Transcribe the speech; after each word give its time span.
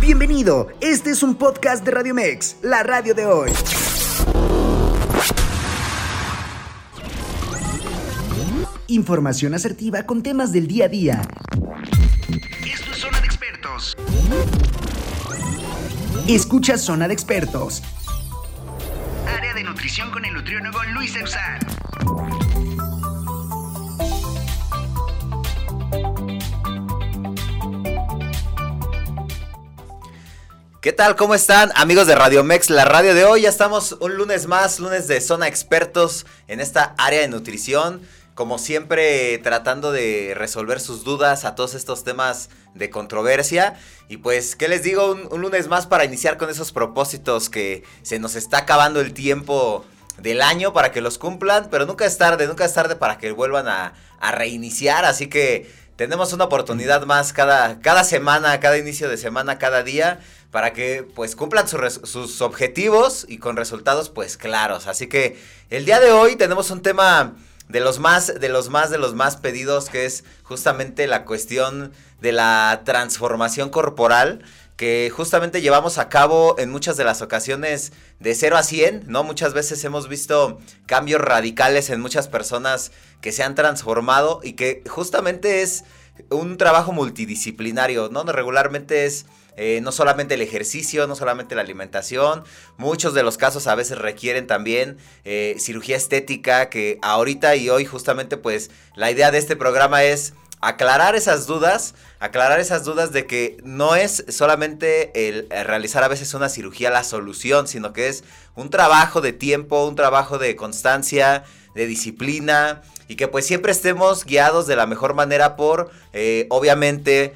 Bienvenido, 0.00 0.68
este 0.80 1.10
es 1.10 1.22
un 1.22 1.34
podcast 1.34 1.84
de 1.84 1.90
Radio 1.90 2.14
Mex, 2.14 2.58
la 2.62 2.82
radio 2.82 3.12
de 3.12 3.26
hoy. 3.26 3.50
Información 8.86 9.54
asertiva 9.54 10.04
con 10.04 10.22
temas 10.22 10.52
del 10.52 10.68
día 10.68 10.84
a 10.84 10.88
día. 10.88 11.22
Esto 12.64 12.92
es 12.92 12.98
Zona 12.98 13.20
de 13.20 13.26
Expertos. 13.26 13.96
Escucha 16.28 16.78
Zona 16.78 17.08
de 17.08 17.14
Expertos. 17.14 17.82
Área 19.26 19.54
de 19.54 19.64
nutrición 19.64 20.10
con 20.12 20.24
el 20.24 20.34
nutriólogo 20.34 20.82
Luis 20.94 21.16
Eusán. 21.16 21.58
¿Qué 30.86 30.92
tal? 30.92 31.16
¿Cómo 31.16 31.34
están? 31.34 31.72
Amigos 31.74 32.06
de 32.06 32.14
Radio 32.14 32.44
Mex, 32.44 32.70
la 32.70 32.84
radio 32.84 33.12
de 33.12 33.24
hoy. 33.24 33.40
Ya 33.40 33.48
estamos 33.48 33.96
un 33.98 34.14
lunes 34.16 34.46
más, 34.46 34.78
lunes 34.78 35.08
de 35.08 35.20
zona 35.20 35.48
expertos 35.48 36.26
en 36.46 36.60
esta 36.60 36.94
área 36.96 37.22
de 37.22 37.26
nutrición. 37.26 38.02
Como 38.36 38.56
siempre, 38.56 39.36
tratando 39.38 39.90
de 39.90 40.34
resolver 40.36 40.78
sus 40.78 41.02
dudas 41.02 41.44
a 41.44 41.56
todos 41.56 41.74
estos 41.74 42.04
temas 42.04 42.50
de 42.74 42.88
controversia. 42.88 43.74
Y 44.08 44.18
pues, 44.18 44.54
¿qué 44.54 44.68
les 44.68 44.84
digo? 44.84 45.10
Un, 45.28 45.40
lunes 45.42 45.66
más 45.66 45.88
para 45.88 46.04
iniciar 46.04 46.36
con 46.36 46.50
esos 46.50 46.70
propósitos 46.70 47.50
que 47.50 47.82
se 48.02 48.20
nos 48.20 48.36
está 48.36 48.58
acabando 48.58 49.00
el 49.00 49.12
tiempo 49.12 49.84
del 50.18 50.40
año 50.40 50.72
para 50.72 50.92
que 50.92 51.00
los 51.00 51.18
cumplan. 51.18 51.66
Pero 51.68 51.86
nunca 51.86 52.06
es 52.06 52.16
tarde, 52.16 52.46
nunca 52.46 52.64
es 52.64 52.74
tarde 52.74 52.94
para 52.94 53.18
que 53.18 53.32
vuelvan 53.32 53.66
a, 53.66 53.94
a 54.20 54.30
reiniciar. 54.30 55.04
Así 55.04 55.26
que 55.26 55.68
tenemos 55.96 56.32
una 56.32 56.44
oportunidad 56.44 57.06
más 57.06 57.32
cada, 57.32 57.80
cada 57.80 58.04
semana, 58.04 58.60
cada 58.60 58.78
inicio 58.78 59.08
de 59.08 59.16
semana, 59.16 59.58
cada 59.58 59.82
día 59.82 60.20
para 60.56 60.72
que 60.72 61.06
pues 61.14 61.36
cumplan 61.36 61.68
sus 61.68 62.40
objetivos 62.40 63.26
y 63.28 63.36
con 63.36 63.58
resultados 63.58 64.08
pues 64.08 64.38
claros. 64.38 64.86
Así 64.86 65.06
que 65.06 65.38
el 65.68 65.84
día 65.84 66.00
de 66.00 66.12
hoy 66.12 66.34
tenemos 66.36 66.70
un 66.70 66.80
tema 66.80 67.34
de 67.68 67.80
los 67.80 67.98
más, 67.98 68.40
de 68.40 68.48
los 68.48 68.70
más, 68.70 68.88
de 68.88 68.96
los 68.96 69.14
más 69.14 69.36
pedidos 69.36 69.90
que 69.90 70.06
es 70.06 70.24
justamente 70.44 71.06
la 71.08 71.26
cuestión 71.26 71.92
de 72.22 72.32
la 72.32 72.80
transformación 72.86 73.68
corporal 73.68 74.42
que 74.78 75.12
justamente 75.14 75.60
llevamos 75.60 75.98
a 75.98 76.08
cabo 76.08 76.58
en 76.58 76.70
muchas 76.70 76.96
de 76.96 77.04
las 77.04 77.20
ocasiones 77.20 77.92
de 78.20 78.34
0 78.34 78.56
a 78.56 78.62
100, 78.62 79.04
¿no? 79.08 79.24
Muchas 79.24 79.52
veces 79.52 79.84
hemos 79.84 80.08
visto 80.08 80.58
cambios 80.86 81.20
radicales 81.20 81.90
en 81.90 82.00
muchas 82.00 82.28
personas 82.28 82.92
que 83.20 83.30
se 83.30 83.42
han 83.42 83.54
transformado 83.54 84.40
y 84.42 84.54
que 84.54 84.82
justamente 84.88 85.60
es 85.60 85.84
un 86.30 86.56
trabajo 86.56 86.92
multidisciplinario, 86.92 88.08
¿no? 88.08 88.22
Regularmente 88.24 89.04
es 89.04 89.26
eh, 89.56 89.80
no 89.82 89.92
solamente 89.92 90.34
el 90.34 90.42
ejercicio, 90.42 91.06
no 91.06 91.16
solamente 91.16 91.54
la 91.54 91.62
alimentación, 91.62 92.44
muchos 92.76 93.14
de 93.14 93.22
los 93.22 93.38
casos 93.38 93.66
a 93.66 93.74
veces 93.74 93.98
requieren 93.98 94.46
también 94.46 94.98
eh, 95.24 95.56
cirugía 95.58 95.96
estética, 95.96 96.68
que 96.68 96.98
ahorita 97.02 97.56
y 97.56 97.70
hoy 97.70 97.84
justamente 97.84 98.36
pues 98.36 98.70
la 98.94 99.10
idea 99.10 99.30
de 99.30 99.38
este 99.38 99.56
programa 99.56 100.04
es 100.04 100.34
aclarar 100.60 101.14
esas 101.14 101.46
dudas, 101.46 101.94
aclarar 102.18 102.60
esas 102.60 102.84
dudas 102.84 103.12
de 103.12 103.26
que 103.26 103.56
no 103.62 103.94
es 103.94 104.24
solamente 104.28 105.28
el 105.28 105.48
realizar 105.50 106.02
a 106.02 106.08
veces 106.08 106.32
una 106.34 106.48
cirugía 106.48 106.90
la 106.90 107.04
solución, 107.04 107.68
sino 107.68 107.92
que 107.92 108.08
es 108.08 108.24
un 108.54 108.70
trabajo 108.70 109.20
de 109.20 109.32
tiempo, 109.32 109.86
un 109.86 109.96
trabajo 109.96 110.38
de 110.38 110.56
constancia, 110.56 111.44
de 111.74 111.86
disciplina 111.86 112.82
y 113.06 113.16
que 113.16 113.28
pues 113.28 113.46
siempre 113.46 113.70
estemos 113.70 114.24
guiados 114.24 114.66
de 114.66 114.76
la 114.76 114.86
mejor 114.86 115.14
manera 115.14 115.56
por, 115.56 115.90
eh, 116.12 116.46
obviamente, 116.50 117.34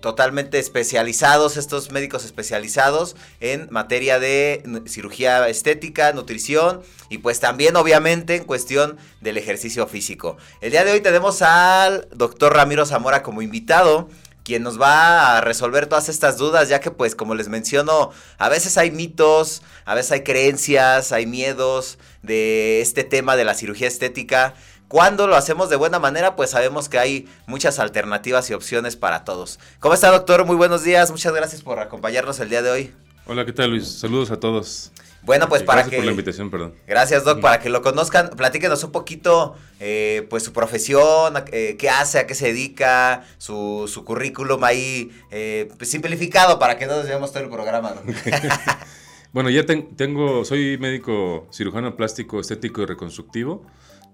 totalmente 0.00 0.58
especializados, 0.58 1.56
estos 1.56 1.90
médicos 1.90 2.24
especializados 2.24 3.16
en 3.40 3.68
materia 3.70 4.18
de 4.18 4.62
cirugía 4.86 5.48
estética, 5.48 6.12
nutrición 6.12 6.82
y 7.08 7.18
pues 7.18 7.40
también 7.40 7.76
obviamente 7.76 8.36
en 8.36 8.44
cuestión 8.44 8.96
del 9.20 9.36
ejercicio 9.36 9.86
físico. 9.86 10.36
El 10.60 10.70
día 10.70 10.84
de 10.84 10.92
hoy 10.92 11.00
tenemos 11.00 11.42
al 11.42 12.08
doctor 12.12 12.54
Ramiro 12.54 12.86
Zamora 12.86 13.22
como 13.22 13.42
invitado 13.42 14.08
quien 14.46 14.62
nos 14.62 14.80
va 14.80 15.38
a 15.38 15.40
resolver 15.40 15.88
todas 15.88 16.08
estas 16.08 16.36
dudas, 16.36 16.68
ya 16.68 16.78
que 16.78 16.92
pues 16.92 17.16
como 17.16 17.34
les 17.34 17.48
menciono, 17.48 18.12
a 18.38 18.48
veces 18.48 18.78
hay 18.78 18.92
mitos, 18.92 19.60
a 19.84 19.96
veces 19.96 20.12
hay 20.12 20.22
creencias, 20.22 21.10
hay 21.10 21.26
miedos 21.26 21.98
de 22.22 22.80
este 22.80 23.02
tema 23.02 23.34
de 23.34 23.44
la 23.44 23.54
cirugía 23.54 23.88
estética 23.88 24.54
cuando 24.88 25.26
lo 25.26 25.36
hacemos 25.36 25.68
de 25.68 25.76
buena 25.76 25.98
manera, 25.98 26.36
pues 26.36 26.50
sabemos 26.50 26.88
que 26.88 26.98
hay 26.98 27.28
muchas 27.46 27.78
alternativas 27.78 28.48
y 28.50 28.54
opciones 28.54 28.96
para 28.96 29.24
todos. 29.24 29.58
¿Cómo 29.80 29.94
está, 29.94 30.10
doctor? 30.10 30.44
Muy 30.44 30.56
buenos 30.56 30.84
días. 30.84 31.10
Muchas 31.10 31.34
gracias 31.34 31.62
por 31.62 31.78
acompañarnos 31.78 32.38
el 32.40 32.48
día 32.48 32.62
de 32.62 32.70
hoy. 32.70 32.94
Hola, 33.26 33.44
¿qué 33.44 33.52
tal, 33.52 33.70
Luis? 33.70 33.88
Saludos 33.88 34.30
a 34.30 34.38
todos. 34.38 34.92
Bueno, 35.22 35.48
pues 35.48 35.64
para 35.64 35.80
gracias 35.80 35.90
que... 35.90 35.96
por 35.96 36.04
la 36.04 36.12
invitación, 36.12 36.50
perdón. 36.52 36.74
Gracias, 36.86 37.24
Doc. 37.24 37.40
Para 37.40 37.58
que 37.58 37.68
lo 37.68 37.82
conozcan, 37.82 38.30
platíquenos 38.30 38.84
un 38.84 38.92
poquito, 38.92 39.56
eh, 39.80 40.24
pues, 40.30 40.44
su 40.44 40.52
profesión, 40.52 41.34
eh, 41.50 41.74
qué 41.76 41.90
hace, 41.90 42.20
a 42.20 42.28
qué 42.28 42.36
se 42.36 42.46
dedica, 42.46 43.24
su, 43.38 43.90
su 43.92 44.04
currículum 44.04 44.62
ahí, 44.62 45.10
eh, 45.32 45.68
pues, 45.76 45.90
simplificado 45.90 46.60
para 46.60 46.78
que 46.78 46.86
no 46.86 46.94
nos 46.94 47.06
veamos 47.06 47.32
todo 47.32 47.42
el 47.42 47.50
programa, 47.50 47.96
bueno, 49.36 49.50
ya 49.50 49.66
tengo, 49.66 50.46
soy 50.46 50.78
médico 50.78 51.46
cirujano 51.52 51.94
plástico, 51.94 52.40
estético 52.40 52.80
y 52.80 52.86
reconstructivo. 52.86 53.66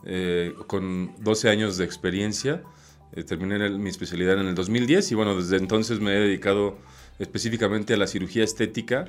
Eh, 0.05 0.53
con 0.67 1.13
12 1.21 1.49
años 1.49 1.77
de 1.77 1.85
experiencia. 1.85 2.63
Eh, 3.13 3.23
terminé 3.23 3.71
mi 3.71 3.89
especialidad 3.89 4.41
en 4.41 4.49
el 4.49 4.55
2010 4.57 5.13
y 5.13 5.15
bueno, 5.15 5.37
desde 5.37 5.59
entonces 5.59 6.01
me 6.01 6.13
he 6.17 6.19
dedicado 6.19 6.77
específicamente 7.21 7.95
a 7.95 7.97
la 7.97 8.09
cirugía 8.09 8.43
estética 8.43 9.05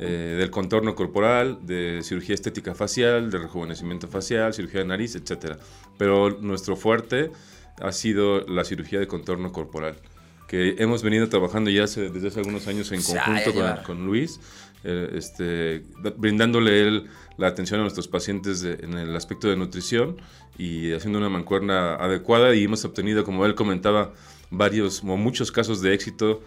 eh, 0.00 0.36
del 0.38 0.50
contorno 0.50 0.94
corporal, 0.94 1.60
de 1.62 2.00
cirugía 2.02 2.34
estética 2.34 2.74
facial, 2.74 3.30
de 3.30 3.38
rejuvenecimiento 3.38 4.06
facial, 4.06 4.52
cirugía 4.52 4.80
de 4.80 4.86
nariz, 4.86 5.14
etc. 5.14 5.56
Pero 5.96 6.38
nuestro 6.40 6.76
fuerte 6.76 7.30
ha 7.80 7.92
sido 7.92 8.40
la 8.40 8.64
cirugía 8.64 8.98
de 8.98 9.06
contorno 9.06 9.50
corporal, 9.50 9.96
que 10.46 10.74
hemos 10.78 11.02
venido 11.02 11.28
trabajando 11.30 11.70
ya 11.70 11.82
desde 11.82 12.28
hace 12.28 12.40
algunos 12.40 12.66
años 12.66 12.92
en 12.92 13.02
conjunto 13.02 13.54
con, 13.54 13.76
con, 13.84 14.04
Luis, 14.04 14.40
este, 14.84 15.84
brindándole 16.16 16.80
él 16.82 17.06
la 17.36 17.48
atención 17.48 17.80
a 17.80 17.82
nuestros 17.82 18.06
pacientes 18.06 18.62
en 18.62 18.94
el 18.94 19.16
aspecto 19.16 19.48
de 19.48 19.56
nutrición 19.56 20.16
y 20.58 20.92
haciendo 20.92 21.18
una 21.18 21.28
mancuerna 21.28 21.94
adecuada 21.96 22.54
y 22.54 22.64
hemos 22.64 22.84
obtenido, 22.84 23.24
como 23.24 23.44
él 23.46 23.54
comentaba, 23.54 24.12
varios 24.50 25.02
o 25.02 25.16
muchos 25.16 25.50
casos 25.50 25.80
de 25.80 25.94
éxito 25.94 26.42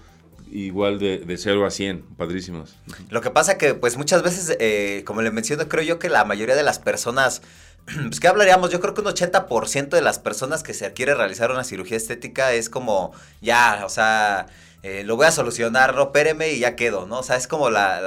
igual 0.52 0.98
de, 1.00 1.20
de 1.20 1.38
0 1.38 1.66
a 1.66 1.72
100, 1.72 2.04
padrísimos. 2.16 2.76
Lo 3.10 3.22
que 3.22 3.32
pasa 3.32 3.58
que 3.58 3.74
pues 3.74 3.98
muchas 3.98 4.24
veces, 4.24 4.56
eh, 4.60 5.04
como 5.06 5.22
le 5.22 5.32
menciono, 5.32 5.68
creo 5.68 5.84
yo 5.84 6.00
que 6.00 6.10
la 6.10 6.24
mayoría 6.24 6.56
de 6.56 6.64
las 6.64 6.80
personas, 6.80 7.42
pues 7.86 8.20
que 8.20 8.28
hablaríamos, 8.28 8.72
yo 8.72 8.80
creo 8.80 8.94
que 8.94 9.02
un 9.02 9.08
80% 9.08 9.90
de 9.90 10.02
las 10.02 10.20
personas 10.20 10.64
que 10.64 10.74
se 10.74 10.94
quiere 10.94 11.16
realizar 11.16 11.52
una 11.52 11.64
cirugía 11.66 11.98
estética 11.98 12.54
es 12.54 12.70
como, 12.70 13.12
ya, 13.42 13.84
o 13.86 13.90
sea 13.90 14.48
eh, 14.90 15.04
lo 15.04 15.18
voy 15.18 15.26
a 15.26 15.32
solucionar, 15.32 15.96
no, 15.96 16.14
péreme 16.14 16.52
y 16.54 16.60
ya 16.60 16.78
quedo, 16.78 17.06
¿no? 17.08 17.20
O 17.20 17.24
sea, 17.24 17.36
es 17.36 17.46
como 17.50 17.70
la, 17.70 18.00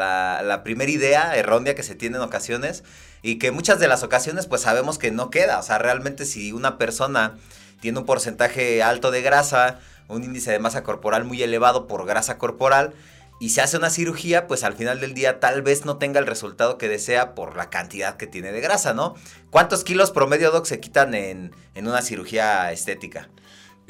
la, 0.43 0.63
primera 0.63 0.91
idea 0.91 1.37
errónea 1.37 1.75
que 1.75 1.83
se 1.83 1.95
tiene 1.95 2.17
en 2.17 2.23
ocasiones 2.23 2.85
y 3.21 3.39
que 3.39 3.51
muchas 3.51 3.79
de 3.81 3.87
las 3.87 4.03
ocasiones 4.03 4.47
pues 4.47 4.63
sabemos 4.63 4.97
que 4.97 5.11
no 5.11 5.29
queda, 5.29 5.59
o 5.59 5.63
sea, 5.63 5.77
realmente 5.77 6.25
si 6.25 6.53
una 6.53 6.79
persona 6.79 7.37
tiene 7.81 7.99
un 7.99 8.07
porcentaje 8.07 8.83
alto 8.83 9.11
de 9.11 9.21
grasa, 9.21 9.79
un 10.09 10.25
índice 10.25 10.53
de 10.53 10.59
masa 10.59 10.83
corporal 10.83 11.25
muy 11.25 11.43
elevado 11.43 11.87
por 11.87 12.07
grasa 12.07 12.39
corporal, 12.39 12.95
y 13.41 13.51
se 13.51 13.61
hace 13.61 13.77
una 13.77 13.91
cirugía, 13.91 14.47
pues 14.47 14.65
al 14.65 14.73
final 14.73 15.01
del 15.01 15.13
día 15.13 15.39
tal 15.39 15.61
vez 15.61 15.85
no 15.85 15.99
tenga 15.99 16.19
el 16.19 16.27
resultado 16.27 16.79
que 16.79 16.89
desea 16.89 17.35
por 17.35 17.57
la 17.57 17.69
cantidad 17.69 18.17
que 18.17 18.27
tiene 18.27 18.53
de 18.53 18.61
grasa, 18.63 18.95
¿no? 18.95 19.17
¿Cuántos 19.51 19.85
kilos 19.85 20.13
promedio, 20.13 20.65
se 20.65 20.81
quitan 20.81 21.15
en, 21.15 21.55
en 21.75 21.89
una 21.89 22.01
cirugía 22.01 22.73
estética? 22.73 23.29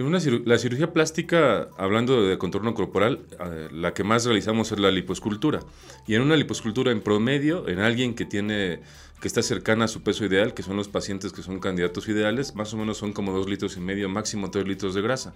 La 0.08 0.58
cirugía 0.58 0.92
plástica, 0.92 1.68
hablando 1.76 2.26
de 2.26 2.38
contorno 2.38 2.74
corporal, 2.74 3.20
eh, 3.38 3.68
la 3.72 3.92
que 3.92 4.04
más 4.04 4.24
realizamos 4.24 4.72
es 4.72 4.78
la 4.78 4.90
liposcultura. 4.90 5.60
Y 6.06 6.14
en 6.14 6.22
una 6.22 6.36
liposcultura 6.36 6.90
en 6.92 7.00
promedio, 7.00 7.68
en 7.68 7.80
alguien 7.80 8.14
que 8.14 8.24
tiene 8.24 8.80
que 9.20 9.28
está 9.28 9.42
cercana 9.42 9.84
a 9.84 9.88
su 9.88 10.02
peso 10.02 10.24
ideal, 10.24 10.54
que 10.54 10.62
son 10.62 10.76
los 10.76 10.88
pacientes 10.88 11.32
que 11.32 11.42
son 11.42 11.60
candidatos 11.60 12.08
ideales, 12.08 12.54
más 12.54 12.72
o 12.72 12.78
menos 12.78 12.96
son 12.96 13.12
como 13.12 13.32
2 13.32 13.50
litros 13.50 13.76
y 13.76 13.80
medio, 13.80 14.08
máximo 14.08 14.50
3 14.50 14.66
litros 14.66 14.94
de 14.94 15.02
grasa. 15.02 15.34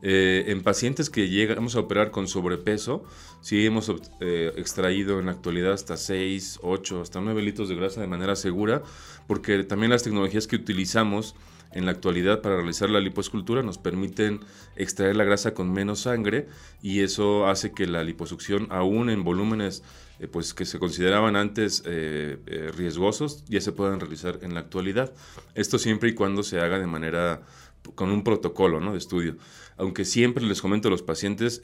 Eh, 0.00 0.44
en 0.46 0.62
pacientes 0.62 1.10
que 1.10 1.28
llegamos 1.28 1.74
a 1.74 1.80
operar 1.80 2.12
con 2.12 2.28
sobrepeso, 2.28 3.02
sí 3.40 3.66
hemos 3.66 3.92
eh, 4.20 4.52
extraído 4.56 5.18
en 5.18 5.26
la 5.26 5.32
actualidad 5.32 5.72
hasta 5.72 5.96
6, 5.96 6.60
8, 6.62 7.02
hasta 7.02 7.20
9 7.20 7.42
litros 7.42 7.68
de 7.68 7.74
grasa 7.74 8.00
de 8.00 8.06
manera 8.06 8.36
segura, 8.36 8.82
porque 9.26 9.64
también 9.64 9.90
las 9.90 10.04
tecnologías 10.04 10.46
que 10.46 10.54
utilizamos 10.54 11.34
en 11.72 11.86
la 11.86 11.92
actualidad 11.92 12.40
para 12.40 12.56
realizar 12.56 12.90
la 12.90 13.00
lipoescultura 13.00 13.62
nos 13.62 13.78
permiten 13.78 14.40
extraer 14.76 15.16
la 15.16 15.24
grasa 15.24 15.54
con 15.54 15.72
menos 15.72 16.00
sangre 16.00 16.48
y 16.82 17.00
eso 17.00 17.46
hace 17.46 17.72
que 17.72 17.86
la 17.86 18.04
liposucción, 18.04 18.68
aún 18.70 19.10
en 19.10 19.24
volúmenes 19.24 19.82
eh, 20.18 20.28
pues, 20.28 20.54
que 20.54 20.64
se 20.64 20.78
consideraban 20.78 21.36
antes 21.36 21.82
eh, 21.86 22.38
eh, 22.46 22.70
riesgosos, 22.76 23.44
ya 23.48 23.60
se 23.60 23.72
puedan 23.72 24.00
realizar 24.00 24.38
en 24.42 24.54
la 24.54 24.60
actualidad. 24.60 25.12
Esto 25.54 25.78
siempre 25.78 26.10
y 26.10 26.14
cuando 26.14 26.42
se 26.42 26.60
haga 26.60 26.78
de 26.78 26.86
manera 26.86 27.42
con 27.94 28.10
un 28.10 28.24
protocolo 28.24 28.80
¿no? 28.80 28.92
de 28.92 28.98
estudio. 28.98 29.36
Aunque 29.76 30.04
siempre 30.04 30.44
les 30.44 30.60
comento 30.60 30.88
a 30.88 30.90
los 30.90 31.02
pacientes, 31.02 31.62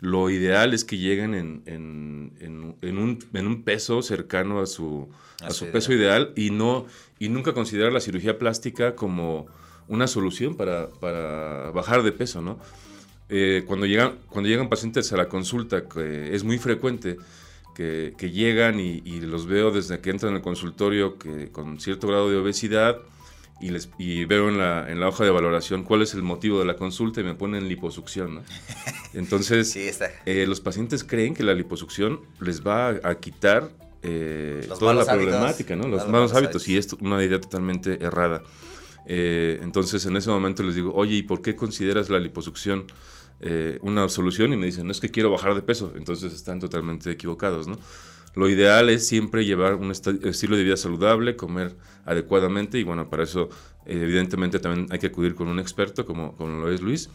lo 0.00 0.30
ideal 0.30 0.74
es 0.74 0.84
que 0.84 0.98
lleguen 0.98 1.34
en, 1.34 1.62
en, 1.66 2.32
en, 2.40 2.98
un, 2.98 3.18
un, 3.32 3.62
peso 3.62 4.02
cercano 4.02 4.60
a 4.60 4.66
su, 4.66 5.08
a 5.40 5.50
su 5.50 5.66
peso 5.70 5.92
ideal 5.92 6.32
y, 6.36 6.50
no, 6.50 6.86
y 7.18 7.28
nunca 7.28 7.54
considerar 7.54 7.92
la 7.92 8.00
cirugía 8.00 8.38
plástica 8.38 8.94
como 8.94 9.46
una 9.88 10.06
solución 10.06 10.56
para, 10.56 10.88
para 10.88 11.70
bajar 11.70 12.02
de 12.02 12.12
peso. 12.12 12.42
¿no? 12.42 12.58
Eh, 13.28 13.64
cuando, 13.66 13.86
llegan, 13.86 14.18
cuando 14.28 14.48
llegan 14.48 14.68
pacientes 14.68 15.12
a 15.12 15.16
la 15.16 15.28
consulta, 15.28 15.88
que 15.88 16.34
es 16.34 16.44
muy 16.44 16.58
frecuente, 16.58 17.16
que, 17.74 18.14
que 18.16 18.30
llegan 18.30 18.78
y, 18.78 19.02
y, 19.04 19.20
los 19.20 19.46
veo 19.46 19.70
desde 19.70 20.00
que 20.00 20.10
entran 20.10 20.34
al 20.34 20.42
consultorio 20.42 21.18
que, 21.18 21.50
con 21.50 21.80
cierto 21.80 22.06
grado 22.06 22.30
de 22.30 22.36
obesidad 22.36 22.98
y, 23.64 23.70
les, 23.70 23.88
y 23.96 24.26
veo 24.26 24.50
en 24.50 24.58
la, 24.58 24.90
en 24.90 25.00
la, 25.00 25.08
hoja 25.08 25.24
de 25.24 25.30
valoración 25.30 25.84
cuál 25.84 26.02
es 26.02 26.12
el 26.12 26.22
motivo 26.22 26.58
de 26.58 26.66
la 26.66 26.76
consulta 26.76 27.22
y 27.22 27.24
me 27.24 27.34
ponen 27.34 27.66
liposucción. 27.66 28.34
¿no? 28.34 28.42
Entonces, 29.14 29.74
eh, 30.26 30.44
los 30.46 30.60
pacientes 30.60 31.02
creen 31.02 31.32
que 31.32 31.42
la 31.42 31.54
liposucción 31.54 32.20
les 32.40 32.62
va 32.62 32.88
a, 32.88 33.14
quitar 33.14 33.70
eh, 34.02 34.68
toda 34.78 34.92
la 34.92 35.06
problemática, 35.06 35.76
¿no? 35.76 35.88
los, 35.88 36.00
malos, 36.00 36.12
malos 36.12 36.34
hábitos, 36.34 36.68
y 36.68 36.76
es 36.76 36.92
una 37.00 37.24
idea 37.24 37.40
totalmente 37.40 38.04
errada. 38.04 38.42
Eh, 39.06 39.60
entonces, 39.62 40.04
en 40.04 40.18
ese 40.18 40.28
momento 40.28 40.62
les 40.62 40.74
digo, 40.74 40.92
oye, 40.94 41.16
¿y 41.16 41.22
por 41.22 41.40
qué 41.40 41.56
consideras 41.56 42.10
la 42.10 42.18
liposucción 42.18 42.84
eh, 43.40 43.78
una 43.80 44.10
solución? 44.10 44.52
Y 44.52 44.58
me 44.58 44.66
dicen, 44.66 44.84
no 44.84 44.92
es 44.92 45.00
que 45.00 45.10
quiero 45.10 45.30
bajar 45.30 45.54
de 45.54 45.62
peso. 45.62 45.94
Entonces, 45.96 46.34
están 46.34 46.60
totalmente 46.60 47.10
equivocados, 47.10 47.66
¿no? 47.66 47.78
Lo 48.34 48.48
ideal 48.48 48.90
es 48.90 49.06
siempre 49.06 49.44
llevar 49.44 49.74
un 49.74 49.90
estilo 49.90 50.56
de 50.56 50.64
vida 50.64 50.76
saludable, 50.76 51.36
comer 51.36 51.76
adecuadamente 52.04 52.78
y 52.78 52.82
bueno, 52.82 53.08
para 53.08 53.22
eso 53.22 53.48
evidentemente 53.86 54.58
también 54.58 54.88
hay 54.90 54.98
que 54.98 55.06
acudir 55.06 55.34
con 55.34 55.48
un 55.48 55.58
experto 55.58 56.04
como, 56.04 56.34
lo 56.38 56.70
es 56.70 56.80
Luis 56.80 57.10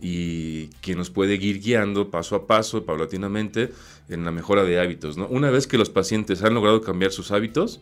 y 0.00 0.68
quien 0.80 0.98
nos 0.98 1.10
puede 1.10 1.34
ir 1.34 1.60
guiando 1.60 2.10
paso 2.10 2.36
a 2.36 2.46
paso, 2.46 2.84
paulatinamente, 2.84 3.72
en 4.08 4.24
la 4.24 4.30
mejora 4.30 4.64
de 4.64 4.80
hábitos. 4.80 5.16
Una 5.28 5.50
vez 5.50 5.66
que 5.66 5.76
los 5.76 5.90
pacientes 5.90 6.42
han 6.42 6.54
logrado 6.54 6.80
cambiar 6.80 7.12
sus 7.12 7.32
hábitos, 7.32 7.80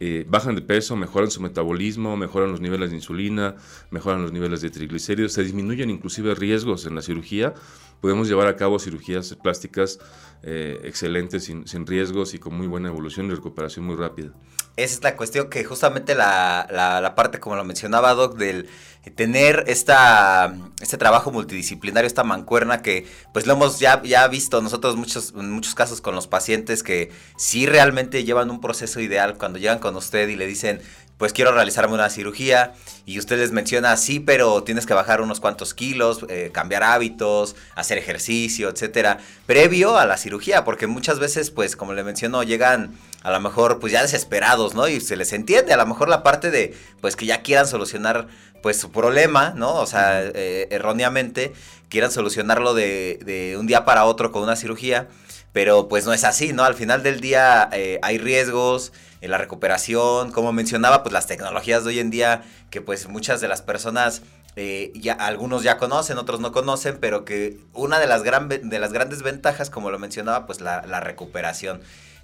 eh, 0.00 0.26
bajan 0.28 0.54
de 0.54 0.62
peso, 0.62 0.96
mejoran 0.96 1.30
su 1.30 1.40
metabolismo, 1.40 2.16
mejoran 2.16 2.50
los 2.50 2.60
niveles 2.60 2.90
de 2.90 2.96
insulina, 2.96 3.56
mejoran 3.90 4.22
los 4.22 4.32
niveles 4.32 4.60
de 4.60 4.70
triglicéridos, 4.70 5.32
se 5.32 5.44
disminuyen 5.44 5.88
inclusive 5.88 6.34
riesgos 6.34 6.86
en 6.86 6.94
la 6.94 7.02
cirugía. 7.02 7.54
Podemos 8.04 8.28
llevar 8.28 8.48
a 8.48 8.56
cabo 8.56 8.78
cirugías 8.78 9.34
plásticas 9.42 9.98
eh, 10.42 10.78
excelentes, 10.84 11.44
sin, 11.44 11.66
sin, 11.66 11.86
riesgos 11.86 12.34
y 12.34 12.38
con 12.38 12.54
muy 12.54 12.66
buena 12.66 12.88
evolución 12.88 13.28
y 13.28 13.30
recuperación 13.30 13.86
muy 13.86 13.96
rápida. 13.96 14.28
Esa 14.76 14.96
es 14.96 15.02
la 15.02 15.16
cuestión 15.16 15.48
que 15.48 15.64
justamente 15.64 16.14
la, 16.14 16.68
la, 16.70 17.14
parte, 17.14 17.40
como 17.40 17.56
lo 17.56 17.64
mencionaba 17.64 18.12
Doc, 18.12 18.36
del 18.36 18.68
tener 19.14 19.64
esta, 19.68 20.54
este 20.82 20.98
trabajo 20.98 21.30
multidisciplinario, 21.30 22.06
esta 22.06 22.24
mancuerna 22.24 22.82
que 22.82 23.06
pues 23.32 23.46
lo 23.46 23.54
hemos 23.54 23.78
ya, 23.78 24.02
ya 24.02 24.28
visto 24.28 24.60
nosotros 24.60 24.96
muchos, 24.96 25.32
en 25.34 25.50
muchos 25.50 25.74
casos 25.74 26.02
con 26.02 26.14
los 26.14 26.26
pacientes 26.26 26.82
que 26.82 27.10
sí 27.38 27.64
realmente 27.64 28.24
llevan 28.24 28.50
un 28.50 28.60
proceso 28.60 29.00
ideal 29.00 29.38
cuando 29.38 29.58
llegan 29.58 29.78
con 29.78 29.96
usted 29.96 30.28
y 30.28 30.36
le 30.36 30.46
dicen, 30.46 30.82
pues 31.24 31.32
quiero 31.32 31.52
realizarme 31.52 31.94
una 31.94 32.10
cirugía 32.10 32.74
y 33.06 33.18
usted 33.18 33.38
les 33.38 33.50
menciona, 33.50 33.96
sí, 33.96 34.20
pero 34.20 34.62
tienes 34.62 34.84
que 34.84 34.92
bajar 34.92 35.22
unos 35.22 35.40
cuantos 35.40 35.72
kilos, 35.72 36.26
eh, 36.28 36.50
cambiar 36.52 36.82
hábitos, 36.82 37.56
hacer 37.74 37.96
ejercicio, 37.96 38.68
etcétera, 38.68 39.16
previo 39.46 39.96
a 39.96 40.04
la 40.04 40.18
cirugía, 40.18 40.64
porque 40.64 40.86
muchas 40.86 41.18
veces, 41.20 41.50
pues, 41.50 41.76
como 41.76 41.94
le 41.94 42.04
mencionó, 42.04 42.42
llegan 42.42 42.92
a 43.22 43.30
lo 43.30 43.40
mejor, 43.40 43.80
pues 43.80 43.90
ya 43.90 44.02
desesperados, 44.02 44.74
¿no? 44.74 44.86
Y 44.86 45.00
se 45.00 45.16
les 45.16 45.32
entiende, 45.32 45.72
a 45.72 45.78
lo 45.78 45.86
mejor 45.86 46.10
la 46.10 46.22
parte 46.22 46.50
de, 46.50 46.76
pues, 47.00 47.16
que 47.16 47.24
ya 47.24 47.40
quieran 47.40 47.66
solucionar, 47.66 48.28
pues, 48.62 48.78
su 48.78 48.90
problema, 48.90 49.54
¿no? 49.56 49.76
O 49.76 49.86
sea, 49.86 50.20
eh, 50.22 50.68
erróneamente, 50.70 51.54
quieran 51.88 52.12
solucionarlo 52.12 52.74
de, 52.74 53.18
de 53.24 53.56
un 53.56 53.66
día 53.66 53.86
para 53.86 54.04
otro 54.04 54.30
con 54.30 54.42
una 54.42 54.56
cirugía, 54.56 55.08
pero 55.54 55.88
pues 55.88 56.04
no 56.04 56.12
es 56.12 56.24
así, 56.24 56.52
¿no? 56.52 56.64
Al 56.64 56.74
final 56.74 57.02
del 57.02 57.22
día 57.22 57.70
eh, 57.72 57.98
hay 58.02 58.18
riesgos, 58.18 58.92
en 59.24 59.30
la 59.30 59.38
recuperación, 59.38 60.32
como 60.32 60.52
mencionaba, 60.52 61.02
pues 61.02 61.14
las 61.14 61.26
tecnologías 61.26 61.82
de 61.82 61.90
hoy 61.90 61.98
en 61.98 62.10
día, 62.10 62.42
que 62.68 62.82
pues 62.82 63.08
muchas 63.08 63.40
de 63.40 63.48
las 63.48 63.62
personas, 63.62 64.20
eh, 64.54 64.92
ya, 64.94 65.14
algunos 65.14 65.62
ya 65.62 65.78
conocen, 65.78 66.18
otros 66.18 66.40
no 66.40 66.52
conocen, 66.52 66.98
pero 67.00 67.24
que 67.24 67.56
una 67.72 67.98
de 67.98 68.06
las, 68.06 68.22
gran, 68.22 68.50
de 68.50 68.78
las 68.78 68.92
grandes 68.92 69.22
ventajas, 69.22 69.70
como 69.70 69.90
lo 69.90 69.98
mencionaba, 69.98 70.44
pues 70.44 70.60
la, 70.60 70.84
la 70.86 71.00
recuperación. 71.00 71.80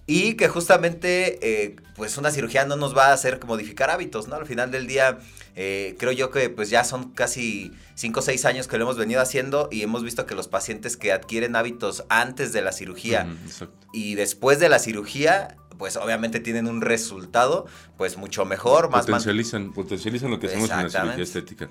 Y 0.06 0.34
que 0.34 0.48
justamente, 0.48 1.38
eh, 1.42 1.76
pues 1.96 2.18
una 2.18 2.30
cirugía 2.30 2.64
no 2.64 2.76
nos 2.76 2.96
va 2.96 3.08
a 3.08 3.12
hacer 3.12 3.38
modificar 3.46 3.90
hábitos, 3.90 4.26
¿no? 4.28 4.36
Al 4.36 4.46
final 4.46 4.70
del 4.70 4.86
día, 4.86 5.18
eh, 5.54 5.94
creo 5.98 6.12
yo 6.12 6.30
que 6.30 6.50
pues 6.50 6.70
ya 6.70 6.84
son 6.84 7.10
casi 7.10 7.72
5 7.94 8.20
o 8.20 8.22
6 8.22 8.44
años 8.44 8.66
que 8.66 8.78
lo 8.78 8.84
hemos 8.84 8.96
venido 8.96 9.20
haciendo 9.20 9.68
y 9.70 9.82
hemos 9.82 10.02
visto 10.02 10.26
que 10.26 10.34
los 10.34 10.48
pacientes 10.48 10.96
que 10.96 11.12
adquieren 11.12 11.54
hábitos 11.54 12.04
antes 12.08 12.52
de 12.52 12.62
la 12.62 12.72
cirugía 12.72 13.26
y 13.92 14.14
después 14.14 14.58
de 14.58 14.68
la 14.68 14.78
cirugía 14.78 15.56
pues 15.80 15.96
obviamente 15.96 16.40
tienen 16.40 16.66
un 16.66 16.82
resultado 16.82 17.66
pues 17.96 18.18
mucho 18.18 18.44
mejor, 18.44 18.90
más 18.90 19.06
potencializan, 19.06 19.72
potencializan 19.72 20.30
lo 20.30 20.38
que 20.38 20.48
hacemos 20.48 20.70
en 20.70 20.82
la 20.82 20.90
cirugía 20.90 21.24
estética. 21.24 21.70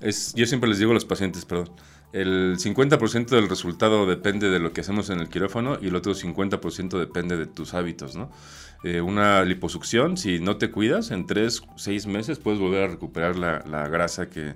Es, 0.00 0.32
yo 0.34 0.46
siempre 0.46 0.68
les 0.70 0.78
digo 0.78 0.92
a 0.92 0.94
los 0.94 1.04
pacientes, 1.04 1.44
perdón, 1.44 1.70
el 2.12 2.56
50% 2.58 3.28
del 3.28 3.48
resultado 3.48 4.06
depende 4.06 4.50
de 4.50 4.58
lo 4.58 4.72
que 4.72 4.80
hacemos 4.80 5.10
en 5.10 5.20
el 5.20 5.28
quirófano 5.28 5.78
y 5.80 5.88
el 5.88 5.96
otro 5.96 6.14
50% 6.14 6.98
depende 6.98 7.36
de 7.36 7.46
tus 7.46 7.74
hábitos, 7.74 8.16
¿no? 8.16 8.30
Eh, 8.82 9.00
una 9.00 9.44
liposucción, 9.44 10.16
si 10.16 10.40
no 10.40 10.56
te 10.56 10.70
cuidas, 10.70 11.10
en 11.10 11.26
3, 11.26 11.62
6 11.76 12.06
meses 12.06 12.38
puedes 12.38 12.58
volver 12.58 12.84
a 12.84 12.86
recuperar 12.88 13.36
la, 13.36 13.62
la 13.70 13.86
grasa 13.88 14.30
que, 14.30 14.54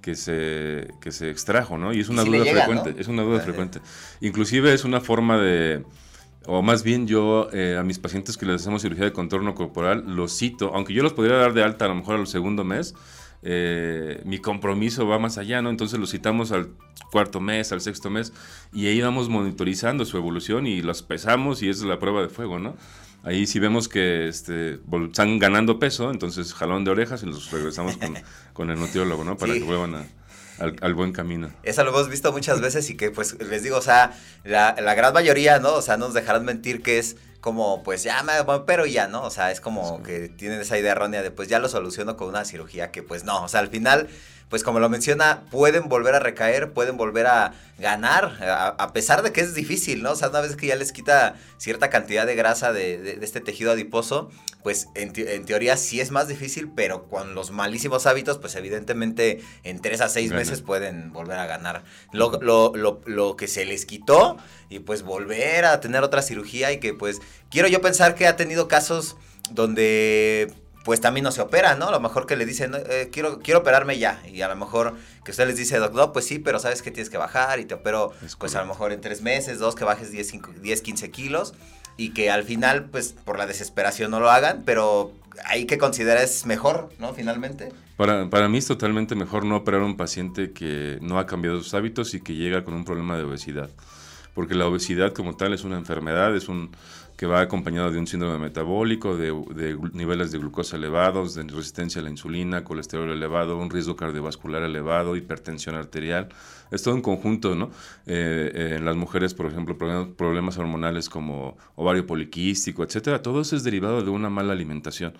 que 0.00 0.14
se, 0.14 0.88
que 1.00 1.12
se 1.12 1.30
extrajo, 1.30 1.76
¿no? 1.76 1.92
Y 1.92 2.00
es 2.00 2.08
una 2.08 2.24
duda 2.24 2.44
frecuente, 2.44 2.94
es 2.98 3.08
una 3.08 3.22
duda 3.22 3.40
frecuente. 3.40 3.80
Inclusive 4.20 4.72
es 4.72 4.84
una 4.84 5.00
forma 5.00 5.38
de 5.38 5.84
o 6.50 6.62
más 6.62 6.82
bien 6.82 7.06
yo 7.06 7.50
eh, 7.52 7.76
a 7.78 7.82
mis 7.82 7.98
pacientes 7.98 8.38
que 8.38 8.46
les 8.46 8.62
hacemos 8.62 8.80
cirugía 8.80 9.04
de 9.04 9.12
contorno 9.12 9.54
corporal, 9.54 10.04
los 10.06 10.34
cito, 10.34 10.72
aunque 10.74 10.94
yo 10.94 11.02
los 11.02 11.12
podría 11.12 11.36
dar 11.36 11.52
de 11.52 11.62
alta 11.62 11.84
a 11.84 11.88
lo 11.88 11.94
mejor 11.94 12.16
al 12.16 12.26
segundo 12.26 12.64
mes, 12.64 12.94
eh, 13.42 14.20
mi 14.24 14.38
compromiso 14.38 15.06
va 15.06 15.18
más 15.18 15.38
allá, 15.38 15.62
¿no? 15.62 15.70
Entonces 15.70 15.98
los 15.98 16.10
citamos 16.10 16.52
al 16.52 16.70
cuarto 17.10 17.40
mes, 17.40 17.72
al 17.72 17.80
sexto 17.80 18.10
mes, 18.10 18.32
y 18.72 18.86
ahí 18.86 19.00
vamos 19.00 19.28
monitorizando 19.28 20.04
su 20.04 20.16
evolución 20.16 20.66
y 20.66 20.82
los 20.82 21.02
pesamos 21.02 21.62
y 21.62 21.68
esa 21.68 21.82
es 21.82 21.88
la 21.88 21.98
prueba 21.98 22.22
de 22.22 22.28
fuego, 22.28 22.58
¿no? 22.58 22.76
Ahí 23.24 23.46
si 23.46 23.58
vemos 23.58 23.88
que 23.88 24.28
este, 24.28 24.78
están 25.06 25.38
ganando 25.38 25.78
peso, 25.78 26.10
entonces 26.10 26.54
jalón 26.54 26.84
de 26.84 26.92
orejas 26.92 27.22
y 27.22 27.26
los 27.26 27.50
regresamos 27.50 27.96
con, 27.96 28.14
con 28.52 28.70
el 28.70 28.78
nutriólogo, 28.78 29.24
¿no? 29.24 29.36
Para 29.36 29.54
que 29.54 29.62
vuelvan 29.62 29.94
a 29.94 30.04
al, 30.58 30.94
buen 30.94 31.12
camino. 31.12 31.50
Eso 31.62 31.84
lo 31.84 31.90
hemos 31.90 32.08
visto 32.08 32.32
muchas 32.32 32.60
veces 32.60 32.88
y 32.90 32.96
que 32.96 33.10
pues 33.10 33.36
les 33.40 33.62
digo, 33.62 33.76
o 33.76 33.82
sea, 33.82 34.12
la, 34.44 34.74
la 34.80 34.94
gran 34.94 35.12
mayoría, 35.12 35.58
¿no? 35.58 35.74
O 35.74 35.82
sea, 35.82 35.96
nos 35.96 36.14
dejarán 36.14 36.44
mentir 36.44 36.82
que 36.82 36.98
es 36.98 37.16
como, 37.40 37.82
pues 37.82 38.02
ya 38.02 38.22
me 38.22 38.32
pero 38.66 38.86
ya, 38.86 39.06
¿no? 39.06 39.22
O 39.22 39.30
sea, 39.30 39.50
es 39.50 39.60
como 39.60 40.02
que 40.02 40.28
tienen 40.28 40.60
esa 40.60 40.78
idea 40.78 40.92
errónea 40.92 41.22
de 41.22 41.30
pues 41.30 41.48
ya 41.48 41.58
lo 41.58 41.68
soluciono 41.68 42.16
con 42.16 42.28
una 42.28 42.44
cirugía 42.44 42.90
que 42.90 43.02
pues 43.02 43.24
no, 43.24 43.44
o 43.44 43.48
sea, 43.48 43.60
al 43.60 43.68
final 43.68 44.08
pues 44.48 44.62
como 44.62 44.80
lo 44.80 44.88
menciona, 44.88 45.42
pueden 45.50 45.88
volver 45.88 46.14
a 46.14 46.20
recaer, 46.20 46.72
pueden 46.72 46.96
volver 46.96 47.26
a 47.26 47.52
ganar, 47.78 48.38
a, 48.78 48.92
pesar 48.92 49.22
de 49.22 49.32
que 49.32 49.40
es 49.40 49.54
difícil, 49.54 50.02
¿no? 50.02 50.12
O 50.12 50.16
sea, 50.16 50.30
una 50.30 50.40
vez 50.40 50.56
que 50.56 50.66
ya 50.66 50.76
les 50.76 50.90
quita 50.90 51.36
cierta 51.58 51.90
cantidad 51.90 52.26
de 52.26 52.34
grasa 52.34 52.72
de, 52.72 53.18
este 53.22 53.40
tejido 53.40 53.72
adiposo, 53.72 54.30
pues 54.62 54.88
en, 54.94 55.12
teoría 55.12 55.76
sí 55.76 56.00
es 56.00 56.10
más 56.10 56.28
difícil, 56.28 56.70
pero 56.74 57.04
con 57.08 57.34
los 57.34 57.50
malísimos 57.50 58.06
hábitos, 58.06 58.38
pues 58.38 58.56
evidentemente 58.56 59.40
en 59.64 59.80
tres 59.80 60.00
a 60.00 60.08
seis 60.08 60.32
meses 60.32 60.62
pueden 60.62 61.12
volver 61.12 61.38
a 61.38 61.46
ganar 61.46 61.84
lo, 62.12 62.40
lo, 62.40 62.72
lo, 62.74 63.00
lo 63.04 63.36
que 63.36 63.46
se 63.46 63.64
les 63.64 63.86
quitó 63.86 64.38
y 64.68 64.80
pues 64.80 65.02
volver 65.02 65.66
a 65.66 65.80
tener 65.80 66.02
otra 66.02 66.22
cirugía 66.22 66.72
y 66.72 66.80
que 66.80 66.94
pues 66.94 67.20
quiero 67.50 67.68
yo 67.68 67.80
pensar 67.80 68.14
que 68.14 68.26
ha 68.26 68.36
tenido 68.36 68.66
casos 68.66 69.16
donde 69.50 70.52
pues 70.88 71.02
también 71.02 71.22
no 71.22 71.32
se 71.32 71.42
opera, 71.42 71.74
¿no? 71.74 71.88
A 71.88 71.90
lo 71.90 72.00
mejor 72.00 72.24
que 72.24 72.34
le 72.34 72.46
dicen, 72.46 72.72
eh, 72.74 73.10
quiero, 73.12 73.40
quiero 73.40 73.60
operarme 73.60 73.98
ya. 73.98 74.22
Y 74.26 74.40
a 74.40 74.48
lo 74.48 74.56
mejor 74.56 74.94
que 75.22 75.32
usted 75.32 75.46
les 75.46 75.58
dice, 75.58 75.76
doctor, 75.76 76.14
pues 76.14 76.24
sí, 76.24 76.38
pero 76.38 76.58
sabes 76.60 76.80
que 76.80 76.90
tienes 76.90 77.10
que 77.10 77.18
bajar 77.18 77.60
y 77.60 77.66
te 77.66 77.74
opero, 77.74 78.14
pues 78.38 78.54
a 78.54 78.62
lo 78.62 78.68
mejor 78.68 78.92
en 78.92 79.02
tres 79.02 79.20
meses, 79.20 79.58
dos, 79.58 79.74
que 79.74 79.84
bajes 79.84 80.10
10, 80.10 80.62
10, 80.62 80.80
15 80.80 81.10
kilos. 81.10 81.52
Y 81.98 82.14
que 82.14 82.30
al 82.30 82.42
final, 82.42 82.86
pues 82.86 83.14
por 83.26 83.36
la 83.36 83.46
desesperación 83.46 84.10
no 84.10 84.18
lo 84.18 84.30
hagan, 84.30 84.62
pero 84.64 85.12
hay 85.44 85.66
que 85.66 85.76
considerar 85.76 86.24
es 86.24 86.46
mejor, 86.46 86.88
¿no? 86.98 87.12
Finalmente. 87.12 87.70
Para, 87.98 88.30
para 88.30 88.48
mí 88.48 88.56
es 88.56 88.66
totalmente 88.66 89.14
mejor 89.14 89.44
no 89.44 89.56
operar 89.58 89.82
a 89.82 89.84
un 89.84 89.98
paciente 89.98 90.52
que 90.52 90.96
no 91.02 91.18
ha 91.18 91.26
cambiado 91.26 91.58
sus 91.58 91.74
hábitos 91.74 92.14
y 92.14 92.22
que 92.22 92.34
llega 92.34 92.64
con 92.64 92.72
un 92.72 92.86
problema 92.86 93.18
de 93.18 93.24
obesidad. 93.24 93.68
Porque 94.32 94.54
la 94.54 94.66
obesidad 94.66 95.12
como 95.12 95.36
tal 95.36 95.52
es 95.52 95.64
una 95.64 95.76
enfermedad, 95.76 96.34
es 96.34 96.48
un 96.48 96.70
que 97.18 97.26
va 97.26 97.40
acompañado 97.40 97.90
de 97.90 97.98
un 97.98 98.06
síndrome 98.06 98.38
metabólico, 98.38 99.16
de, 99.16 99.76
niveles 99.92 100.30
de 100.30 100.38
glucosa 100.38 100.76
elevados, 100.76 101.34
de 101.34 101.42
resistencia 101.42 102.00
a 102.00 102.04
la 102.04 102.10
insulina, 102.10 102.62
colesterol 102.62 103.10
elevado, 103.10 103.58
un 103.58 103.70
riesgo 103.70 103.96
cardiovascular 103.96 104.62
elevado, 104.62 105.16
hipertensión 105.16 105.74
arterial. 105.74 106.28
Es 106.70 106.84
todo 106.84 106.94
un 106.94 107.02
conjunto, 107.02 107.56
¿no? 107.56 107.72
Eh, 108.06 108.52
eh, 108.54 108.74
en 108.76 108.84
las 108.84 108.94
mujeres, 108.94 109.34
por 109.34 109.46
ejemplo, 109.46 109.76
problemas, 109.76 110.58
hormonales 110.58 111.08
como 111.08 111.56
ovario 111.74 112.06
poliquístico, 112.06 112.84
etcétera. 112.84 113.20
Todo 113.20 113.40
eso 113.40 113.56
es 113.56 113.64
derivado 113.64 114.00
de 114.04 114.10
una 114.10 114.30
mala 114.30 114.52
alimentación. 114.52 115.12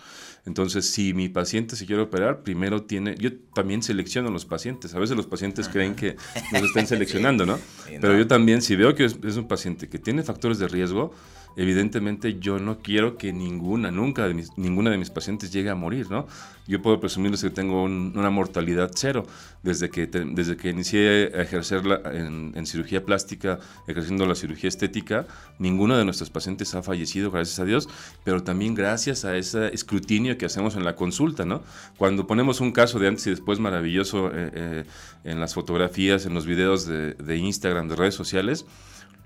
Entonces, 0.46 0.88
si 0.88 1.14
mi 1.14 1.28
paciente 1.28 1.74
se 1.74 1.84
quiere 1.84 2.02
operar, 2.02 2.44
primero 2.44 2.84
tiene. 2.84 3.16
Yo 3.18 3.30
también 3.54 3.82
selecciono 3.82 4.28
a 4.28 4.30
los 4.30 4.44
pacientes. 4.44 4.94
A 4.94 5.00
veces 5.00 5.16
los 5.16 5.26
pacientes 5.26 5.68
creen 5.68 5.96
que 5.96 6.14
nos 6.52 6.62
están 6.62 6.86
seleccionando, 6.86 7.44
¿no? 7.44 7.58
Pero 7.86 8.16
yo 8.16 8.28
también, 8.28 8.62
si 8.62 8.76
veo 8.76 8.94
que 8.94 9.06
es 9.06 9.36
un 9.36 9.48
paciente 9.48 9.88
que 9.88 9.98
tiene 9.98 10.22
factores 10.22 10.60
de 10.60 10.68
riesgo, 10.68 11.12
evidentemente 11.56 12.38
yo 12.38 12.58
no 12.58 12.78
quiero 12.78 13.16
que 13.16 13.32
ninguna, 13.32 13.90
nunca 13.90 14.26
de 14.28 14.44
ninguna 14.56 14.90
de 14.90 14.98
mis 14.98 15.10
pacientes 15.10 15.52
llegue 15.52 15.70
a 15.70 15.74
morir, 15.74 16.10
¿no? 16.10 16.26
Yo 16.68 16.82
puedo 16.82 17.00
presumirles 17.00 17.42
que 17.42 17.48
tengo 17.48 17.82
una 17.84 18.28
mortalidad 18.30 18.90
cero. 18.94 19.26
Desde 19.62 19.90
que, 19.90 20.06
desde 20.06 20.56
que 20.56 20.70
inicié 20.70 21.32
a 21.34 21.42
ejercerla 21.42 22.00
en, 22.12 22.52
en, 22.54 22.64
cirugía 22.64 23.04
plástica, 23.04 23.58
ejerciendo 23.88 24.24
la 24.24 24.36
cirugía 24.36 24.68
estética, 24.68 25.26
ninguno 25.58 25.98
de 25.98 26.04
nuestros 26.04 26.30
pacientes 26.30 26.74
ha 26.76 26.82
fallecido, 26.82 27.32
gracias 27.32 27.58
a 27.58 27.64
Dios, 27.64 27.88
pero 28.22 28.44
también 28.44 28.74
gracias 28.74 29.24
a 29.24 29.36
ese 29.36 29.74
escrutinio 29.74 30.38
que 30.38 30.46
hacemos 30.46 30.76
en 30.76 30.84
la 30.84 30.94
consulta, 30.94 31.44
¿no? 31.44 31.62
Cuando 31.96 32.26
ponemos 32.26 32.60
un 32.60 32.70
caso 32.70 33.00
de 33.00 33.08
antes 33.08 33.26
y 33.26 33.30
después 33.30 33.58
maravilloso 33.58 34.28
eh, 34.28 34.50
eh, 34.54 34.84
en 35.24 35.40
las 35.40 35.54
fotografías, 35.54 36.24
en 36.24 36.34
los 36.34 36.46
videos 36.46 36.86
de, 36.86 37.14
de 37.14 37.36
Instagram, 37.36 37.88
de 37.88 37.96
redes 37.96 38.14
sociales, 38.14 38.64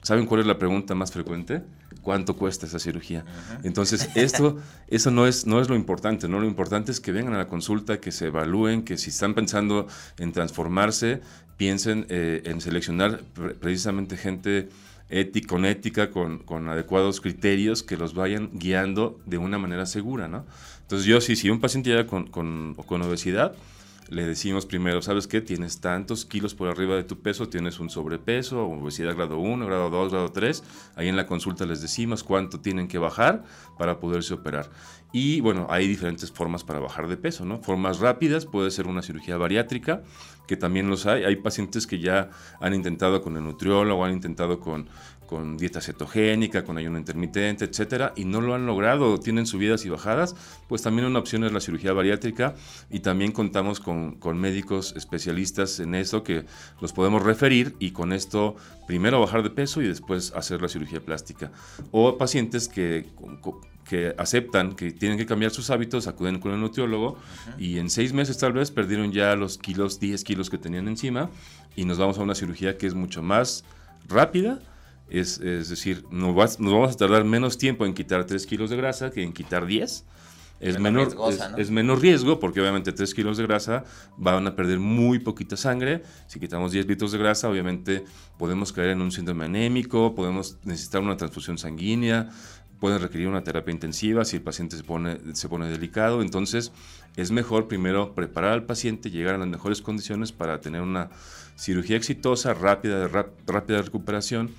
¿saben 0.03 0.27
cuál 0.27 0.41
es 0.41 0.47
la 0.47 0.59
pregunta 0.59 0.95
más 0.95 1.13
frecuente? 1.13 1.63
cuánto 2.03 2.37
cuesta 2.37 2.67
esa 2.67 2.79
cirugía. 2.79 3.25
Entonces, 3.63 4.11
esto, 4.15 4.59
eso 4.89 5.11
no 5.11 5.27
es, 5.27 5.47
no 5.47 5.61
es 5.61 5.69
lo 5.69 5.77
importante, 5.77 6.29
¿no? 6.29 6.41
Lo 6.41 6.47
importante 6.47 6.93
es 6.93 7.01
que 7.01 7.13
vengan 7.13 7.35
a 7.35 7.39
la 7.39 7.47
consulta, 7.47 8.01
que 8.01 8.13
se 8.13 8.27
evalúen, 8.27 8.83
que 8.83 8.99
si 8.99 9.11
están 9.11 9.35
pensando 9.35 9.87
en 10.19 10.33
transformarse, 10.33 11.21
piensen 11.57 12.07
eh, 12.09 12.43
en 12.45 12.61
seleccionar 12.61 13.23
precisamente 13.61 14.17
gente 14.17 14.69
ética, 15.09 15.49
con 15.49 15.65
ética, 15.65 16.11
con, 16.11 16.69
adecuados 16.69 17.21
criterios 17.21 17.83
que 17.83 17.97
los 17.97 18.15
vayan 18.15 18.51
guiando 18.53 19.21
de 19.27 19.39
una 19.39 19.59
manera 19.59 19.87
segura, 19.87 20.29
¿no? 20.29 20.45
Entonces, 20.81 21.07
yo 21.07 21.21
sí, 21.21 21.37
si 21.37 21.49
un 21.49 21.61
paciente 21.61 21.91
llega 21.91 22.07
con, 22.07 22.27
con, 22.27 22.75
con 22.75 23.03
obesidad, 23.03 23.55
le 24.09 24.27
decimos 24.27 24.67
primero, 24.67 25.01
¿sabes 25.03 25.27
qué? 25.27 25.41
Tienes 25.41 25.81
tantos 25.81 26.27
kilos 26.27 26.55
por 26.55 26.69
arriba 26.69 26.97
de 26.97 27.05
tu 27.05 27.21
peso, 27.21 27.49
tienes 27.49 27.81
un 27.81 27.89
sobrepeso, 27.89 28.67
obesidad 28.67 29.15
grado 29.15 29.39
1, 29.39 29.67
grado 29.67 29.91
2, 29.91 30.13
grado 30.13 30.29
3. 30.33 30.65
Ahí 30.97 31.09
en 31.09 31.17
la 31.17 31.27
consulta 31.27 31.65
les 31.67 31.81
decimos 31.81 32.23
cuánto 32.23 32.61
tienen 32.61 32.89
que 32.89 32.99
bajar 32.99 33.45
para 33.79 34.01
poderse 34.01 34.35
operar. 34.35 34.71
Y 35.13 35.41
bueno, 35.41 35.67
hay 35.71 35.87
diferentes 35.87 36.33
formas 36.33 36.65
para 36.65 36.81
bajar 36.81 37.07
de 37.09 37.17
peso, 37.17 37.45
¿no? 37.45 37.63
Formas 37.63 38.01
rápidas, 38.01 38.47
puede 38.47 38.71
ser 38.71 38.87
una 38.87 39.03
cirugía 39.03 39.37
bariátrica, 39.37 40.03
que 40.47 40.57
también 40.57 40.89
los 40.89 41.07
hay. 41.07 41.25
Hay 41.25 41.37
pacientes 41.37 41.87
que 41.87 41.99
ya 41.99 42.31
han 42.61 42.75
intentado 42.75 43.23
con 43.23 43.37
el 43.37 43.45
nutriólogo, 43.45 44.05
han 44.05 44.13
intentado 44.13 44.59
con, 44.59 44.89
con 45.33 45.57
dieta 45.57 45.81
cetogénica, 45.81 46.63
con 46.63 46.77
ayuno 46.77 46.99
intermitente, 46.99 47.65
etcétera, 47.65 48.13
y 48.17 48.27
no 48.27 48.43
lo 48.43 48.55
han 48.55 48.67
logrado, 48.67 49.19
tienen 49.19 49.47
subidas 49.47 49.87
y 49.87 49.89
bajadas, 49.89 50.37
pues 50.69 50.83
también 50.83 51.07
una 51.07 51.21
opción 51.21 51.43
es 51.45 51.53
la 51.53 51.61
cirugía 51.61 51.95
bariátrica 51.95 52.55
y 52.91 53.01
también 53.01 53.33
contamos 53.33 53.81
con, 53.81 54.17
con 54.17 54.39
médicos 54.39 54.93
especialistas 54.95 55.81
en 55.81 55.95
eso 55.95 56.23
que 56.23 56.45
los 56.83 56.93
podemos 56.93 57.23
referir 57.23 57.75
y 57.79 57.93
con 57.93 58.13
esto 58.13 58.57
primero 58.87 59.21
bajar 59.21 59.43
de 59.43 59.49
peso 59.49 59.81
y 59.81 59.89
después 59.89 60.35
hacer 60.37 60.61
la 60.61 60.69
cirugía 60.69 61.01
plástica. 61.01 61.51
O 61.93 62.19
pacientes 62.19 62.69
que 62.69 63.07
que 63.89 64.15
aceptan 64.17 64.75
que 64.75 64.93
tienen 64.93 65.19
que 65.19 65.27
cambiar 65.27 65.51
sus 65.51 65.69
hábitos, 65.71 66.07
acuden 66.07 66.39
con 66.39 66.53
el 66.53 66.61
nutriólogo 66.61 67.19
y 67.59 67.79
en 67.79 67.91
seis 67.91 68.13
meses 68.13 68.39
tal 68.39 68.53
vez 68.53 68.71
perdieron 68.71 69.11
ya 69.13 69.35
los 69.35 69.59
kilos, 69.59 69.99
10 69.99 70.23
kilos 70.25 70.51
que 70.51 70.57
tenían 70.57 70.87
encima 70.87 71.31
y 71.75 71.85
nos 71.85 71.99
vamos 71.99 72.17
a 72.19 72.23
una 72.23 72.37
cirugía 72.37 72.79
que 72.79 72.87
es 72.87 72.95
mucho 72.95 73.23
más 73.23 73.65
rápida 74.09 74.61
es, 75.21 75.39
decir, 75.41 76.05
nos, 76.11 76.35
vamos 76.59 76.95
a 76.95 76.97
tardar 76.97 77.25
menos 77.25 77.59
tiempo 77.59 77.85
en 77.85 77.93
quitar 77.93 78.25
3 78.25 78.47
kilos 78.47 78.71
de 78.71 78.77
grasa 78.77 79.11
que 79.11 79.23
en 79.23 79.33
quitar 79.33 79.67
10. 79.67 80.05
Es 80.61 80.79
menor, 80.79 81.17
es, 81.59 81.71
menor 81.73 82.01
riesgo 82.01 82.39
porque 82.39 82.61
obviamente 82.61 82.93
3 82.93 83.13
kilos 83.15 83.37
de 83.37 83.43
grasa 83.43 83.85
van 84.17 84.47
a 84.47 84.55
perder 84.55 84.79
muy 84.79 85.19
poquita 85.19 85.57
sangre. 85.57 86.03
Si 86.29 86.39
quitamos 86.39 86.73
10 86.73 86.87
litros 86.87 87.13
de 87.13 87.19
grasa, 87.19 87.49
obviamente 87.49 88.05
podemos 88.39 88.73
caer 88.73 88.91
en 88.91 89.03
un 89.03 89.11
síndrome 89.11 89.45
anémico, 89.45 90.15
podemos 90.15 90.57
necesitar 90.63 91.03
una 91.03 91.17
transfusión 91.17 91.59
sanguínea, 91.59 92.31
pueden 92.79 93.01
requerir 93.01 93.29
una 93.29 93.43
terapia 93.43 93.73
intensiva 93.73 94.25
si 94.25 94.37
el 94.37 94.43
paciente 94.43 94.77
se 94.77 94.85
pone, 94.85 95.19
se 95.35 95.49
pone 95.49 95.69
delicado. 95.69 96.23
Entonces, 96.23 96.73
es 97.17 97.33
mejor 97.33 97.69
primero 97.69 98.15
preparar 98.15 98.53
al 98.53 98.65
paciente, 98.65 99.11
llegar 99.11 99.35
a 99.35 99.39
las 99.39 99.49
mejores 99.49 99.83
condiciones 99.83 100.33
para 100.33 100.61
tener 100.61 100.81
una 100.81 101.11
cirugía 101.57 101.97
exitosa, 101.97 102.55
rápida, 102.55 103.09
rápida 103.09 103.77
de 103.77 103.83
recuperación 103.83 104.53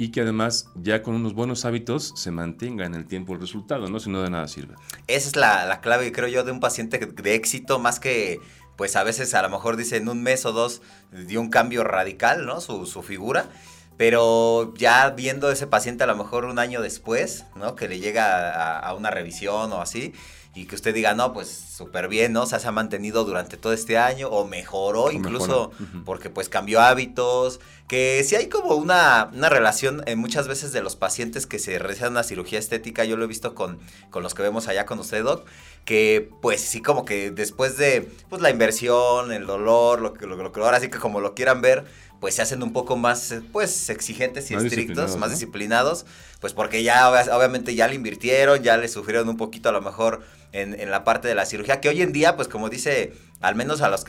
y 0.00 0.10
que 0.10 0.22
además 0.22 0.70
ya 0.76 1.02
con 1.02 1.14
unos 1.14 1.34
buenos 1.34 1.66
hábitos 1.66 2.14
se 2.16 2.30
mantenga 2.30 2.86
en 2.86 2.94
el 2.94 3.06
tiempo 3.06 3.34
el 3.34 3.40
resultado, 3.40 3.86
¿no? 3.90 4.00
Si 4.00 4.08
no 4.08 4.22
de 4.22 4.30
nada 4.30 4.48
sirve. 4.48 4.74
Esa 5.06 5.28
es 5.28 5.36
la, 5.36 5.66
la 5.66 5.82
clave, 5.82 6.10
creo 6.10 6.26
yo, 6.26 6.42
de 6.42 6.52
un 6.52 6.58
paciente 6.58 6.96
de 6.98 7.34
éxito, 7.34 7.78
más 7.78 8.00
que, 8.00 8.40
pues 8.76 8.96
a 8.96 9.04
veces 9.04 9.34
a 9.34 9.42
lo 9.42 9.50
mejor 9.50 9.76
dice 9.76 9.98
en 9.98 10.08
un 10.08 10.22
mes 10.22 10.46
o 10.46 10.52
dos 10.52 10.80
dio 11.26 11.38
un 11.38 11.50
cambio 11.50 11.84
radical, 11.84 12.46
¿no? 12.46 12.62
Su, 12.62 12.86
su 12.86 13.02
figura. 13.02 13.50
Pero 13.98 14.72
ya 14.74 15.10
viendo 15.10 15.50
ese 15.50 15.66
paciente 15.66 16.04
a 16.04 16.06
lo 16.06 16.16
mejor 16.16 16.46
un 16.46 16.58
año 16.58 16.80
después, 16.80 17.44
¿no? 17.54 17.74
Que 17.74 17.86
le 17.86 18.00
llega 18.00 18.52
a, 18.52 18.78
a 18.78 18.94
una 18.94 19.10
revisión 19.10 19.70
o 19.70 19.82
así, 19.82 20.14
y 20.60 20.66
que 20.66 20.74
usted 20.74 20.92
diga, 20.92 21.14
no, 21.14 21.32
pues 21.32 21.48
súper 21.48 22.06
bien, 22.08 22.34
¿no? 22.34 22.42
O 22.42 22.46
sea, 22.46 22.58
se 22.58 22.68
ha 22.68 22.70
mantenido 22.70 23.24
durante 23.24 23.56
todo 23.56 23.72
este 23.72 23.96
año 23.96 24.28
o 24.28 24.46
mejoró 24.46 25.10
incluso 25.10 25.70
porque 26.04 26.28
pues 26.28 26.50
cambió 26.50 26.82
hábitos, 26.82 27.60
que 27.88 28.22
si 28.24 28.36
hay 28.36 28.50
como 28.50 28.74
una, 28.74 29.30
una 29.32 29.48
relación 29.48 30.02
en 30.04 30.18
muchas 30.18 30.48
veces 30.48 30.72
de 30.72 30.82
los 30.82 30.96
pacientes 30.96 31.46
que 31.46 31.58
se 31.58 31.78
realizan 31.78 32.10
una 32.10 32.24
cirugía 32.24 32.58
estética, 32.58 33.06
yo 33.06 33.16
lo 33.16 33.24
he 33.24 33.26
visto 33.26 33.54
con, 33.54 33.78
con 34.10 34.22
los 34.22 34.34
que 34.34 34.42
vemos 34.42 34.68
allá 34.68 34.84
con 34.84 34.98
usted, 34.98 35.24
Doc, 35.24 35.46
que 35.86 36.28
pues 36.42 36.60
sí 36.60 36.82
como 36.82 37.06
que 37.06 37.30
después 37.30 37.78
de 37.78 38.06
pues 38.28 38.42
la 38.42 38.50
inversión, 38.50 39.32
el 39.32 39.46
dolor, 39.46 40.02
lo 40.02 40.12
que, 40.12 40.26
lo, 40.26 40.36
lo 40.36 40.52
que 40.52 40.60
ahora 40.60 40.78
sí 40.78 40.90
que 40.90 40.98
como 40.98 41.22
lo 41.22 41.34
quieran 41.34 41.62
ver, 41.62 41.86
pues 42.20 42.34
se 42.34 42.42
hacen 42.42 42.62
un 42.62 42.72
poco 42.72 42.96
más 42.96 43.34
pues 43.50 43.88
exigentes 43.88 44.50
y 44.50 44.54
estrictos, 44.54 45.16
más 45.16 45.30
disciplinados, 45.30 46.04
pues 46.40 46.52
porque 46.52 46.82
ya 46.82 47.08
obviamente 47.08 47.74
ya 47.74 47.88
le 47.88 47.94
invirtieron, 47.94 48.62
ya 48.62 48.76
le 48.76 48.88
sufrieron 48.88 49.28
un 49.28 49.38
poquito 49.38 49.70
a 49.70 49.72
lo 49.72 49.80
mejor 49.80 50.22
en, 50.52 50.90
la 50.90 51.04
parte 51.04 51.28
de 51.28 51.34
la 51.34 51.46
cirugía, 51.46 51.80
que 51.80 51.88
hoy 51.88 52.02
en 52.02 52.12
día, 52.12 52.36
pues 52.36 52.48
como 52.48 52.68
dice, 52.68 53.14
al 53.40 53.54
menos 53.54 53.80
a 53.80 53.88
los, 53.88 54.04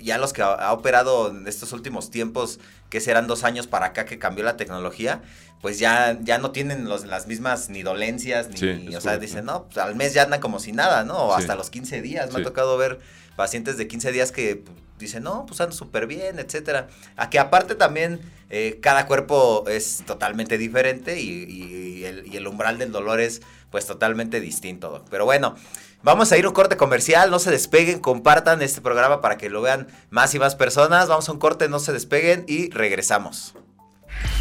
ya 0.00 0.18
los 0.18 0.32
que 0.32 0.42
ha, 0.42 0.72
operado 0.72 1.30
en 1.30 1.46
estos 1.46 1.72
últimos 1.72 2.10
tiempos, 2.10 2.60
que 2.90 3.00
serán 3.00 3.26
dos 3.26 3.44
años 3.44 3.66
para 3.66 3.86
acá 3.86 4.04
que 4.04 4.18
cambió 4.18 4.44
la 4.44 4.56
tecnología, 4.56 5.22
pues 5.62 5.78
ya, 5.78 6.18
ya 6.20 6.38
no 6.38 6.50
tienen 6.50 6.88
los, 6.88 7.06
las 7.06 7.26
mismas 7.26 7.70
ni 7.70 7.82
dolencias, 7.82 8.48
ni, 8.50 8.94
o 8.94 9.00
sea, 9.00 9.18
dicen, 9.18 9.46
no, 9.46 9.64
pues, 9.64 9.78
al 9.78 9.94
mes 9.94 10.12
ya 10.12 10.24
andan 10.24 10.40
como 10.40 10.58
si 10.58 10.72
nada, 10.72 11.04
¿no? 11.04 11.14
O 11.14 11.34
hasta 11.34 11.54
los 11.54 11.70
15 11.70 12.02
días, 12.02 12.32
me 12.32 12.40
ha 12.40 12.42
tocado 12.44 12.76
ver 12.76 12.98
pacientes 13.36 13.76
de 13.78 13.88
15 13.88 14.12
días 14.12 14.32
que 14.32 14.62
dicen, 14.98 15.22
no, 15.22 15.46
pues 15.46 15.60
ando 15.60 15.74
súper 15.74 16.06
bien, 16.06 16.38
etcétera. 16.38 16.88
A 17.16 17.30
que 17.30 17.38
aparte 17.38 17.74
también 17.74 18.20
eh, 18.50 18.78
cada 18.80 19.06
cuerpo 19.06 19.64
es 19.68 20.02
totalmente 20.06 20.58
diferente 20.58 21.20
y, 21.20 22.04
el, 22.04 22.26
y 22.26 22.36
el 22.36 22.46
umbral 22.46 22.78
del 22.78 22.92
dolor 22.92 23.20
es 23.20 23.42
pues 23.70 23.86
totalmente 23.86 24.40
distinto. 24.40 25.04
Pero 25.10 25.24
bueno, 25.24 25.56
vamos 26.02 26.30
a 26.30 26.38
ir 26.38 26.44
a 26.44 26.48
un 26.48 26.54
corte 26.54 26.76
comercial, 26.76 27.30
no 27.30 27.38
se 27.38 27.50
despeguen, 27.50 27.98
compartan 27.98 28.62
este 28.62 28.80
programa 28.80 29.20
para 29.20 29.36
que 29.36 29.50
lo 29.50 29.62
vean 29.62 29.88
más 30.10 30.34
y 30.34 30.38
más 30.38 30.54
personas. 30.54 31.08
Vamos 31.08 31.28
a 31.28 31.32
un 31.32 31.38
corte, 31.38 31.68
no 31.68 31.80
se 31.80 31.92
despeguen 31.92 32.44
y 32.46 32.70
regresamos. 32.70 33.54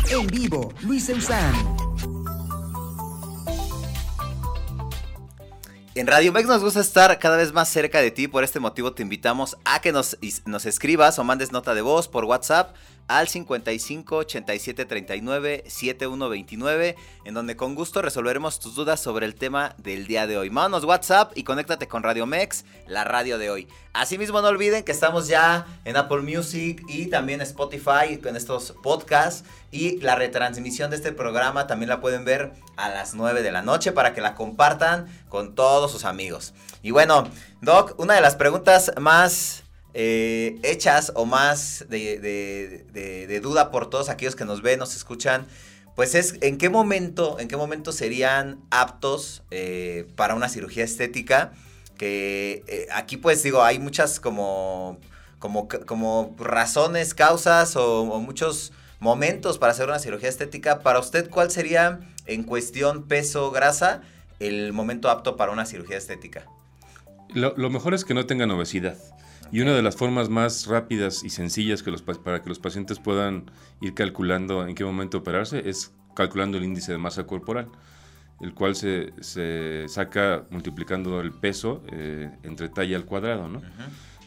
En 0.09 0.27
vivo, 0.27 0.73
Luis 0.81 1.09
Eusán. 1.09 2.12
En 5.95 6.07
Radio 6.07 6.33
Mex 6.33 6.47
nos 6.47 6.63
gusta 6.63 6.79
estar 6.79 7.19
cada 7.19 7.37
vez 7.37 7.53
más 7.53 7.69
cerca 7.69 8.01
de 8.01 8.09
ti, 8.09 8.27
por 8.27 8.43
este 8.43 8.59
motivo 8.59 8.93
te 8.93 9.03
invitamos 9.03 9.57
a 9.63 9.79
que 9.79 9.91
nos, 9.91 10.17
nos 10.43 10.65
escribas 10.65 11.19
o 11.19 11.23
mandes 11.23 11.51
nota 11.51 11.75
de 11.75 11.83
voz 11.83 12.07
por 12.07 12.25
WhatsApp 12.25 12.75
al 13.07 13.27
55 13.27 14.15
87 14.15 14.85
39 14.85 15.63
7129, 15.67 16.95
en 17.25 17.33
donde 17.33 17.55
con 17.55 17.75
gusto 17.75 18.01
resolveremos 18.01 18.59
tus 18.59 18.75
dudas 18.75 18.99
sobre 18.99 19.25
el 19.25 19.35
tema 19.35 19.75
del 19.77 20.07
día 20.07 20.27
de 20.27 20.37
hoy. 20.37 20.49
Mándanos 20.49 20.85
WhatsApp 20.85 21.31
y 21.35 21.43
conéctate 21.43 21.87
con 21.87 22.03
Radio 22.03 22.25
Mex, 22.25 22.65
la 22.87 23.03
radio 23.03 23.37
de 23.37 23.49
hoy. 23.49 23.67
Asimismo, 23.93 24.41
no 24.41 24.47
olviden 24.47 24.83
que 24.83 24.91
estamos 24.91 25.27
ya 25.27 25.67
en 25.85 25.97
Apple 25.97 26.21
Music 26.21 26.83
y 26.87 27.07
también 27.07 27.41
Spotify 27.41 28.17
con 28.21 28.35
estos 28.35 28.73
podcasts. 28.81 29.43
Y 29.71 29.99
la 30.01 30.15
retransmisión 30.15 30.89
de 30.89 30.97
este 30.97 31.11
programa 31.11 31.67
también 31.67 31.89
la 31.89 32.01
pueden 32.01 32.25
ver 32.25 32.53
a 32.75 32.89
las 32.89 33.13
9 33.13 33.43
de 33.43 33.51
la 33.51 33.61
noche 33.61 33.91
para 33.91 34.13
que 34.13 34.21
la 34.21 34.35
compartan 34.35 35.07
con 35.29 35.55
todos 35.55 35.91
sus 35.91 36.05
amigos. 36.05 36.53
Y 36.81 36.91
bueno, 36.91 37.27
Doc, 37.61 37.95
una 37.97 38.15
de 38.15 38.21
las 38.21 38.35
preguntas 38.35 38.91
más 38.99 39.62
eh, 39.95 40.59
hechas 40.63 41.11
o 41.15 41.25
más 41.25 41.85
de, 41.87 43.39
duda 43.43 43.69
por 43.69 43.89
todos 43.89 44.09
aquellos 44.09 44.35
que 44.35 44.43
nos 44.45 44.61
ven, 44.63 44.79
nos 44.79 44.95
escuchan, 44.95 45.45
pues 45.95 46.15
es 46.15 46.35
en 46.41 46.57
qué 46.57 46.69
momento, 46.69 47.39
en 47.39 47.47
qué 47.47 47.57
momento 47.57 47.91
serían 47.91 48.59
aptos 48.71 49.43
eh, 49.51 50.07
para 50.15 50.33
una 50.33 50.49
cirugía 50.49 50.83
estética. 50.83 51.51
Que 51.97 52.63
eh, 52.67 52.87
aquí 52.91 53.17
pues 53.17 53.43
digo, 53.43 53.63
hay 53.63 53.77
muchas 53.77 54.19
como, 54.19 54.97
como, 55.37 56.35
razones, 56.39 57.13
causas 57.13 57.75
o, 57.75 58.05
muchos 58.19 58.73
momentos 58.99 59.59
para 59.59 59.73
hacer 59.73 59.87
una 59.87 59.99
cirugía 59.99 60.29
estética. 60.29 60.79
Para 60.79 60.99
usted, 60.99 61.29
¿cuál 61.29 61.51
sería 61.51 61.99
en 62.25 62.43
cuestión 62.43 63.03
peso, 63.07 63.51
grasa, 63.51 64.01
el 64.39 64.73
momento 64.73 65.11
apto 65.11 65.37
para 65.37 65.51
una 65.51 65.67
cirugía 65.67 65.97
estética? 65.97 66.47
Lo 67.35 67.69
mejor 67.69 67.93
es 67.93 68.05
que 68.05 68.15
no 68.15 68.25
tengan 68.25 68.49
obesidad. 68.49 68.97
Y 69.53 69.61
una 69.61 69.75
de 69.75 69.83
las 69.83 69.95
formas 69.95 70.29
más 70.29 70.65
rápidas 70.65 71.23
y 71.23 71.29
sencillas 71.29 71.83
que 71.83 71.91
los, 71.91 72.01
para 72.01 72.41
que 72.41 72.49
los 72.49 72.57
pacientes 72.57 72.97
puedan 72.97 73.51
ir 73.81 73.93
calculando 73.93 74.67
en 74.67 74.73
qué 74.73 74.83
momento 74.83 75.19
operarse 75.19 75.69
es 75.69 75.93
calculando 76.15 76.57
el 76.57 76.63
índice 76.63 76.91
de 76.91 76.97
masa 76.97 77.27
corporal, 77.27 77.67
el 78.41 78.55
cual 78.55 78.75
se, 78.75 79.13
se 79.21 79.85
saca 79.89 80.45
multiplicando 80.49 81.21
el 81.21 81.31
peso 81.31 81.83
eh, 81.91 82.31
entre 82.41 82.67
talla 82.69 82.97
al 82.97 83.05
cuadrado, 83.05 83.47
¿no? 83.47 83.61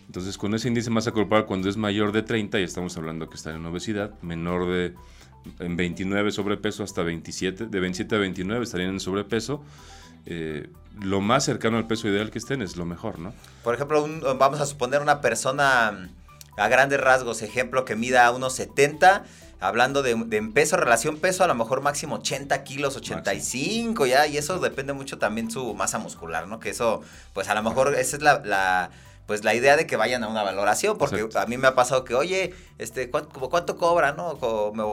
Entonces, 0.06 0.38
con 0.38 0.54
ese 0.54 0.68
índice 0.68 0.90
de 0.90 0.94
masa 0.94 1.10
corporal, 1.10 1.44
cuando 1.44 1.68
es 1.68 1.76
mayor 1.76 2.12
de 2.12 2.22
30, 2.22 2.60
y 2.60 2.62
estamos 2.62 2.96
hablando 2.96 3.28
que 3.28 3.34
está 3.34 3.52
en 3.52 3.66
obesidad, 3.66 4.14
menor 4.22 4.68
de 4.68 4.94
en 5.58 5.76
29 5.76 6.30
sobrepeso 6.30 6.84
hasta 6.84 7.02
27, 7.02 7.66
de 7.66 7.80
27 7.80 8.14
a 8.14 8.18
29 8.18 8.62
estarían 8.62 8.90
en 8.90 9.00
sobrepeso, 9.00 9.64
eh, 10.26 10.68
lo 11.00 11.20
más 11.20 11.44
cercano 11.44 11.76
al 11.76 11.86
peso 11.86 12.08
ideal 12.08 12.30
que 12.30 12.38
estén 12.38 12.62
es 12.62 12.76
lo 12.76 12.84
mejor, 12.84 13.18
¿no? 13.18 13.32
Por 13.62 13.74
ejemplo, 13.74 14.06
vamos 14.38 14.60
a 14.60 14.66
suponer 14.66 15.00
una 15.00 15.20
persona 15.20 16.10
a 16.56 16.68
grandes 16.68 17.00
rasgos, 17.00 17.42
ejemplo, 17.42 17.84
que 17.84 17.96
mida 17.96 18.30
unos 18.30 18.54
70, 18.54 19.24
hablando 19.60 20.02
de, 20.02 20.16
peso, 20.54 20.76
relación 20.76 21.18
peso, 21.18 21.44
a 21.44 21.46
lo 21.46 21.54
mejor 21.54 21.82
máximo 21.82 22.16
80 22.16 22.64
kilos, 22.64 22.96
85 22.96 24.06
ya, 24.06 24.26
y 24.26 24.38
eso 24.38 24.58
depende 24.58 24.92
mucho 24.92 25.18
también 25.18 25.50
su 25.50 25.74
masa 25.74 25.98
muscular, 25.98 26.46
¿no? 26.46 26.60
Que 26.60 26.70
eso, 26.70 27.02
pues 27.32 27.48
a 27.48 27.54
lo 27.54 27.62
mejor 27.62 27.94
esa 27.94 28.16
es 28.16 28.22
la, 28.22 28.90
pues 29.26 29.44
la 29.44 29.54
idea 29.54 29.76
de 29.76 29.86
que 29.86 29.96
vayan 29.96 30.22
a 30.24 30.28
una 30.28 30.42
valoración, 30.42 30.98
porque 30.98 31.28
a 31.34 31.46
mí 31.46 31.58
me 31.58 31.66
ha 31.66 31.74
pasado 31.74 32.04
que, 32.04 32.14
oye, 32.14 32.54
este, 32.78 33.10
¿cuánto, 33.10 33.50
cuánto 33.50 33.76
cobra, 33.76 34.12
no? 34.12 34.38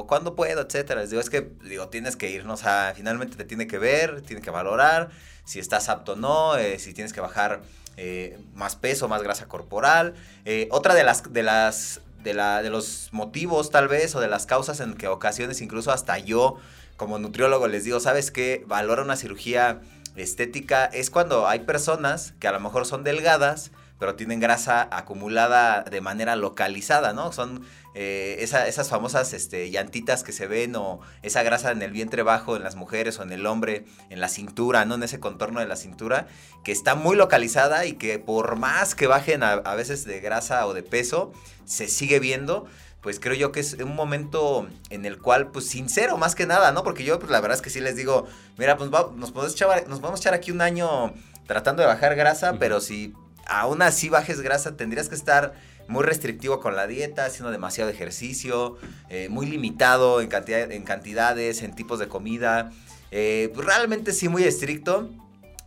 ¿Cuándo 0.08 0.36
puedo, 0.36 0.62
etcétera? 0.62 1.02
Les 1.02 1.12
digo, 1.12 1.22
es 1.22 1.30
que, 1.30 1.52
digo, 1.64 1.90
tienes 1.90 2.16
que 2.16 2.30
ir, 2.30 2.46
¿no? 2.46 2.54
O 2.54 2.58
sea, 2.58 2.94
finalmente 2.96 3.38
te 3.38 3.46
tiene 3.46 3.68
que 3.68 3.78
ver, 3.78 4.22
tiene 4.22 4.42
que 4.42 4.50
valorar 4.50 5.12
si 5.46 5.60
estás 5.60 5.90
apto 5.90 6.14
o 6.14 6.16
no, 6.16 6.58
eh, 6.58 6.80
si 6.80 6.94
tienes 6.94 7.14
que 7.14 7.22
bajar 7.22 7.62
eh, 7.98 8.40
más 8.56 8.76
peso, 8.76 9.08
más 9.08 9.22
grasa 9.22 9.48
corporal. 9.48 10.16
Eh, 10.46 10.68
otra 10.72 10.96
de 10.96 11.04
las, 11.04 11.32
de 11.32 11.44
las, 11.44 12.02
de 12.24 12.34
la, 12.34 12.64
de 12.64 12.70
los 12.70 13.10
motivos 13.12 13.70
tal 13.70 13.88
vez, 13.88 14.16
o 14.16 14.20
de 14.20 14.28
las 14.28 14.46
causas 14.46 14.80
en 14.80 14.96
que 14.96 15.08
ocasiones 15.08 15.62
incluso 15.62 15.92
hasta 15.92 16.18
yo, 16.18 16.58
como 16.98 17.20
nutriólogo, 17.20 17.68
les 17.68 17.84
digo, 17.84 18.00
¿sabes 18.00 18.32
qué? 18.32 18.64
Valora 18.68 19.04
una 19.04 19.16
cirugía 19.16 19.82
estética, 20.16 20.86
es 20.86 21.10
cuando 21.10 21.48
hay 21.48 21.60
personas 21.60 22.34
que 22.40 22.48
a 22.48 22.52
lo 22.52 22.60
mejor 22.60 22.86
son 22.86 23.04
delgadas, 23.04 23.72
pero 24.04 24.16
tienen 24.16 24.42
grasa 24.42 24.90
acumulada 24.92 25.84
de 25.84 26.02
manera 26.02 26.36
localizada, 26.36 27.14
¿no? 27.14 27.32
Son 27.32 27.66
eh, 27.96 28.36
esas 28.42 28.90
famosas 28.90 29.32
este, 29.32 29.70
llantitas 29.70 30.24
que 30.24 30.34
se 30.34 30.46
ven 30.46 30.76
o 30.76 31.00
esa 31.22 31.42
grasa 31.42 31.72
en 31.72 31.82
el 31.82 31.92
vientre 31.92 32.22
bajo 32.22 32.58
en 32.58 32.64
las 32.64 32.76
mujeres 32.76 33.18
o 33.20 33.24
en 33.24 33.32
el 33.32 33.46
hombre, 33.46 33.86
en 34.10 34.20
la 34.20 34.28
cintura, 34.28 34.84
¿no? 34.84 34.96
En 34.96 35.04
ese 35.04 35.22
contorno 35.22 35.62
de 35.62 35.68
la 35.68 35.78
cintura, 35.78 36.28
que 36.66 36.74
está 36.74 36.96
muy 36.96 37.16
localizada 37.16 37.86
y 37.86 37.94
que 37.94 38.20
por 38.20 38.58
más 38.58 38.94
que 38.94 39.08
bajen 39.08 39.42
a, 39.42 39.74
veces 39.76 40.04
de 40.04 40.20
grasa 40.20 40.68
o 40.68 40.74
de 40.74 40.84
peso, 40.84 41.32
se 41.64 41.88
sigue 41.88 42.20
viendo 42.20 42.66
pues 43.00 43.22
creo 43.22 43.36
yo 43.36 43.54
que 43.54 43.62
es 43.62 43.74
un 43.76 43.96
momento 43.96 44.68
en 44.90 45.06
el 45.06 45.18
cual, 45.20 45.48
pues 45.48 45.68
sincero 45.68 46.18
más 46.18 46.36
que 46.36 46.46
nada, 46.46 46.74
¿no? 46.74 46.84
Porque 46.84 47.06
yo, 47.06 47.20
pues 47.20 47.32
la 47.32 47.40
verdad 47.40 47.56
es 47.56 47.62
que 47.62 47.70
sí 47.70 47.80
les 47.80 47.96
digo, 47.96 48.28
mira, 48.58 48.76
pues 48.76 48.90
nos, 48.90 49.32
podemos 49.32 49.54
echar, 49.54 49.88
nos 49.88 50.00
podemos 50.00 50.20
echar 50.20 50.34
aquí 50.34 50.52
un 50.52 50.62
año 50.62 51.14
tratando 51.46 51.82
de 51.82 51.88
bajar 51.88 52.16
grasa, 52.16 52.54
pero 52.60 52.80
si 52.80 53.14
aún 53.46 53.82
así 53.82 54.10
bajes 54.10 54.42
grasa, 54.42 54.76
tendrías 54.76 55.10
que 55.10 55.16
estar 55.16 55.54
muy 55.88 56.04
restrictivo 56.04 56.60
con 56.60 56.76
la 56.76 56.88
dieta, 56.88 57.26
haciendo 57.26 57.52
demasiado 57.52 57.90
ejercicio, 57.90 58.78
eh, 59.10 59.28
muy 59.30 59.46
limitado 59.46 60.22
en, 60.22 60.28
cantidad, 60.28 60.72
en 60.72 60.84
cantidades, 60.84 61.62
en 61.62 61.76
tipos 61.76 62.00
de 62.00 62.08
comida. 62.08 62.72
Eh, 63.12 63.52
pues 63.54 63.68
realmente 63.68 64.14
sí 64.14 64.30
muy 64.30 64.44
estricto 64.44 65.10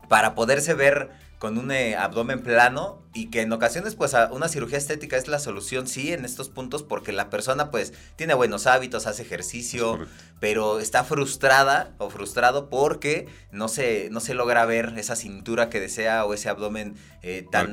para 0.09 0.35
poderse 0.35 0.75
ver 0.75 1.11
con 1.38 1.59
un 1.59 1.71
eh, 1.71 1.97
abdomen 1.97 2.40
plano 2.43 3.02
y 3.12 3.26
que 3.26 3.43
en 3.43 3.52
ocasiones 3.52 3.95
pues 3.95 4.14
una 4.31 4.49
cirugía 4.49 4.78
estética 4.78 5.16
es 5.16 5.28
la 5.28 5.38
solución 5.38 5.87
sí 5.87 6.12
en 6.12 6.25
estos 6.25 6.49
puntos 6.49 6.83
porque 6.83 7.12
la 7.12 7.28
persona 7.28 7.71
pues 7.71 7.93
tiene 8.16 8.35
buenos 8.35 8.66
hábitos, 8.66 9.07
hace 9.07 9.23
ejercicio, 9.23 9.99
pero 10.40 10.81
está 10.81 11.05
frustrada 11.05 11.95
o 11.99 12.08
frustrado 12.08 12.71
porque 12.71 13.26
no 13.52 13.69
se, 13.69 14.08
no 14.11 14.21
se 14.21 14.34
logra 14.34 14.65
ver 14.65 14.95
esa 14.97 15.17
cintura 15.17 15.69
que 15.69 15.80
desea 15.80 16.25
o 16.25 16.32
ese 16.32 16.49
abdomen 16.49 16.95
eh, 17.23 17.47
tan, 17.50 17.71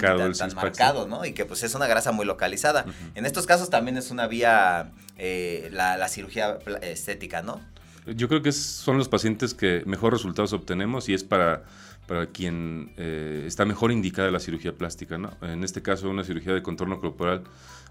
marcado, 0.55 1.07
¿no? 1.07 1.25
Y 1.25 1.33
que 1.33 1.45
pues 1.45 1.63
es 1.63 1.73
una 1.75 1.87
grasa 1.87 2.11
muy 2.11 2.25
localizada. 2.25 2.85
En 3.15 3.25
estos 3.25 3.45
casos 3.45 3.69
también 3.69 3.97
es 3.97 4.11
una 4.11 4.27
vía 4.27 4.91
eh, 5.17 5.69
la, 5.71 5.97
la 5.97 6.09
cirugía 6.09 6.59
estética, 6.81 7.41
¿no? 7.41 7.61
Yo 8.05 8.27
creo 8.27 8.41
que 8.41 8.51
son 8.51 8.97
los 8.97 9.07
pacientes 9.07 9.53
que 9.53 9.83
mejor 9.85 10.11
resultados 10.11 10.51
obtenemos 10.51 11.07
y 11.07 11.13
es 11.13 11.23
para 11.23 11.63
para 12.07 12.27
quien 12.27 12.93
eh, 12.97 13.43
está 13.45 13.65
mejor 13.65 13.91
indicada 13.91 14.29
la 14.31 14.39
cirugía 14.39 14.75
plástica. 14.75 15.17
¿no? 15.17 15.31
En 15.41 15.63
este 15.63 15.81
caso, 15.81 16.09
una 16.09 16.23
cirugía 16.23 16.53
de 16.53 16.61
contorno 16.61 16.99
corporal, 16.99 17.43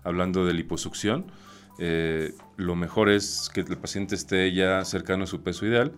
hablando 0.05 0.45
de 0.45 0.55
liposucción, 0.55 1.27
eh, 1.79 2.35
lo 2.57 2.77
mejor 2.77 3.09
es 3.09 3.51
que 3.53 3.61
el 3.61 3.79
paciente 3.79 4.15
esté 4.15 4.53
ya 4.53 4.85
cercano 4.85 5.25
a 5.25 5.27
su 5.27 5.43
peso 5.43 5.67
ideal 5.67 5.93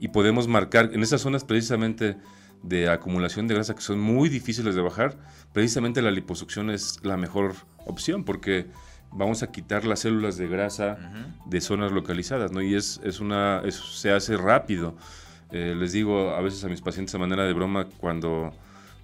y 0.00 0.08
podemos 0.08 0.48
marcar 0.48 0.90
en 0.92 1.02
esas 1.02 1.20
zonas 1.20 1.44
precisamente 1.44 2.16
de 2.62 2.88
acumulación 2.88 3.46
de 3.46 3.54
grasa 3.54 3.74
que 3.74 3.82
son 3.82 4.00
muy 4.00 4.28
difíciles 4.28 4.74
de 4.74 4.80
bajar, 4.80 5.16
precisamente 5.52 6.02
la 6.02 6.10
liposucción 6.10 6.70
es 6.70 6.98
la 7.02 7.16
mejor 7.16 7.54
opción 7.86 8.24
porque 8.24 8.66
vamos 9.12 9.42
a 9.42 9.50
quitar 9.50 9.84
las 9.84 10.00
células 10.00 10.36
de 10.36 10.48
grasa 10.48 10.98
de 11.46 11.60
zonas 11.60 11.92
localizadas, 11.92 12.52
¿no? 12.52 12.60
Y 12.62 12.74
es, 12.74 13.00
es 13.04 13.20
una, 13.20 13.62
se 13.70 14.12
hace 14.12 14.36
rápido. 14.36 14.96
Eh, 15.50 15.74
les 15.76 15.92
digo 15.92 16.30
a 16.30 16.40
veces 16.42 16.62
a 16.64 16.68
mis 16.68 16.80
pacientes 16.80 17.14
a 17.14 17.18
manera 17.18 17.44
de 17.44 17.52
broma 17.52 17.86
cuando, 17.98 18.52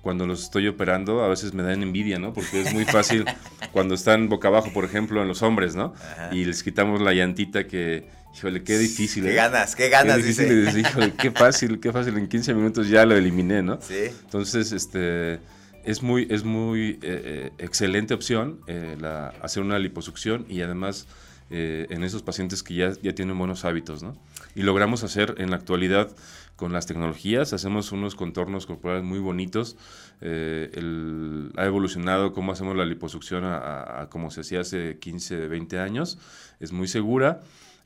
cuando 0.02 0.26
los 0.26 0.42
estoy 0.42 0.68
operando, 0.68 1.24
a 1.24 1.28
veces 1.28 1.54
me 1.54 1.62
dan 1.62 1.82
envidia, 1.82 2.18
¿no? 2.18 2.34
Porque 2.34 2.60
es 2.60 2.72
muy 2.72 2.84
fácil 2.84 3.24
cuando 3.72 3.94
están 3.94 4.28
boca 4.28 4.48
abajo, 4.48 4.70
por 4.72 4.84
ejemplo, 4.84 5.22
en 5.22 5.28
los 5.28 5.42
hombres, 5.42 5.74
¿no? 5.74 5.94
Y 6.32 6.44
les 6.44 6.62
quitamos 6.62 7.00
la 7.00 7.14
llantita 7.14 7.66
que, 7.66 8.08
híjole, 8.36 8.62
qué 8.62 8.76
difícil. 8.78 9.24
Qué 9.24 9.32
¿eh? 9.32 9.34
ganas, 9.34 9.74
qué 9.74 9.88
ganas, 9.88 10.22
dice. 10.22 10.46
híjole, 10.78 11.14
qué 11.14 11.30
fácil, 11.30 11.80
qué 11.80 11.92
fácil, 11.92 12.18
en 12.18 12.28
15 12.28 12.52
minutos 12.54 12.88
ya 12.88 13.06
lo 13.06 13.16
eliminé, 13.16 13.62
¿no? 13.62 13.80
Sí. 13.80 14.10
Entonces, 14.24 14.72
este... 14.72 15.40
Es 15.84 16.02
muy, 16.02 16.26
es 16.30 16.44
muy 16.44 16.98
eh, 17.02 17.50
excelente 17.58 18.14
opción 18.14 18.60
la, 18.98 19.34
hacer 19.42 19.62
una 19.62 19.78
liposucción 19.78 20.46
y 20.48 20.62
además 20.62 21.06
en 21.50 22.02
esos 22.02 22.22
pacientes 22.22 22.62
que 22.62 22.74
ya, 22.74 22.92
ya 23.02 23.14
tienen 23.14 23.36
buenos 23.36 23.66
hábitos, 23.66 24.02
¿no? 24.02 24.16
Y 24.54 24.62
logramos 24.62 25.04
hacer 25.04 25.34
en 25.38 25.50
la 25.50 25.56
actualidad 25.56 26.14
con 26.56 26.72
las 26.72 26.86
tecnologías, 26.86 27.52
hacemos 27.52 27.90
unos 27.92 28.14
contornos 28.14 28.66
corporales 28.66 29.04
muy 29.04 29.18
bonitos. 29.18 29.76
Eh, 30.20 30.70
ha 31.56 31.64
evolucionado 31.64 32.32
cómo 32.32 32.52
hacemos 32.52 32.76
la 32.76 32.84
liposucción 32.84 33.44
a, 33.44 34.08
como 34.10 34.30
se 34.30 34.42
hacía 34.42 34.60
hace 34.60 34.98
15, 34.98 35.48
20 35.48 35.78
años. 35.80 36.18
Es 36.60 36.72
muy 36.72 36.86
segura 36.86 37.40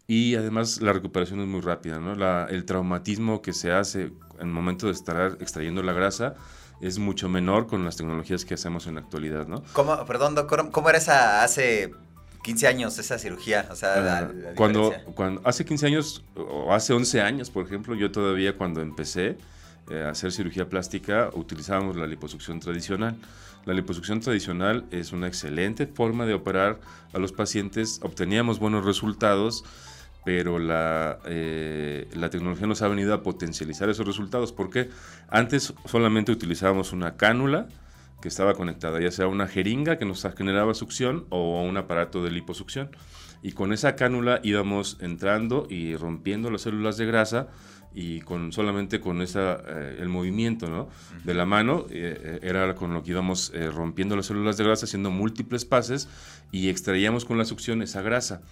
y 0.07 0.35
además 0.35 0.81
la 0.83 0.93
recuperación 0.93 1.41
es 1.41 1.47
muy 1.47 1.61
rápida. 1.61 1.99
¿no? 1.99 2.13
el 2.49 2.65
traumatismo 2.65 3.41
que 3.41 3.53
se 3.53 3.73
hace 3.73 4.13
en 4.39 4.49
el 4.49 4.53
momento 4.53 4.87
de 4.87 4.93
estar 4.93 5.39
extrayendo 5.41 5.83
la 5.83 5.93
grasa 5.93 6.35
es 6.81 6.99
mucho 6.99 7.29
menor 7.29 7.67
con 7.67 7.85
las 7.85 7.97
tecnologías 7.97 8.45
que 8.45 8.55
hacemos 8.55 8.87
en 8.87 8.97
la 8.97 9.01
actualidad. 9.01 9.47
¿no? 9.47 9.63
¿Cómo, 9.73 10.05
perdón, 10.05 10.35
doctor, 10.35 10.71
¿cómo 10.71 10.91
era 10.91 10.99
esa 10.99 11.43
hace 11.43 11.93
15 12.49 12.67
años 12.67 12.99
esa 12.99 13.19
cirugía, 13.19 13.69
o 13.71 13.77
sea, 13.77 14.23
ah, 14.23 14.31
cuando, 14.55 14.95
cuando 15.15 15.43
hace 15.45 15.67
15 15.67 15.87
años 15.87 16.25
o 16.35 16.73
hace 16.73 16.95
11 16.95 17.21
años, 17.21 17.51
por 17.51 17.67
ejemplo, 17.67 17.95
yo 17.95 18.11
todavía 18.11 18.57
cuando 18.57 18.81
empecé 18.81 19.37
eh, 19.91 20.03
a 20.03 20.13
hacer 20.13 20.33
cirugía 20.33 20.67
plástica 20.67 21.29
utilizábamos 21.35 21.97
la 21.97 22.07
liposucción 22.07 22.59
tradicional. 22.59 23.17
La 23.67 23.75
liposucción 23.75 24.21
tradicional 24.21 24.87
es 24.91 25.13
una 25.13 25.27
excelente 25.27 25.87
forma 25.87 26.25
de 26.25 26.33
operar 26.33 26.81
a 27.13 27.19
los 27.19 27.33
pacientes, 27.33 28.01
obteníamos 28.03 28.59
buenos 28.59 28.83
resultados, 28.83 29.63
pero 30.25 30.59
la, 30.59 31.19
eh, 31.27 32.09
la 32.15 32.31
tecnología 32.31 32.67
nos 32.67 32.81
ha 32.81 32.89
venido 32.89 33.13
a 33.13 33.23
potencializar 33.23 33.91
esos 33.91 34.07
resultados, 34.07 34.53
porque 34.55 34.89
antes 35.29 35.75
solamente 35.85 36.33
utilizábamos 36.33 36.95
una 36.95 37.15
cánula, 37.19 37.69
que 38.21 38.29
estaba 38.29 38.55
conectada, 38.55 39.01
ya 39.01 39.11
sea 39.11 39.29
una 39.29 39.47
jeringa 39.47 39.99
que 39.99 40.05
nos 40.05 40.27
generaba 40.37 40.75
succión 40.75 41.27
o 41.31 41.63
un 41.63 41.77
aparato 41.77 42.23
de 42.23 42.31
liposucción. 42.31 42.91
Y 43.43 43.53
con 43.53 43.73
esa 43.73 43.95
cánula 43.95 44.41
íbamos 44.43 44.99
entrando 45.01 45.67
y 45.71 45.95
rompiendo 45.95 46.51
las 46.51 46.63
células 46.63 46.97
de 46.97 47.07
grasa 47.07 47.49
y 47.95 48.21
con 48.21 48.53
solamente 48.53 49.01
con 49.01 49.23
esa, 49.23 49.63
eh, 49.67 49.99
el 50.01 50.09
movimiento 50.09 50.69
¿no? 50.69 50.89
de 51.25 51.35
la 51.35 51.47
mano 51.47 51.87
eh, 51.91 52.19
eh, 52.21 52.39
era 52.43 52.75
con 52.75 52.93
lo 52.93 53.03
que 53.03 53.13
íbamos 53.13 53.53
rompiendo 53.73 54.17
las 54.17 54.27
células 54.27 54.57
de 54.57 54.65
grasa, 54.65 54.87
haciendo 54.87 55.11
múltiples 55.11 55.65
pases 55.65 56.09
y 56.51 56.69
extraíamos 56.69 57.25
con 57.25 57.39
la 57.39 57.45
succión 57.45 57.83
esa 57.83 58.03
grasa. 58.03 58.43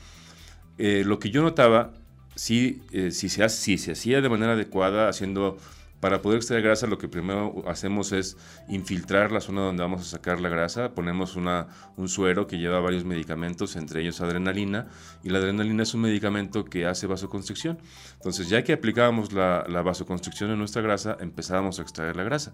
lo 0.79 1.18
que 1.18 1.31
yo 1.31 1.42
notaba 1.42 1.92
sí, 2.37 2.83
eh, 2.92 3.11
si, 3.11 3.29
se 3.29 3.48
si 3.48 3.79
se 3.79 3.92
hacía 3.92 4.20
de 4.20 4.29
manera 4.29 4.52
adecuada, 4.52 5.09
haciendo 5.09 5.59
para 6.06 6.22
poder 6.22 6.36
extraer 6.36 6.62
grasa, 6.62 6.86
lo 6.86 6.98
que 6.98 7.08
primero 7.08 7.64
hacemos 7.66 8.12
es 8.12 8.36
infiltrar 8.68 9.32
la 9.32 9.40
zona 9.40 9.62
donde 9.62 9.82
vamos 9.82 10.02
a 10.02 10.04
sacar 10.04 10.40
la 10.40 10.48
grasa. 10.48 10.94
Ponemos 10.94 11.34
un 11.34 12.08
suero 12.08 12.46
que 12.46 12.58
lleva 12.58 12.78
varios 12.78 13.04
medicamentos, 13.04 13.74
entre 13.74 14.02
ellos 14.02 14.20
adrenalina, 14.20 14.86
y 15.24 15.30
la 15.30 15.38
adrenalina 15.38 15.82
es 15.82 15.94
un 15.94 16.02
medicamento 16.02 16.64
que 16.64 16.86
hace 16.86 17.08
vasoconstricción. 17.08 17.80
Entonces, 18.14 18.48
ya 18.48 18.62
que 18.62 18.72
aplicábamos 18.72 19.32
la, 19.32 19.64
la 19.68 19.82
vasoconstricción 19.82 20.52
en 20.52 20.58
nuestra 20.58 20.80
grasa, 20.80 21.16
empezábamos 21.18 21.80
a 21.80 21.82
extraer 21.82 22.14
la 22.14 22.22
grasa. 22.22 22.52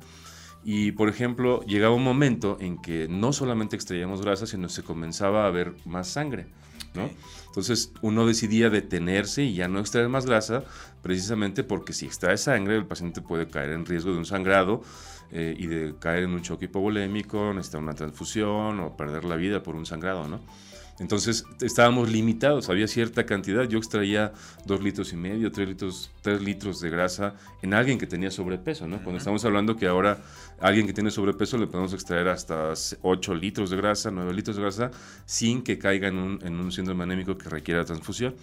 Y, 0.65 0.93
por 0.93 1.11
ejemplo, 1.11 1.63
llegaba 1.67 1.95
un 1.95 2.05
momento 2.05 2.57
en 2.59 2.81
que 2.81 3.07
no 3.07 3.35
solamente 3.35 3.77
extraíamos 3.77 4.23
grasa, 4.23 4.47
sino 4.47 4.71
se 4.71 4.83
comenzaba 4.83 5.47
a 5.47 5.51
ver 5.51 5.75
más 5.85 6.09
sangre. 6.09 6.47
¿no? 6.95 7.11
Entonces 7.53 7.93
uno 8.01 8.27
decidía 8.27 8.71
detenerse 8.71 9.43
y 9.43 9.53
ya 9.53 9.69
no 9.69 9.79
extraer 9.79 10.09
más 10.09 10.25
grasa, 10.25 10.65
precisamente 11.03 11.63
porque 11.65 11.93
si 11.93 12.07
extrae 12.07 12.39
sangre 12.39 12.77
el 12.77 12.87
paciente 12.87 13.21
puede 13.21 13.47
caer 13.47 13.73
en 13.73 13.85
riesgo 13.85 14.11
de 14.11 14.17
un 14.17 14.25
sangrado 14.25 14.81
eh, 15.31 15.55
y 15.59 15.67
de 15.67 15.95
caer 15.99 16.23
en 16.23 16.31
un 16.31 16.41
choque 16.41 16.65
hipovolémico, 16.65 17.53
necesitar 17.53 17.83
una 17.83 17.93
transfusión 17.93 18.81
o 18.81 18.97
perder 18.97 19.27
la 19.27 19.37
vida 19.37 19.63
por 19.63 19.77
un 19.77 19.85
sangrado, 19.85 20.27
¿no? 20.29 20.41
Entonces 21.03 21.45
estábamos 21.61 22.13
limitados, 22.13 22.71
había 22.71 22.87
cierta 22.87 23.27
cantidad. 23.27 23.65
Yo 23.65 23.77
extraía 23.77 24.33
dos 24.67 24.85
litros 24.85 25.13
y 25.13 25.17
medio, 25.17 25.51
tres 25.51 25.69
litros, 25.69 26.13
tres 26.23 26.41
litros 26.41 26.81
de 26.81 26.91
grasa 26.91 27.35
en 27.61 27.75
alguien 27.75 27.99
que 27.99 28.07
tenía 28.07 28.31
sobrepeso, 28.31 28.87
¿no? 28.87 29.03
Cuando 29.03 29.19
estamos 29.19 29.45
hablando 29.45 29.77
que 29.77 29.89
ahora 29.89 30.23
alguien 30.61 30.87
que 30.87 30.93
tiene 30.93 31.11
sobrepeso 31.11 31.59
le 31.59 31.67
podemos 31.67 31.93
extraer 31.93 32.29
hasta 32.29 32.73
8 33.03 33.35
litros 33.35 33.71
de 33.71 33.79
grasa, 33.79 34.13
9 34.13 34.33
litros 34.33 34.55
de 34.55 34.63
grasa, 34.63 34.93
sin 35.27 35.63
que 35.63 35.77
caiga 35.77 36.07
en 36.07 36.19
un, 36.19 36.39
en 36.41 36.55
un 36.55 36.71
síndrome 36.71 37.03
anémico 37.03 37.37
que 37.37 37.49
requiera 37.49 37.85
transfusión. 37.85 38.37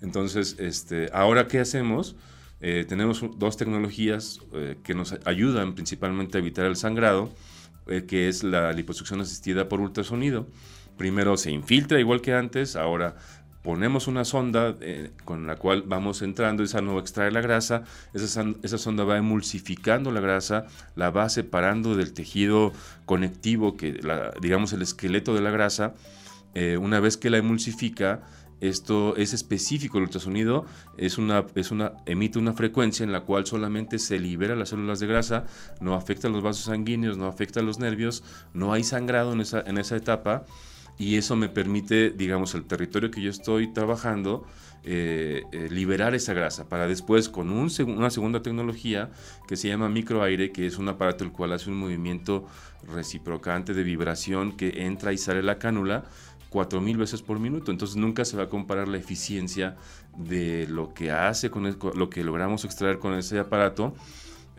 Entonces, 0.00 0.56
este, 0.58 1.08
ahora 1.12 1.46
qué 1.46 1.60
hacemos? 1.60 2.16
Eh, 2.60 2.84
tenemos 2.88 3.24
dos 3.38 3.56
tecnologías 3.56 4.40
eh, 4.54 4.76
que 4.82 4.94
nos 4.94 5.14
ayudan 5.24 5.76
principalmente 5.76 6.36
a 6.36 6.40
evitar 6.40 6.66
el 6.66 6.74
sangrado, 6.74 7.32
eh, 7.86 8.06
que 8.08 8.28
es 8.28 8.42
la 8.42 8.72
liposucción 8.72 9.20
asistida 9.20 9.68
por 9.68 9.80
ultrasonido 9.80 10.48
primero 10.96 11.36
se 11.36 11.50
infiltra 11.50 11.98
igual 11.98 12.20
que 12.20 12.34
antes, 12.34 12.76
ahora 12.76 13.16
ponemos 13.62 14.08
una 14.08 14.24
sonda 14.24 14.74
eh, 14.80 15.12
con 15.24 15.46
la 15.46 15.56
cual 15.56 15.84
vamos 15.86 16.22
entrando, 16.22 16.62
esa 16.62 16.82
no 16.82 16.98
extrae 16.98 17.30
la 17.30 17.40
grasa, 17.40 17.84
esa, 18.12 18.78
sonda 18.78 19.04
va 19.04 19.16
emulsificando 19.16 20.10
la 20.10 20.20
grasa, 20.20 20.66
la 20.96 21.10
va 21.10 21.28
separando 21.28 21.96
del 21.96 22.12
tejido 22.12 22.72
conectivo, 23.06 23.76
que 23.76 24.00
digamos 24.40 24.72
el 24.72 24.82
esqueleto 24.82 25.34
de 25.34 25.40
la 25.40 25.50
grasa, 25.50 25.94
eh, 26.54 26.76
una 26.76 27.00
vez 27.00 27.16
que 27.16 27.30
la 27.30 27.38
emulsifica, 27.38 28.22
esto 28.60 29.16
es 29.16 29.32
específico, 29.32 29.98
el 29.98 30.04
ultrasonido 30.04 30.66
es 30.96 31.18
una, 31.18 31.46
es 31.56 31.72
una, 31.72 31.94
emite 32.06 32.38
una 32.38 32.52
frecuencia 32.52 33.02
en 33.02 33.10
la 33.10 33.22
cual 33.22 33.44
solamente 33.44 33.98
se 33.98 34.20
libera 34.20 34.54
las 34.54 34.68
células 34.68 35.00
de 35.00 35.08
grasa, 35.08 35.44
no 35.80 35.94
afecta 35.94 36.28
a 36.28 36.30
los 36.30 36.42
vasos 36.42 36.66
sanguíneos, 36.66 37.16
no 37.16 37.26
afecta 37.26 37.60
a 37.60 37.62
los 37.64 37.78
nervios, 37.80 38.22
no 38.54 38.72
hay 38.72 38.84
sangrado 38.84 39.32
en 39.32 39.40
esa 39.78 39.96
etapa 39.96 40.44
y 40.98 41.16
eso 41.16 41.36
me 41.36 41.48
permite, 41.48 42.10
digamos, 42.10 42.54
el 42.54 42.64
territorio 42.64 43.10
que 43.10 43.20
yo 43.20 43.30
estoy 43.30 43.72
trabajando, 43.72 44.46
eh, 44.84 45.44
eh, 45.52 45.68
liberar 45.70 46.14
esa 46.14 46.34
grasa 46.34 46.68
para 46.68 46.88
después 46.88 47.28
con 47.28 47.50
un 47.50 47.70
una 47.86 48.10
segunda 48.10 48.42
tecnología 48.42 49.10
que 49.46 49.56
se 49.56 49.68
llama 49.68 49.88
microaire, 49.88 50.50
que 50.50 50.66
es 50.66 50.76
un 50.76 50.88
aparato 50.88 51.22
el 51.24 51.30
cual 51.30 51.52
hace 51.52 51.70
un 51.70 51.76
movimiento 51.76 52.46
reciprocante 52.92 53.74
de 53.74 53.82
vibración 53.84 54.56
que 54.56 54.84
entra 54.84 55.12
y 55.12 55.18
sale 55.18 55.42
la 55.42 55.58
cánula 55.58 56.04
4000 56.50 56.96
veces 56.96 57.22
por 57.22 57.38
minuto. 57.38 57.70
Entonces 57.70 57.96
nunca 57.96 58.24
se 58.24 58.36
va 58.36 58.44
a 58.44 58.48
comparar 58.48 58.88
la 58.88 58.98
eficiencia 58.98 59.76
de 60.16 60.66
lo 60.68 60.92
que 60.92 61.10
hace 61.10 61.50
con 61.50 61.64
lo 61.64 62.10
que 62.10 62.24
logramos 62.24 62.64
extraer 62.64 62.98
con 62.98 63.14
ese 63.14 63.38
aparato 63.38 63.94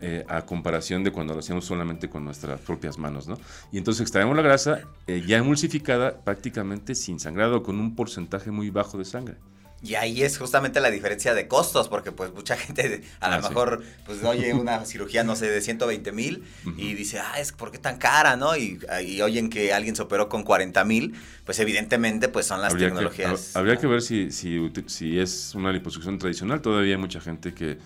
eh, 0.06 0.22
a 0.28 0.42
comparación 0.44 1.02
de 1.02 1.12
cuando 1.12 1.32
lo 1.32 1.40
hacíamos 1.40 1.64
solamente 1.64 2.10
con 2.10 2.26
nuestras 2.26 2.60
propias 2.60 2.98
manos, 2.98 3.26
¿no? 3.26 3.38
Y 3.72 3.78
entonces 3.78 4.02
extraemos 4.02 4.36
la 4.36 4.42
grasa 4.42 4.82
eh, 5.06 5.22
ya 5.26 5.38
emulsificada, 5.38 6.18
prácticamente 6.18 6.94
sin 6.94 7.18
sangrado, 7.18 7.62
con 7.62 7.80
un 7.80 7.96
porcentaje 7.96 8.50
muy 8.50 8.68
bajo 8.68 8.98
de 8.98 9.06
sangre. 9.06 9.36
Y 9.82 9.94
ahí 9.94 10.22
es 10.22 10.36
justamente 10.36 10.78
la 10.80 10.90
diferencia 10.90 11.32
de 11.32 11.48
costos, 11.48 11.88
porque 11.88 12.12
pues 12.12 12.34
mucha 12.34 12.54
gente 12.56 13.02
a 13.20 13.30
lo 13.30 13.34
ah, 13.46 13.48
mejor 13.48 13.82
pues 14.04 14.22
oye 14.24 14.52
una 14.52 14.84
cirugía, 14.84 15.24
no 15.24 15.36
sé, 15.36 15.48
de 15.48 15.62
120 15.62 16.12
mil 16.12 16.44
y 16.76 16.92
dice, 16.92 17.20
ah, 17.20 17.40
es 17.40 17.52
porque 17.52 17.78
tan 17.78 17.96
cara, 17.96 18.36
¿no? 18.36 18.54
Y, 18.56 18.78
oyen 19.22 19.48
que 19.48 19.72
alguien 19.72 19.96
se 19.96 20.02
operó 20.02 20.28
con 20.28 20.42
40 20.42 20.84
mil, 20.84 21.14
pues 21.46 21.58
evidentemente 21.60 22.28
pues 22.28 22.44
son 22.44 22.60
las 22.60 22.76
tecnologías. 22.76 23.56
habría 23.56 23.76
que 23.76 23.86
ver 23.86 24.02
si, 24.02 24.30
si, 24.30 24.70
si 24.86 25.18
es 25.18 25.54
una 25.54 25.72
liposucción 25.72 26.18
tradicional, 26.18 26.60
todavía 26.60 26.96
hay 26.96 27.00
mucha 27.00 27.22
gente 27.22 27.54
que 27.54 27.78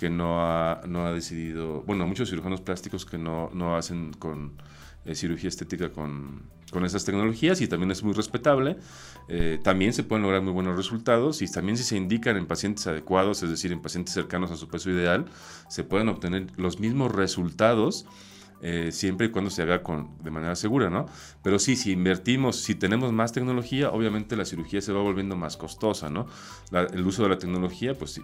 que 0.00 0.08
no 0.08 0.40
ha, 0.40 0.80
no 0.88 1.04
ha 1.04 1.12
decidido, 1.12 1.82
bueno, 1.82 2.06
muchos 2.06 2.30
cirujanos 2.30 2.62
plásticos 2.62 3.04
que 3.04 3.18
no, 3.18 3.50
no 3.52 3.76
hacen 3.76 4.14
con 4.14 4.52
eh, 5.04 5.14
cirugía 5.14 5.50
estética 5.50 5.90
con, 5.90 6.44
con, 6.70 6.86
esas 6.86 7.04
tecnologías 7.04 7.60
y 7.60 7.68
también 7.68 7.90
es 7.90 8.02
muy 8.02 8.14
respetable. 8.14 8.78
Eh, 9.28 9.60
también 9.62 9.92
se 9.92 10.02
pueden 10.02 10.22
lograr 10.22 10.40
muy 10.40 10.54
buenos 10.54 10.74
resultados 10.74 11.42
y 11.42 11.52
también 11.52 11.76
si 11.76 11.84
se 11.84 11.98
indican 11.98 12.38
en 12.38 12.46
pacientes 12.46 12.86
adecuados, 12.86 13.42
es 13.42 13.50
decir, 13.50 13.72
en 13.72 13.82
pacientes 13.82 14.14
cercanos 14.14 14.50
a 14.50 14.56
su 14.56 14.68
peso 14.68 14.88
ideal, 14.88 15.26
se 15.68 15.84
pueden 15.84 16.08
obtener 16.08 16.46
los 16.56 16.80
mismos 16.80 17.12
resultados 17.12 18.06
eh, 18.62 18.90
siempre 18.92 19.28
y 19.28 19.30
cuando 19.30 19.50
se 19.50 19.62
haga 19.62 19.82
con, 19.82 20.18
de 20.22 20.30
manera 20.30 20.54
segura, 20.54 20.90
¿no? 20.90 21.06
Pero 21.42 21.58
sí, 21.58 21.76
si 21.76 21.92
invertimos, 21.92 22.56
si 22.56 22.74
tenemos 22.74 23.12
más 23.12 23.32
tecnología, 23.32 23.90
obviamente 23.90 24.36
la 24.36 24.44
cirugía 24.44 24.80
se 24.80 24.92
va 24.92 25.00
volviendo 25.00 25.36
más 25.36 25.56
costosa, 25.56 26.10
¿no? 26.10 26.26
el 26.72 27.06
uso 27.06 27.22
de 27.22 27.30
la 27.30 27.38
tecnología, 27.38 27.94
pues 27.94 28.20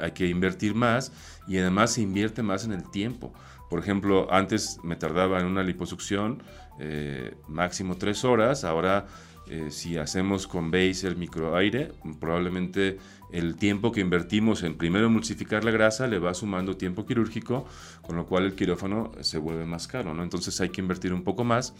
hay 0.00 0.12
que 0.12 0.26
invertir 0.26 0.74
más 0.74 1.12
y 1.46 1.58
además 1.58 1.92
se 1.94 2.02
invierte 2.02 2.42
más 2.42 2.64
en 2.64 2.72
el 2.72 2.88
tiempo. 2.90 3.32
Por 3.68 3.78
ejemplo, 3.78 4.32
antes 4.32 4.78
me 4.82 4.96
tardaba 4.96 5.40
en 5.40 5.46
una 5.46 5.62
liposucción 5.62 6.42
eh, 6.78 7.34
máximo 7.48 7.96
tres 7.96 8.24
horas, 8.24 8.64
ahora 8.64 9.06
eh, 9.48 9.70
si 9.70 9.98
hacemos 9.98 10.46
con 10.46 10.70
Baser 10.70 11.16
microaire, 11.16 11.92
probablemente 12.20 12.98
el 13.32 13.56
tiempo 13.56 13.92
que 13.92 14.00
invertimos 14.00 14.62
en 14.62 14.76
primero 14.76 15.06
emulsificar 15.06 15.64
la 15.64 15.70
grasa 15.70 16.06
le 16.06 16.18
va 16.18 16.34
sumando 16.34 16.76
tiempo 16.76 17.06
quirúrgico, 17.06 17.66
con 18.02 18.16
lo 18.16 18.26
cual 18.26 18.44
el 18.44 18.54
quirófano 18.54 19.12
se 19.20 19.38
vuelve 19.38 19.64
más 19.64 19.86
caro, 19.86 20.14
¿no? 20.14 20.22
Entonces 20.22 20.60
hay 20.60 20.70
que 20.70 20.80
invertir 20.80 21.12
un 21.12 21.22
poco 21.22 21.44
más, 21.44 21.74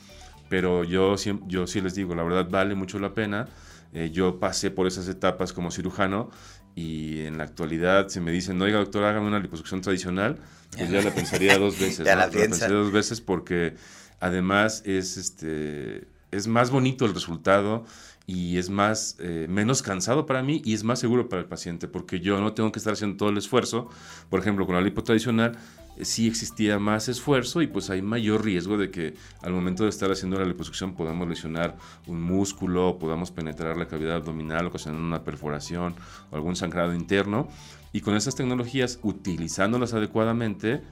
pero 0.48 0.84
yo, 0.84 1.16
yo 1.46 1.66
sí 1.66 1.80
les 1.80 1.94
digo, 1.94 2.14
la 2.14 2.22
verdad 2.22 2.48
vale 2.50 2.74
mucho 2.74 2.98
la 2.98 3.14
pena. 3.14 3.48
Eh, 3.92 4.10
yo 4.12 4.38
pasé 4.38 4.70
por 4.70 4.86
esas 4.86 5.08
etapas 5.08 5.52
como 5.52 5.72
cirujano 5.72 6.30
y 6.76 7.22
en 7.22 7.38
la 7.38 7.44
actualidad 7.44 8.08
si 8.08 8.20
me 8.20 8.30
dicen, 8.30 8.60
oiga 8.62 8.78
doctor, 8.78 9.04
hágame 9.04 9.26
una 9.26 9.40
liposucción 9.40 9.80
tradicional, 9.80 10.38
pues 10.76 10.90
ya 10.90 11.02
la 11.02 11.12
pensaría 11.12 11.58
dos 11.58 11.78
veces. 11.80 12.06
ya 12.06 12.14
la, 12.14 12.28
dos 12.28 12.92
veces 12.92 13.20
porque 13.20 13.74
además 14.20 14.82
es 14.86 15.16
este 15.16 16.06
es 16.30 16.46
más 16.46 16.70
bonito 16.70 17.04
el 17.04 17.14
resultado 17.14 17.84
y 18.30 18.58
es 18.58 18.70
más 18.70 19.16
eh, 19.18 19.46
menos 19.48 19.82
cansado 19.82 20.24
para 20.24 20.40
mí 20.40 20.62
y 20.64 20.74
es 20.74 20.84
más 20.84 21.00
seguro 21.00 21.28
para 21.28 21.42
el 21.42 21.48
paciente 21.48 21.88
porque 21.88 22.20
yo 22.20 22.40
no 22.40 22.52
tengo 22.52 22.70
que 22.70 22.78
estar 22.78 22.92
haciendo 22.92 23.16
todo 23.16 23.30
el 23.30 23.38
esfuerzo. 23.38 23.88
Por 24.28 24.38
ejemplo, 24.38 24.66
con 24.66 24.76
la 24.76 24.80
lipo 24.80 25.02
tradicional 25.02 25.58
eh, 25.96 26.04
sí 26.04 26.28
existía 26.28 26.78
más 26.78 27.08
esfuerzo 27.08 27.60
y 27.60 27.66
pues 27.66 27.90
hay 27.90 28.02
mayor 28.02 28.44
riesgo 28.44 28.78
de 28.78 28.92
que 28.92 29.14
al 29.42 29.52
momento 29.52 29.82
de 29.82 29.90
estar 29.90 30.12
haciendo 30.12 30.38
la 30.38 30.44
liposucción 30.44 30.94
podamos 30.94 31.28
lesionar 31.28 31.76
un 32.06 32.22
músculo, 32.22 32.98
podamos 33.00 33.32
penetrar 33.32 33.76
la 33.76 33.88
cavidad 33.88 34.14
abdominal, 34.14 34.64
ocasionando 34.68 35.04
una 35.04 35.24
perforación 35.24 35.96
o 36.30 36.36
algún 36.36 36.54
sangrado 36.54 36.94
interno. 36.94 37.48
Y 37.92 38.00
con 38.00 38.14
esas 38.14 38.36
tecnologías, 38.36 39.00
utilizándolas 39.02 39.92
adecuadamente, 39.92 40.82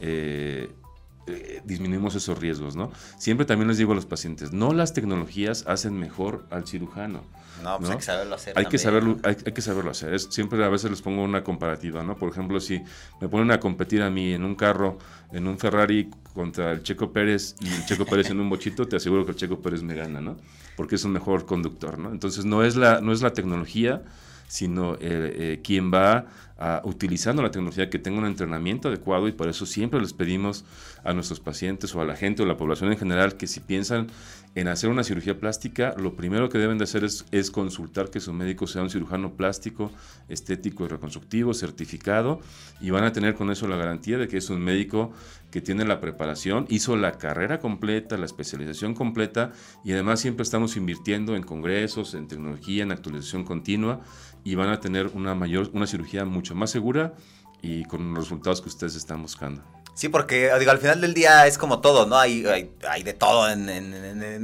eh, 0.00 0.68
eh, 1.28 1.62
disminuimos 1.64 2.14
esos 2.14 2.38
riesgos, 2.38 2.76
¿no? 2.76 2.90
Siempre 3.18 3.46
también 3.46 3.68
les 3.68 3.78
digo 3.78 3.92
a 3.92 3.94
los 3.94 4.06
pacientes, 4.06 4.52
no 4.52 4.72
las 4.72 4.92
tecnologías 4.92 5.64
hacen 5.66 5.98
mejor 5.98 6.46
al 6.50 6.66
cirujano. 6.66 7.22
No, 7.62 7.78
pues 7.78 7.90
hay 7.90 7.96
que 7.96 8.02
saberlo 8.02 8.34
hacer. 8.34 8.58
Hay, 8.58 8.66
que 8.66 8.78
saberlo, 8.78 9.16
hay, 9.24 9.34
que 9.34 9.62
saberlo 9.62 9.90
hacer. 9.90 10.14
Es, 10.14 10.28
siempre 10.30 10.64
a 10.64 10.68
veces 10.68 10.90
les 10.90 11.02
pongo 11.02 11.22
una 11.22 11.42
comparativa, 11.42 12.02
¿no? 12.02 12.16
Por 12.16 12.30
ejemplo, 12.30 12.60
si 12.60 12.80
me 13.20 13.28
ponen 13.28 13.50
a 13.50 13.58
competir 13.58 14.02
a 14.02 14.10
mí 14.10 14.32
en 14.32 14.44
un 14.44 14.54
carro, 14.54 14.98
en 15.32 15.46
un 15.46 15.58
Ferrari 15.58 16.10
contra 16.34 16.72
el 16.72 16.82
Checo 16.82 17.12
Pérez 17.12 17.56
y 17.60 17.68
el 17.68 17.84
Checo 17.84 18.06
Pérez 18.06 18.30
en 18.30 18.40
un 18.40 18.48
bochito, 18.48 18.86
te 18.86 18.96
aseguro 18.96 19.24
que 19.24 19.32
el 19.32 19.36
Checo 19.36 19.60
Pérez 19.60 19.82
me 19.82 19.94
gana, 19.94 20.20
¿no? 20.20 20.36
Porque 20.76 20.94
es 20.94 21.04
un 21.04 21.12
mejor 21.12 21.46
conductor, 21.46 21.98
¿no? 21.98 22.10
Entonces 22.10 22.44
no 22.44 22.62
es 22.62 22.76
la, 22.76 23.00
no 23.00 23.12
es 23.12 23.22
la 23.22 23.32
tecnología, 23.32 24.02
sino 24.46 24.94
eh, 24.94 24.98
eh, 25.00 25.60
quien 25.62 25.92
va 25.92 26.26
utilizando 26.84 27.42
la 27.42 27.50
tecnología, 27.50 27.88
que 27.88 27.98
tenga 27.98 28.18
un 28.18 28.26
entrenamiento 28.26 28.88
adecuado 28.88 29.28
y 29.28 29.32
por 29.32 29.48
eso 29.48 29.64
siempre 29.64 30.00
les 30.00 30.12
pedimos 30.12 30.64
a 31.04 31.12
nuestros 31.12 31.38
pacientes 31.38 31.94
o 31.94 32.00
a 32.00 32.04
la 32.04 32.16
gente 32.16 32.42
o 32.42 32.44
a 32.44 32.48
la 32.48 32.56
población 32.56 32.90
en 32.90 32.98
general 32.98 33.36
que 33.36 33.46
si 33.46 33.60
piensan 33.60 34.08
en 34.54 34.66
hacer 34.66 34.90
una 34.90 35.04
cirugía 35.04 35.38
plástica, 35.38 35.94
lo 35.96 36.16
primero 36.16 36.48
que 36.48 36.58
deben 36.58 36.78
de 36.78 36.84
hacer 36.84 37.04
es, 37.04 37.24
es 37.30 37.52
consultar 37.52 38.10
que 38.10 38.18
su 38.18 38.32
médico 38.32 38.66
sea 38.66 38.82
un 38.82 38.90
cirujano 38.90 39.34
plástico, 39.34 39.92
estético 40.28 40.84
y 40.84 40.88
reconstructivo, 40.88 41.54
certificado, 41.54 42.40
y 42.80 42.90
van 42.90 43.04
a 43.04 43.12
tener 43.12 43.34
con 43.34 43.50
eso 43.50 43.68
la 43.68 43.76
garantía 43.76 44.18
de 44.18 44.26
que 44.26 44.38
es 44.38 44.50
un 44.50 44.60
médico 44.60 45.12
que 45.52 45.60
tiene 45.60 45.84
la 45.84 46.00
preparación, 46.00 46.66
hizo 46.68 46.96
la 46.96 47.12
carrera 47.12 47.60
completa, 47.60 48.16
la 48.16 48.26
especialización 48.26 48.94
completa, 48.94 49.52
y 49.84 49.92
además 49.92 50.20
siempre 50.20 50.42
estamos 50.42 50.76
invirtiendo 50.76 51.36
en 51.36 51.42
congresos, 51.44 52.14
en 52.14 52.26
tecnología, 52.26 52.82
en 52.82 52.90
actualización 52.90 53.44
continua, 53.44 54.00
y 54.44 54.54
van 54.54 54.70
a 54.70 54.80
tener 54.80 55.08
una 55.14 55.34
mayor, 55.34 55.70
una 55.72 55.86
cirugía 55.86 56.24
mucho 56.24 56.47
más 56.54 56.70
segura 56.70 57.14
y 57.62 57.84
con 57.84 58.14
los 58.14 58.24
resultados 58.24 58.60
que 58.60 58.68
ustedes 58.68 58.94
están 58.94 59.22
buscando. 59.22 59.62
Sí, 59.94 60.08
porque 60.08 60.52
digo, 60.60 60.70
al 60.70 60.78
final 60.78 61.00
del 61.00 61.12
día 61.12 61.46
es 61.48 61.58
como 61.58 61.80
todo, 61.80 62.06
¿no? 62.06 62.16
Hay, 62.16 62.46
hay, 62.88 63.02
de 63.02 63.14
todo 63.14 63.50
en, 63.50 63.68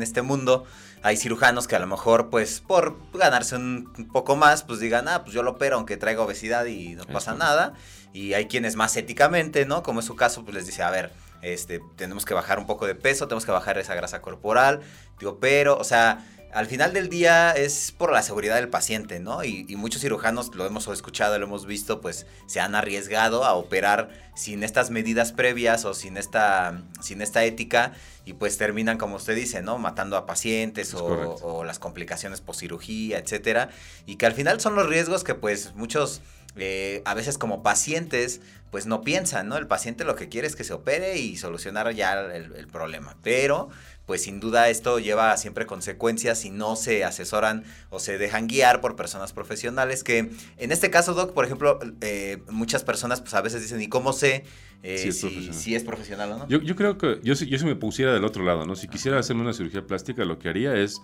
este 0.03 0.21
mundo. 0.21 0.64
Hay 1.03 1.17
cirujanos 1.17 1.69
que 1.69 1.77
a 1.77 1.79
lo 1.79 1.87
mejor, 1.87 2.29
pues, 2.29 2.61
por 2.61 2.97
ganarse 3.12 3.55
un 3.55 4.09
poco 4.12 4.35
más, 4.35 4.64
pues 4.64 4.81
digan, 4.81 5.07
ah, 5.07 5.23
pues 5.23 5.33
yo 5.33 5.45
lo 5.45 5.53
opero 5.53 5.77
aunque 5.77 5.97
traiga 5.97 6.23
obesidad 6.23 6.64
y 6.64 6.97
no 6.97 7.05
pasa 7.05 7.35
nada. 7.35 7.75
Y 8.12 8.35
hay 8.35 8.47
quienes 8.47 8.75
más 8.75 8.97
éticamente, 8.97 9.64
¿no? 9.64 9.85
Como 9.85 10.01
es 10.01 10.07
su 10.07 10.17
caso, 10.17 10.43
pues 10.43 10.57
les 10.57 10.67
dice, 10.67 10.83
a 10.83 10.90
ver, 10.90 11.12
este, 11.40 11.81
tenemos 11.95 12.25
que 12.25 12.35
bajar 12.35 12.59
un 12.59 12.67
poco 12.67 12.87
de 12.87 12.97
peso, 12.97 13.29
tenemos 13.29 13.45
que 13.45 13.53
bajar 13.53 13.79
esa 13.79 13.95
grasa 13.95 14.23
corporal. 14.23 14.81
Digo, 15.21 15.38
pero, 15.38 15.77
o 15.77 15.85
sea, 15.85 16.27
al 16.55 16.67
final 16.67 16.93
del 16.93 17.09
día 17.09 17.51
es 17.51 17.90
por 17.90 18.12
la 18.12 18.23
seguridad 18.23 18.55
del 18.55 18.69
paciente, 18.69 19.19
¿no? 19.19 19.43
Y, 19.43 19.75
muchos 19.77 20.03
cirujanos, 20.03 20.55
lo 20.55 20.64
hemos 20.64 20.87
escuchado, 20.87 21.37
lo 21.37 21.47
hemos 21.47 21.67
visto, 21.67 22.01
pues 22.01 22.27
se 22.47 22.61
han 22.61 22.77
arriesgado 22.77 23.45
a 23.45 23.55
operar 23.55 24.09
sin 24.37 24.62
estas 24.62 24.90
medidas 24.90 25.33
previas 25.33 25.85
o 25.85 25.95
sin 25.95 26.17
esta, 26.17 26.81
sin 27.01 27.23
esta 27.23 27.45
ética 27.45 27.93
y 28.25 28.35
pues 28.35 28.57
terminan, 28.57 28.99
como 28.99 29.17
usted 29.17 29.35
dice, 29.35 29.62
¿no? 29.62 29.79
Matando 29.79 30.17
a 30.17 30.27
pacientes 30.27 30.95
o, 30.95 31.64
las 31.64 31.81
complicaciones 31.81 32.40
post 32.40 32.61
cirugía, 32.61 33.19
etcétera. 33.19 33.71
Y 34.07 34.14
que 34.14 34.27
al 34.27 34.33
final 34.33 34.61
son 34.61 34.77
los 34.77 34.88
riesgos 34.88 35.25
que 35.25 35.35
pues 35.35 35.75
muchos... 35.75 36.23
Eh, 36.57 37.03
a 37.05 37.14
veces 37.14 37.37
como 37.37 37.64
pacientes 37.64 38.40
pues 38.71 38.87
no 38.87 39.03
piensan, 39.03 39.49
¿no? 39.49 39.57
El 39.57 39.67
paciente 39.67 40.05
lo 40.05 40.14
que 40.14 40.29
quiere 40.29 40.47
es 40.47 40.55
que 40.55 40.62
se 40.62 40.73
opere 40.73 41.19
y 41.19 41.37
solucionar 41.37 41.93
ya 41.95 42.12
el 42.12 42.69
problema. 42.69 43.17
Pero 43.25 43.71
pues 44.07 44.23
sin 44.23 44.40
duda 44.40 44.69
esto 44.69 44.99
lleva 44.99 45.37
siempre 45.37 45.67
consecuencias 45.67 46.38
si 46.38 46.51
no 46.51 46.77
se 46.77 47.05
asesoran 47.05 47.64
o 47.90 47.99
se 47.99 48.19
dejan 48.19 48.47
guiar 48.47 48.81
por 48.81 48.97
personas 48.97 49.33
profesionales 49.33 50.05
que 50.05 50.31
en 50.59 50.73
este 50.73 50.90
caso, 50.90 51.14
Doc, 51.14 51.33
por 51.33 51.45
ejemplo, 51.45 51.79
eh, 52.01 52.43
muchas 52.49 52.85
personas 52.85 53.21
pues 53.21 53.35
a 53.35 53.40
veces 53.40 53.62
dicen, 53.62 53.81
¿y 53.81 53.88
cómo 53.88 54.12
sé 54.12 54.45
eh, 54.83 55.12
si, 55.12 55.75
es 55.75 55.85
profesional 55.85 56.33
o 56.33 56.38
no? 56.38 56.49
Yo, 56.49 56.77
creo 56.77 56.99
que 56.99 57.21
yo, 57.23 57.35
yo 57.35 57.59
si 57.59 57.64
me 57.64 57.77
pusiera 57.77 58.12
del 58.12 58.25
otro 58.25 58.45
lado, 58.45 58.67
¿no? 58.67 58.77
Si 58.77 58.88
quisiera 58.88 59.19
hacerme 59.19 59.43
una 59.43 59.53
cirugía 59.53 59.87
plástica, 59.87 60.25
lo 60.25 60.38
que 60.38 60.49
haría 60.49 60.75
es... 60.75 61.01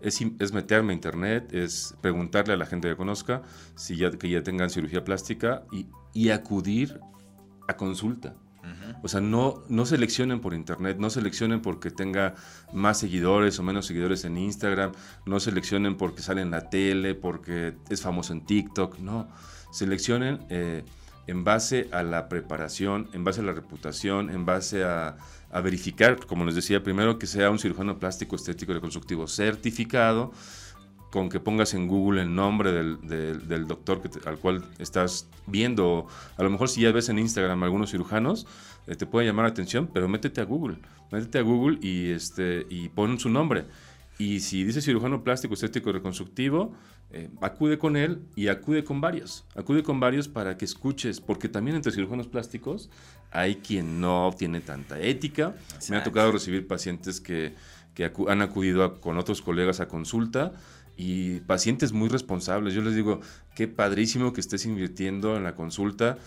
Es, 0.00 0.20
meterme 0.52 0.90
a 0.90 0.94
internet, 0.96 1.54
es 1.54 1.94
preguntarle 2.00 2.54
a 2.54 2.56
la 2.56 2.66
gente 2.66 2.88
que 2.88 2.96
conozca 2.96 3.42
si 3.76 3.96
ya, 3.96 4.10
que 4.10 4.28
ya 4.28 4.42
tengan 4.42 4.68
cirugía 4.68 5.04
plástica 5.04 5.62
y, 5.70 5.86
y 6.12 6.30
acudir 6.30 6.98
a 7.68 7.76
consulta. 7.76 8.34
O 9.02 9.08
sea, 9.08 9.20
no, 9.20 9.62
no 9.68 9.86
seleccionen 9.86 10.40
por 10.40 10.54
internet, 10.54 10.96
no 10.98 11.10
seleccionen 11.10 11.60
porque 11.60 11.90
tenga 11.90 12.34
más 12.72 12.98
seguidores 12.98 13.58
o 13.58 13.62
menos 13.62 13.86
seguidores 13.86 14.24
en 14.24 14.38
Instagram, 14.38 14.92
no 15.26 15.40
seleccionen 15.40 15.96
porque 15.96 16.22
sale 16.22 16.42
en 16.42 16.50
la 16.50 16.70
tele, 16.70 17.14
porque 17.14 17.74
es 17.88 18.02
famoso 18.02 18.32
en 18.32 18.44
TikTok, 18.44 18.98
no. 18.98 19.28
Seleccionen 19.72 20.44
eh, 20.50 20.84
en 21.26 21.44
base 21.44 21.88
a 21.92 22.02
la 22.02 22.28
preparación, 22.28 23.08
en 23.12 23.24
base 23.24 23.40
a 23.40 23.44
la 23.44 23.52
reputación, 23.52 24.30
en 24.30 24.44
base 24.44 24.84
a, 24.84 25.16
verificar, 25.62 26.24
como 26.24 26.46
les 26.46 26.54
decía 26.54 26.82
primero, 26.82 27.18
que 27.18 27.26
sea 27.26 27.50
un 27.50 27.58
cirujano 27.58 27.98
plástico 27.98 28.36
estético 28.36 28.72
reconstructivo 28.72 29.28
certificado 29.28 30.32
con 31.12 31.28
que 31.28 31.40
pongas 31.40 31.74
en 31.74 31.88
Google 31.88 32.22
el 32.22 32.34
nombre 32.34 32.72
del, 32.72 33.66
doctor 33.68 34.00
al 34.24 34.38
cual 34.38 34.64
estás 34.78 35.28
viendo. 35.46 36.06
A 36.38 36.42
lo 36.42 36.48
mejor 36.48 36.70
si 36.70 36.80
ya 36.80 36.90
ves 36.90 37.10
en 37.10 37.18
Instagram 37.18 37.62
algunos 37.62 37.90
cirujanos, 37.90 38.46
eh, 38.86 38.96
te 38.96 39.04
puede 39.04 39.26
llamar 39.26 39.44
la 39.44 39.50
atención, 39.50 39.90
pero 39.92 40.08
métete 40.08 40.40
a 40.40 40.44
Google. 40.44 40.78
Métete 41.10 41.38
a 41.38 41.42
Google 41.42 41.78
y, 41.82 42.10
este, 42.10 42.66
y 42.70 42.88
pon 42.88 43.20
su 43.20 43.28
nombre. 43.28 43.66
Y 44.16 44.40
si 44.40 44.64
dice 44.64 44.80
cirujano 44.80 45.22
plástico, 45.22 45.52
estético, 45.52 45.92
reconstructivo, 45.92 46.72
eh, 47.10 47.28
acude 47.42 47.76
con 47.76 47.98
él 47.98 48.22
y 48.34 48.48
acude 48.48 48.82
con 48.82 49.02
varios. 49.02 49.44
Acude 49.54 49.82
con 49.82 50.00
varios 50.00 50.28
para 50.28 50.56
que 50.56 50.64
escuches, 50.64 51.20
porque 51.20 51.50
también 51.50 51.76
entre 51.76 51.92
cirujanos 51.92 52.26
plásticos 52.26 52.88
hay 53.30 53.56
quien 53.56 54.00
no 54.00 54.34
tiene 54.38 54.62
tanta 54.62 54.98
ética. 54.98 55.54
Me 55.90 55.96
ha 55.98 56.04
tocado 56.04 56.32
recibir 56.32 56.66
pacientes 56.66 57.20
que, 57.20 57.54
que 57.92 58.10
han 58.28 58.40
acudido 58.40 58.98
con 58.98 59.18
otros 59.18 59.42
colegas 59.42 59.80
a 59.80 59.88
consulta 59.88 60.54
y 60.96 61.40
pacientes 61.40 61.92
muy 61.92 62.08
responsables. 62.08 62.74
Yo 62.74 62.82
les 62.82 62.94
digo, 62.94 63.20
qué 63.54 63.68
padrísimo 63.68 64.32
que 64.32 64.40
estés 64.40 64.66
invirtiendo 64.66 65.36
en 65.36 65.44
la 65.44 65.54
consulta 65.54 66.18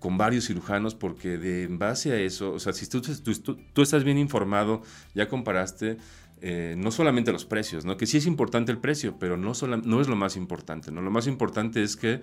con 0.00 0.16
varios 0.16 0.46
cirujanos 0.46 0.94
porque 0.94 1.36
de 1.36 1.64
en 1.64 1.78
base 1.78 2.12
a 2.12 2.16
eso, 2.16 2.52
o 2.52 2.58
sea, 2.58 2.72
si 2.72 2.88
tú, 2.88 3.02
tú, 3.02 3.82
estás 3.82 4.02
bien 4.02 4.18
informado, 4.18 4.82
ya 5.14 5.28
comparaste 5.28 5.98
eh, 6.42 6.74
no 6.76 6.90
solamente 6.90 7.32
los 7.32 7.44
precios, 7.44 7.84
¿no? 7.84 7.96
que 7.96 8.06
sí 8.06 8.16
es 8.16 8.26
importante 8.26 8.72
el 8.72 8.78
precio, 8.78 9.16
pero 9.18 9.36
no, 9.36 9.52
no 9.84 10.00
es 10.00 10.08
lo 10.08 10.16
más 10.16 10.36
importante. 10.36 10.90
¿no? 10.90 11.02
Lo 11.02 11.10
más 11.10 11.26
importante 11.26 11.82
es 11.82 11.96
que 11.96 12.22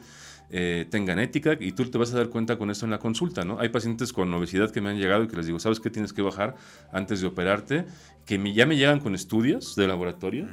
eh, 0.49 0.87
tengan 0.89 1.19
ética 1.19 1.57
y 1.59 1.73
tú 1.73 1.85
te 1.85 1.97
vas 1.97 2.13
a 2.13 2.17
dar 2.17 2.29
cuenta 2.29 2.57
con 2.57 2.71
esto 2.71 2.85
en 2.85 2.91
la 2.91 2.99
consulta. 2.99 3.45
¿no? 3.45 3.59
Hay 3.59 3.69
pacientes 3.69 4.13
con 4.13 4.33
obesidad 4.33 4.71
que 4.71 4.81
me 4.81 4.89
han 4.89 4.97
llegado 4.97 5.23
y 5.23 5.27
que 5.27 5.35
les 5.35 5.45
digo, 5.45 5.59
¿sabes 5.59 5.79
qué 5.79 5.89
tienes 5.89 6.13
que 6.13 6.21
bajar 6.21 6.55
antes 6.91 7.21
de 7.21 7.27
operarte? 7.27 7.85
Que 8.25 8.53
ya 8.53 8.65
me 8.65 8.75
llegan 8.75 8.99
con 8.99 9.13
estudios 9.13 9.75
de 9.75 9.87
laboratorio 9.87 10.47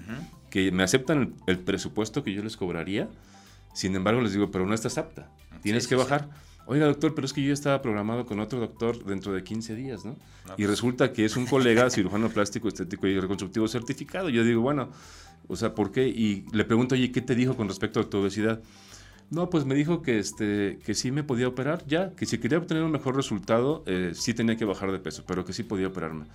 que 0.54 0.70
me 0.70 0.84
aceptan 0.84 1.34
el, 1.48 1.58
presupuesto 1.58 2.22
que 2.22 2.32
yo 2.32 2.40
les 2.40 2.56
cobraría, 2.56 3.08
sin 3.72 3.96
embargo 3.96 4.20
les 4.20 4.34
digo, 4.34 4.52
pero 4.52 4.64
no 4.64 4.72
estás 4.72 4.98
apta, 4.98 5.28
tienes 5.62 5.88
que 5.88 5.96
bajar. 5.96 6.28
Oiga, 6.66 6.86
doctor, 6.86 7.14
pero 7.14 7.26
es 7.26 7.32
que 7.32 7.42
yo 7.42 7.48
ya 7.48 7.54
estaba 7.54 7.82
programado 7.82 8.24
con 8.24 8.40
otro 8.40 8.58
doctor 8.58 9.04
dentro 9.04 9.32
de 9.32 9.44
15 9.44 9.74
días, 9.74 10.04
¿no? 10.04 10.16
y 10.44 10.48
pues 10.56 10.68
resulta 10.68 11.12
que 11.12 11.24
es 11.24 11.36
un 11.36 11.46
colega 11.46 11.90
cirujano 11.90 12.30
plástico, 12.30 12.68
estético 12.68 13.06
y 13.06 13.20
reconstructivo 13.20 13.68
certificado. 13.68 14.30
Yo 14.30 14.44
digo, 14.44 14.62
bueno, 14.62 14.90
o 15.48 15.56
sea, 15.56 15.74
¿por 15.74 15.92
qué? 15.92 16.08
Y 16.08 16.46
le 16.52 16.64
pregunto, 16.64 16.94
oye, 16.94 17.12
¿qué 17.12 17.20
te 17.20 17.34
dijo 17.34 17.56
con 17.56 17.68
respecto 17.68 18.00
a 18.00 18.08
tu 18.08 18.18
obesidad? 18.18 18.62
No, 19.30 19.50
pues 19.50 19.64
me 19.64 19.74
dijo 19.74 20.00
que, 20.02 20.18
este, 20.18 20.78
que 20.84 20.94
sí 20.94 21.10
me 21.10 21.22
podía 21.22 21.48
operar, 21.48 21.84
ya, 21.86 22.14
que 22.14 22.26
si 22.26 22.38
quería 22.38 22.58
obtener 22.58 22.82
un 22.82 22.92
mejor 22.92 23.16
resultado, 23.16 23.82
eh, 23.86 24.12
sí 24.14 24.32
tenía 24.32 24.56
que 24.56 24.64
bajar 24.64 24.92
de 24.92 24.98
peso, 24.98 25.24
pero 25.26 25.44
que 25.44 25.52
sí 25.52 25.62
podía 25.62 25.88
operarme. 25.88 26.26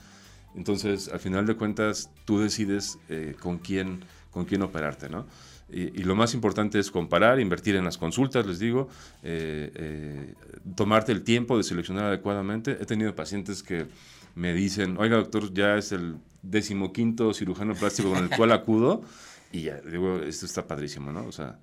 Entonces, 0.55 1.07
al 1.09 1.19
final 1.19 1.45
de 1.45 1.55
cuentas, 1.55 2.11
tú 2.25 2.39
decides 2.39 2.97
eh, 3.09 3.35
con, 3.39 3.59
quién, 3.59 4.03
con 4.31 4.45
quién 4.45 4.61
operarte, 4.61 5.09
¿no? 5.09 5.25
Y, 5.71 6.03
lo 6.03 6.15
más 6.15 6.33
importante 6.33 6.79
es 6.79 6.89
comparar, 6.89 7.39
invertir 7.39 7.75
en 7.75 7.85
las 7.85 7.97
consultas, 7.97 8.45
les 8.45 8.59
digo, 8.59 8.89
eh, 9.23 9.71
eh, 9.75 10.33
tomarte 10.75 11.11
el 11.11 11.23
tiempo 11.23 11.57
de 11.57 11.63
seleccionar 11.63 12.05
adecuadamente. 12.05 12.77
He 12.79 12.85
tenido 12.85 13.15
pacientes 13.15 13.61
que 13.61 13.87
me 14.35 14.53
dicen, 14.53 14.97
oiga 14.97 15.17
doctor, 15.17 15.53
ya 15.53 15.77
es 15.77 15.91
el 15.91 16.17
decimoquinto 16.41 17.33
cirujano 17.33 17.75
plástico 17.75 18.09
con 18.11 18.23
el 18.23 18.29
cual 18.29 18.51
acudo, 18.51 19.03
y 19.51 19.63
ya, 19.63 19.81
digo, 19.81 20.19
esto 20.19 20.45
está 20.45 20.67
padrísimo, 20.67 21.11
¿no? 21.11 21.25
O 21.25 21.31
sea, 21.31 21.59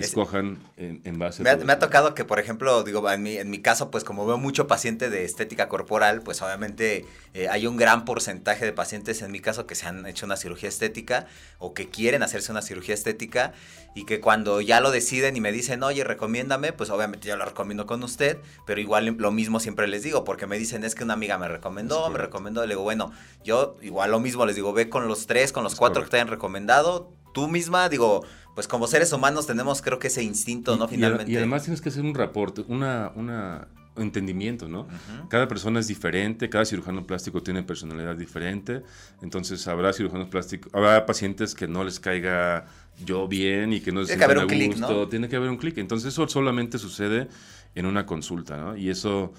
que 0.00 0.06
escojan 0.06 0.58
en, 0.76 1.18
base 1.18 1.42
me 1.42 1.50
a... 1.50 1.56
Me 1.56 1.72
ha 1.72 1.78
tocado 1.78 2.14
que, 2.14 2.24
por 2.24 2.38
ejemplo, 2.38 2.82
digo, 2.82 3.10
en 3.10 3.22
mi, 3.22 3.36
en 3.36 3.50
mi 3.50 3.60
caso, 3.60 3.90
pues 3.90 4.04
como 4.04 4.26
veo 4.26 4.38
mucho 4.38 4.66
paciente 4.66 5.10
de 5.10 5.24
estética 5.24 5.68
corporal, 5.68 6.22
pues 6.22 6.42
obviamente 6.42 7.04
eh, 7.34 7.48
hay 7.48 7.66
un 7.66 7.76
gran 7.76 8.04
porcentaje 8.04 8.64
de 8.64 8.72
pacientes, 8.72 9.22
en 9.22 9.30
mi 9.30 9.40
caso, 9.40 9.66
que 9.66 9.74
se 9.74 9.86
han 9.86 10.06
hecho 10.06 10.26
una 10.26 10.36
cirugía 10.36 10.68
estética 10.68 11.26
o 11.58 11.74
que 11.74 11.88
quieren 11.88 12.22
hacerse 12.22 12.52
una 12.52 12.62
cirugía 12.62 12.94
estética 12.94 13.52
y 13.94 14.04
que 14.04 14.20
cuando 14.20 14.60
ya 14.60 14.80
lo 14.80 14.90
deciden 14.90 15.36
y 15.36 15.40
me 15.40 15.52
dicen, 15.52 15.82
oye, 15.82 16.04
recomiéndame, 16.04 16.72
pues 16.72 16.90
obviamente 16.90 17.28
yo 17.28 17.36
lo 17.36 17.46
recomiendo 17.46 17.86
con 17.86 18.02
usted, 18.02 18.38
pero 18.66 18.80
igual 18.80 19.06
lo 19.18 19.30
mismo 19.32 19.58
siempre 19.58 19.88
les 19.88 20.02
digo, 20.02 20.22
porque 20.24 20.46
me 20.46 20.58
dicen, 20.58 20.84
es 20.84 20.94
que 20.94 21.04
una 21.04 21.14
amiga 21.14 21.38
me 21.38 21.48
recomendó, 21.48 22.08
me 22.10 22.18
recomendó, 22.18 22.62
le 22.62 22.74
digo, 22.74 22.82
bueno, 22.82 23.12
yo 23.42 23.76
igual 23.80 24.10
lo 24.10 24.20
mismo 24.20 24.44
les 24.44 24.54
digo, 24.54 24.74
ve 24.74 24.90
con 24.90 25.08
los 25.08 25.26
tres, 25.26 25.52
con 25.52 25.64
los 25.64 25.74
cuatro 25.76 26.02
que 26.02 26.10
te 26.10 26.16
hayan 26.16 26.28
recomendado, 26.28 27.10
tú 27.32 27.48
misma, 27.48 27.88
digo, 27.88 28.24
pues 28.56 28.66
como 28.66 28.86
seres 28.86 29.12
humanos 29.12 29.46
tenemos 29.46 29.82
creo 29.82 29.98
que 29.98 30.06
ese 30.06 30.22
instinto, 30.22 30.76
¿no? 30.76 30.88
Finalmente. 30.88 31.30
Y, 31.30 31.36
además 31.36 31.62
tienes 31.62 31.82
que 31.82 31.90
hacer 31.90 32.02
un 32.02 32.14
reporte, 32.14 32.64
una, 32.66 33.12
una 33.14 33.68
entendimiento, 33.96 34.66
¿no? 34.66 34.88
Cada 35.28 35.46
persona 35.46 35.78
es 35.78 35.88
diferente, 35.88 36.48
cada 36.48 36.64
cirujano 36.64 37.06
plástico 37.06 37.42
tiene 37.42 37.62
personalidad 37.62 38.16
diferente, 38.16 38.82
entonces 39.20 39.66
habrá 39.68 39.92
cirujanos 39.92 40.28
plásticos, 40.28 40.72
habrá 40.74 41.04
pacientes 41.04 41.54
que 41.54 41.68
no 41.68 41.84
les 41.84 42.00
caiga 42.00 42.66
yo 43.04 43.28
bien 43.28 43.74
y 43.74 43.80
que 43.80 43.92
no 43.92 44.00
les 44.00 44.08
sientan 44.08 44.38
a 44.38 44.44
gusto, 44.44 45.08
tiene 45.08 45.28
que 45.28 45.36
haber 45.36 45.50
un 45.50 45.58
clic, 45.58 45.76
entonces 45.76 46.14
eso 46.14 46.26
solamente 46.26 46.78
sucede 46.78 47.28
en 47.74 47.84
una 47.84 48.06
consulta, 48.06 48.56
¿no? 48.56 48.74
Y 48.74 48.88
eso 48.88 49.34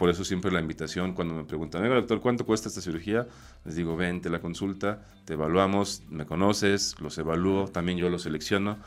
por 0.00 0.08
eso 0.08 0.24
siempre 0.24 0.50
la 0.50 0.60
invitación 0.60 1.12
cuando 1.12 1.34
me 1.34 1.44
preguntan, 1.44 1.86
doctor, 1.86 2.22
¿cuánto 2.22 2.46
cuesta 2.46 2.70
esta 2.70 2.80
cirugía? 2.80 3.28
Les 3.66 3.76
digo, 3.76 3.98
vente 3.98 4.30
la 4.30 4.40
consulta, 4.40 5.04
te 5.26 5.34
evaluamos, 5.34 6.04
me 6.08 6.24
conoces, 6.24 6.98
los 7.00 7.18
evalúo, 7.18 7.68
también 7.68 7.98
yo 7.98 8.08
los 8.08 8.22
selecciono. 8.22 8.78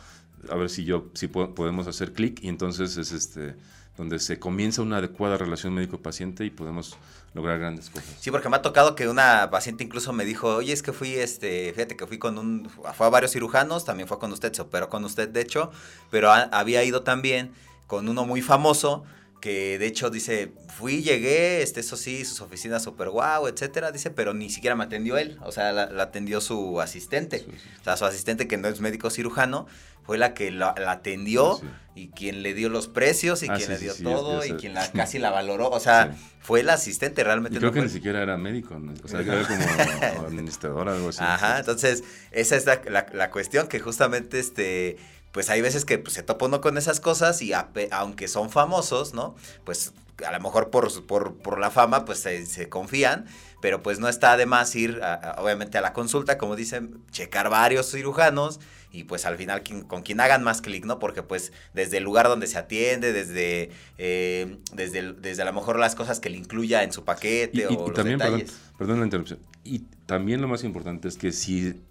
a 0.50 0.56
ver 0.56 0.72
si 0.72 0.86
yo, 0.86 1.12
si 1.14 1.28
podemos 1.28 1.86
hacer 1.86 2.14
clic 2.14 2.44
y 2.44 2.48
entonces 2.48 2.98
es 2.98 3.12
este 3.12 3.56
donde 3.96 4.18
se 4.18 4.40
comienza 4.40 4.82
una 4.82 4.98
adecuada 4.98 5.38
relación 5.38 5.76
médico-paciente 5.76 6.46
y 6.46 6.50
podemos 6.50 6.98
lograr 7.36 7.60
grandes 7.60 7.92
cosas. 7.92 8.16
Sí, 8.20 8.32
porque 8.32 8.50
me 8.50 8.56
ha 8.56 8.64
tocado 8.64 8.96
que 8.96 9.08
una 9.08 9.52
paciente 9.52 9.84
incluso 9.84 10.14
me 10.14 10.26
dijo, 10.26 10.56
oye, 10.56 10.74
es 10.74 10.82
que 10.82 10.94
fui, 10.94 11.14
este, 11.14 11.74
fíjate 11.74 11.96
que 11.96 12.08
fui 12.08 12.18
con 12.18 12.40
un, 12.40 12.72
fue 12.72 13.06
a 13.06 13.10
varios 13.12 13.34
cirujanos, 13.34 13.86
también 13.86 14.08
fue 14.08 14.18
con 14.18 14.32
usted, 14.32 14.52
se 14.52 14.64
operó 14.64 14.90
con 14.90 15.06
usted, 15.06 15.30
de 15.30 15.42
hecho, 15.42 15.70
pero 16.10 16.32
había 16.32 16.84
ido 16.84 17.04
también 17.04 17.52
con 17.86 18.10
uno 18.10 18.26
muy 18.26 18.42
famoso, 18.42 19.04
que 19.44 19.78
de 19.78 19.88
hecho 19.88 20.10
dice, 20.10 20.54
fui, 20.70 21.04
llegué, 21.04 21.62
este, 21.64 21.82
eso 21.82 21.98
sí, 21.98 22.24
sus 22.24 22.40
oficinas 22.40 22.82
super 22.82 23.10
guau, 23.10 23.50
etcétera, 23.50 23.92
dice, 23.92 24.10
pero 24.10 24.34
ni 24.34 24.50
siquiera 24.50 24.74
me 24.78 24.86
atendió 24.86 25.18
él, 25.18 25.38
o 25.42 25.52
sea, 25.52 25.74
la, 25.74 26.02
atendió 26.02 26.40
su 26.40 26.80
asistente, 26.80 27.46
o 27.82 27.84
sea, 27.84 27.98
su 27.98 28.06
asistente 28.06 28.48
que 28.48 28.56
no 28.56 28.70
es 28.70 28.80
médico 28.80 29.10
cirujano, 29.10 29.68
fue 30.04 30.18
la 30.18 30.34
que 30.34 30.50
la, 30.50 30.74
atendió 30.88 31.60
y 31.94 32.08
quien 32.08 32.42
le 32.42 32.54
dio 32.54 32.70
los 32.70 32.88
precios 32.88 33.44
y 33.44 33.48
ah, 33.50 33.56
quien 33.58 33.70
le 33.70 33.80
dio 33.80 33.94
todo 33.96 34.46
y 34.46 34.54
quien 34.54 34.76
la, 34.76 34.90
casi 34.94 35.20
la 35.20 35.30
valoró, 35.32 35.70
o 35.72 35.80
sea, 35.82 36.16
fue 36.40 36.62
el 36.62 36.70
asistente 36.70 37.22
realmente. 37.22 37.58
Y 37.58 37.60
creo 37.60 37.74
que 37.74 37.82
ni 37.82 37.90
siquiera 37.90 38.24
era 38.24 38.38
médico, 38.38 38.82
o 39.04 39.08
sea, 39.10 39.20
era 39.20 39.46
como 40.16 40.26
administradora 40.26 40.94
o 40.94 40.96
algo 40.96 41.10
así. 41.10 41.20
Ajá, 41.22 41.60
entonces, 41.60 42.06
esa 42.32 42.56
es 42.56 42.66
la, 42.66 42.82
la 43.12 43.30
cuestión 43.30 43.68
que 43.68 43.82
justamente, 43.82 44.40
este 44.40 44.96
pues 45.34 45.50
hay 45.50 45.62
veces 45.62 45.84
que 45.84 45.98
pues, 45.98 46.14
se 46.14 46.24
topa 46.24 46.46
uno 46.46 46.62
con 46.62 46.78
esas 46.78 47.00
cosas 47.00 47.42
y 47.42 47.52
aunque 47.92 48.28
son 48.28 48.52
famosos, 48.52 49.14
¿no? 49.14 49.36
Pues 49.66 49.92
a 50.26 50.32
lo 50.32 50.40
mejor 50.40 50.70
por, 50.70 51.06
por, 51.08 51.60
la 51.60 51.72
fama, 51.72 52.06
pues 52.06 52.20
se, 52.20 52.70
confían, 52.70 53.26
pero 53.60 53.82
pues 53.82 54.00
no 54.00 54.08
está 54.08 54.38
de 54.38 54.46
más 54.46 54.76
ir, 54.76 55.02
obviamente, 55.40 55.80
a 55.80 55.82
la 55.82 55.92
consulta, 55.92 56.38
como 56.38 56.56
dicen, 56.56 57.00
checar 57.12 57.50
varios 57.50 57.90
cirujanos 57.92 58.60
y 58.92 59.06
pues 59.06 59.26
al 59.26 59.38
final 59.38 59.64
con 59.88 60.04
quien 60.04 60.20
hagan 60.20 60.44
más 60.44 60.62
clic, 60.62 60.86
¿no? 60.86 61.00
Porque 61.00 61.24
pues 61.24 61.52
desde 61.74 61.98
el 61.98 62.04
lugar 62.04 62.28
donde 62.28 62.46
se 62.46 62.60
atiende, 62.60 63.12
desde, 63.12 63.72
eh, 63.98 64.60
desde, 64.72 65.14
desde 65.14 65.42
a 65.42 65.46
lo 65.46 65.54
mejor 65.54 65.80
las 65.80 65.96
cosas 65.96 66.20
que 66.20 66.30
le 66.30 66.38
incluya 66.38 66.84
en 66.84 66.94
su 66.94 67.04
paquete 67.04 67.66
o 67.66 67.88
los 67.88 67.94
también, 67.94 68.20
Perdón, 68.20 68.44
perdón 68.78 69.00
la 69.00 69.06
interrupción. 69.06 69.40
Y 69.64 69.80
también 70.06 70.42
lo 70.42 70.48
más 70.48 70.64
importante 70.64 71.08
es 71.08 71.18
que 71.18 71.32
si 71.32 71.82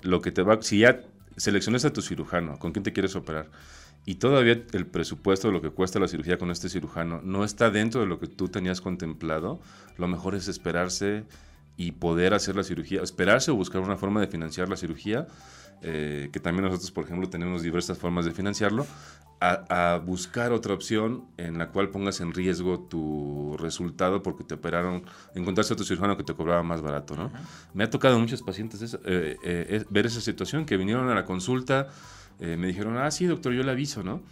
lo 0.00 0.22
que 0.22 0.32
te 0.32 0.40
va, 0.40 0.62
si 0.62 0.78
ya 0.78 1.02
selecciones 1.36 1.84
a 1.84 1.92
tu 1.92 2.02
cirujano, 2.02 2.58
con 2.58 2.72
quién 2.72 2.82
te 2.82 2.92
quieres 2.92 3.16
operar, 3.16 3.50
y 4.04 4.16
todavía 4.16 4.62
el 4.72 4.86
presupuesto 4.86 5.48
de 5.48 5.54
lo 5.54 5.60
que 5.60 5.70
cuesta 5.70 5.98
la 5.98 6.08
cirugía 6.08 6.38
con 6.38 6.50
este 6.50 6.68
cirujano 6.68 7.20
no 7.22 7.44
está 7.44 7.70
dentro 7.70 8.00
de 8.00 8.06
lo 8.06 8.20
que 8.20 8.28
tú 8.28 8.48
tenías 8.48 8.80
contemplado, 8.80 9.60
lo 9.96 10.08
mejor 10.08 10.34
es 10.34 10.48
esperarse 10.48 11.24
y 11.76 11.92
poder 11.92 12.32
hacer 12.32 12.56
la 12.56 12.62
cirugía, 12.62 13.02
esperarse 13.02 13.50
o 13.50 13.56
buscar 13.56 13.80
una 13.82 13.96
forma 13.96 14.20
de 14.20 14.28
financiar 14.28 14.68
la 14.68 14.76
cirugía, 14.76 15.26
eh, 15.82 16.30
que 16.32 16.40
también 16.40 16.64
nosotros, 16.64 16.90
por 16.90 17.04
ejemplo, 17.04 17.28
tenemos 17.28 17.62
diversas 17.62 17.98
formas 17.98 18.24
de 18.24 18.32
financiarlo, 18.32 18.86
a, 19.40 20.00
buscar 20.04 20.52
otra 20.52 20.74
opción 20.74 21.26
en 21.36 21.58
la 21.58 21.68
cual 21.68 21.90
pongas 21.90 22.20
en 22.20 22.32
riesgo 22.32 22.80
tu 22.80 23.56
resultado 23.58 24.22
porque 24.22 24.44
te 24.44 24.54
operaron, 24.54 25.04
encontraste 25.34 25.74
a 25.74 25.76
tu 25.76 25.84
cirujano 25.84 26.16
que 26.16 26.24
te 26.24 26.34
cobraba 26.34 26.62
más 26.62 26.80
barato, 26.80 27.16
¿no? 27.16 27.30
Me 27.74 27.84
ha 27.84 27.90
tocado 27.90 28.16
a 28.16 28.18
muchos 28.18 28.42
pacientes 28.42 28.94
eh, 29.04 29.36
eh, 29.44 29.84
ver 29.90 30.06
esa 30.06 30.20
situación, 30.20 30.64
que 30.64 30.76
vinieron 30.76 31.08
a 31.10 31.14
la 31.14 31.24
consulta, 31.24 31.88
eh, 32.40 32.56
me 32.56 32.66
dijeron, 32.66 32.96
ah, 32.96 33.10
sí, 33.10 33.26
doctor, 33.26 33.52
yo 33.52 33.62
le 33.62 33.72
aviso, 33.72 34.02
¿no? 34.02 34.22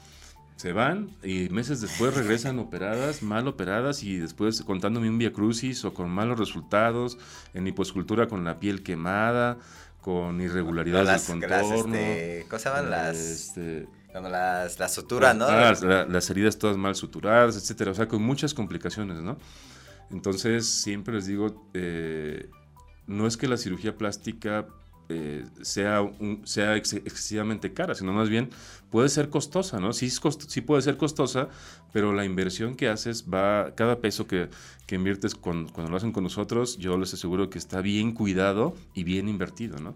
Se 0.57 0.73
van 0.73 1.11
y 1.23 1.49
meses 1.49 1.81
después 1.81 2.15
regresan 2.15 2.61
operadas, 2.61 3.23
mal 3.23 3.49
operadas 3.49 4.05
y 4.05 4.19
después 4.19 4.63
contándome 4.63 5.11
un 5.11 5.19
via 5.19 5.33
crucis 5.33 5.85
o 5.85 5.93
con 5.93 6.09
malos 6.11 6.39
resultados, 6.39 7.19
en 7.55 7.67
hiposcultura 7.67 8.29
con 8.29 8.45
la 8.45 8.61
piel 8.61 8.85
quemada, 8.85 9.59
con 10.05 10.39
irregularidades 10.39 11.27
del 11.27 11.41
contorno. 11.41 11.77
Este, 11.97 12.47
¿Cómo 12.51 12.59
se 12.59 12.69
llaman 12.69 12.91
las...? 12.91 13.17
Este, 13.17 13.89
cuando 14.13 14.29
las, 14.29 14.79
las 14.79 14.93
suturas, 14.93 15.35
¿no? 15.35 15.47
Ah, 15.47 15.73
las, 16.07 16.31
heridas 16.31 16.59
todas 16.59 16.77
mal 16.77 16.95
suturadas, 16.95 17.57
etcétera. 17.57 17.91
O 17.91 17.95
sea, 17.95 18.07
con 18.07 18.23
muchas 18.23 18.53
complicaciones, 18.53 19.17
¿no? 19.23 19.39
Entonces, 20.11 20.67
siempre 20.67 21.15
les 21.15 21.27
digo, 21.27 21.69
eh, 21.73 22.51
no 23.07 23.27
es 23.27 23.39
que 23.39 23.49
la 23.49 23.57
cirugía 23.57 23.97
plástica 23.97 24.67
eh, 25.09 25.45
sea, 25.63 26.11
sea 26.45 26.77
excesivamente 26.77 27.73
cara, 27.73 27.95
sino 27.95 28.13
más 28.13 28.29
bien 28.29 28.51
puede 28.91 29.09
ser 29.09 29.29
costosa, 29.29 29.81
¿no? 29.81 29.93
Sí, 29.93 30.07
es 30.07 30.21
sí 30.49 30.61
puede 30.61 30.83
ser 30.83 30.97
costosa, 30.97 31.49
pero 31.93 32.13
la 32.13 32.25
inversión 32.25 32.75
que 32.75 32.89
haces 32.89 33.25
va, 33.33 33.75
cada 33.75 34.01
peso 34.01 34.27
que, 34.27 34.49
que 34.87 34.95
inviertes 34.95 35.35
cuando 35.35 35.71
lo 35.89 35.97
hacen 35.97 36.13
con 36.13 36.25
nosotros, 36.25 36.79
yo 36.79 36.97
les 36.97 37.13
aseguro 37.13 37.51
que 37.51 37.59
está 37.59 37.81
bien 37.81 38.13
cuidado 38.13 38.75
y 38.95 39.05
bien 39.05 39.29
invertido, 39.29 39.79
¿no? 39.79 39.95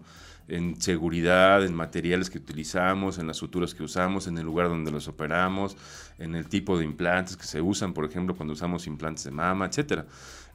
En 0.49 0.81
seguridad, 0.81 1.63
en 1.63 1.73
materiales 1.73 2.29
que 2.29 2.37
utilizamos, 2.37 3.17
en 3.17 3.27
las 3.27 3.37
suturas 3.37 3.73
que 3.73 3.83
usamos, 3.83 4.27
en 4.27 4.37
el 4.37 4.45
lugar 4.45 4.69
donde 4.69 4.91
los 4.91 5.07
operamos, 5.07 5.77
en 6.17 6.35
el 6.35 6.47
tipo 6.47 6.77
de 6.77 6.85
implantes 6.85 7.37
que 7.37 7.45
se 7.45 7.61
usan, 7.61 7.93
por 7.93 8.05
ejemplo, 8.05 8.35
cuando 8.35 8.53
usamos 8.53 8.87
implantes 8.87 9.23
de 9.23 9.31
mama, 9.31 9.65
etcétera. 9.65 10.05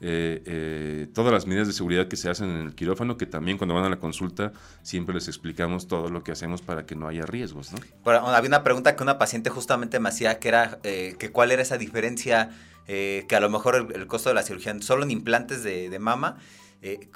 Eh, 0.00 0.42
eh, 0.44 1.06
todas 1.14 1.32
las 1.32 1.46
medidas 1.46 1.66
de 1.66 1.72
seguridad 1.72 2.08
que 2.08 2.16
se 2.16 2.28
hacen 2.28 2.50
en 2.50 2.66
el 2.66 2.74
quirófano, 2.74 3.16
que 3.16 3.26
también 3.26 3.56
cuando 3.56 3.74
van 3.74 3.84
a 3.84 3.88
la 3.88 3.98
consulta 3.98 4.52
siempre 4.82 5.14
les 5.14 5.28
explicamos 5.28 5.88
todo 5.88 6.10
lo 6.10 6.22
que 6.22 6.32
hacemos 6.32 6.62
para 6.62 6.84
que 6.84 6.94
no 6.94 7.08
haya 7.08 7.24
riesgos. 7.24 7.72
¿no? 7.72 7.78
había 8.10 8.48
una 8.48 8.64
pregunta 8.64 8.96
que 8.96 9.02
una 9.02 9.18
paciente 9.18 9.50
justamente 9.50 10.00
me 10.00 10.08
hacía, 10.08 10.38
que 10.38 10.48
era 10.48 10.78
eh, 10.82 11.16
que 11.18 11.30
cuál 11.30 11.52
era 11.52 11.62
esa 11.62 11.78
diferencia, 11.78 12.50
que 12.86 13.26
a 13.34 13.40
lo 13.40 13.48
mejor 13.48 13.92
el, 13.94 14.06
costo 14.06 14.28
de 14.28 14.34
la 14.34 14.42
cirugía 14.42 14.78
solo 14.82 15.04
en 15.04 15.10
implantes 15.10 15.62
de, 15.62 15.88
de 15.88 15.98
mama 15.98 16.36
eh, 16.84 17.08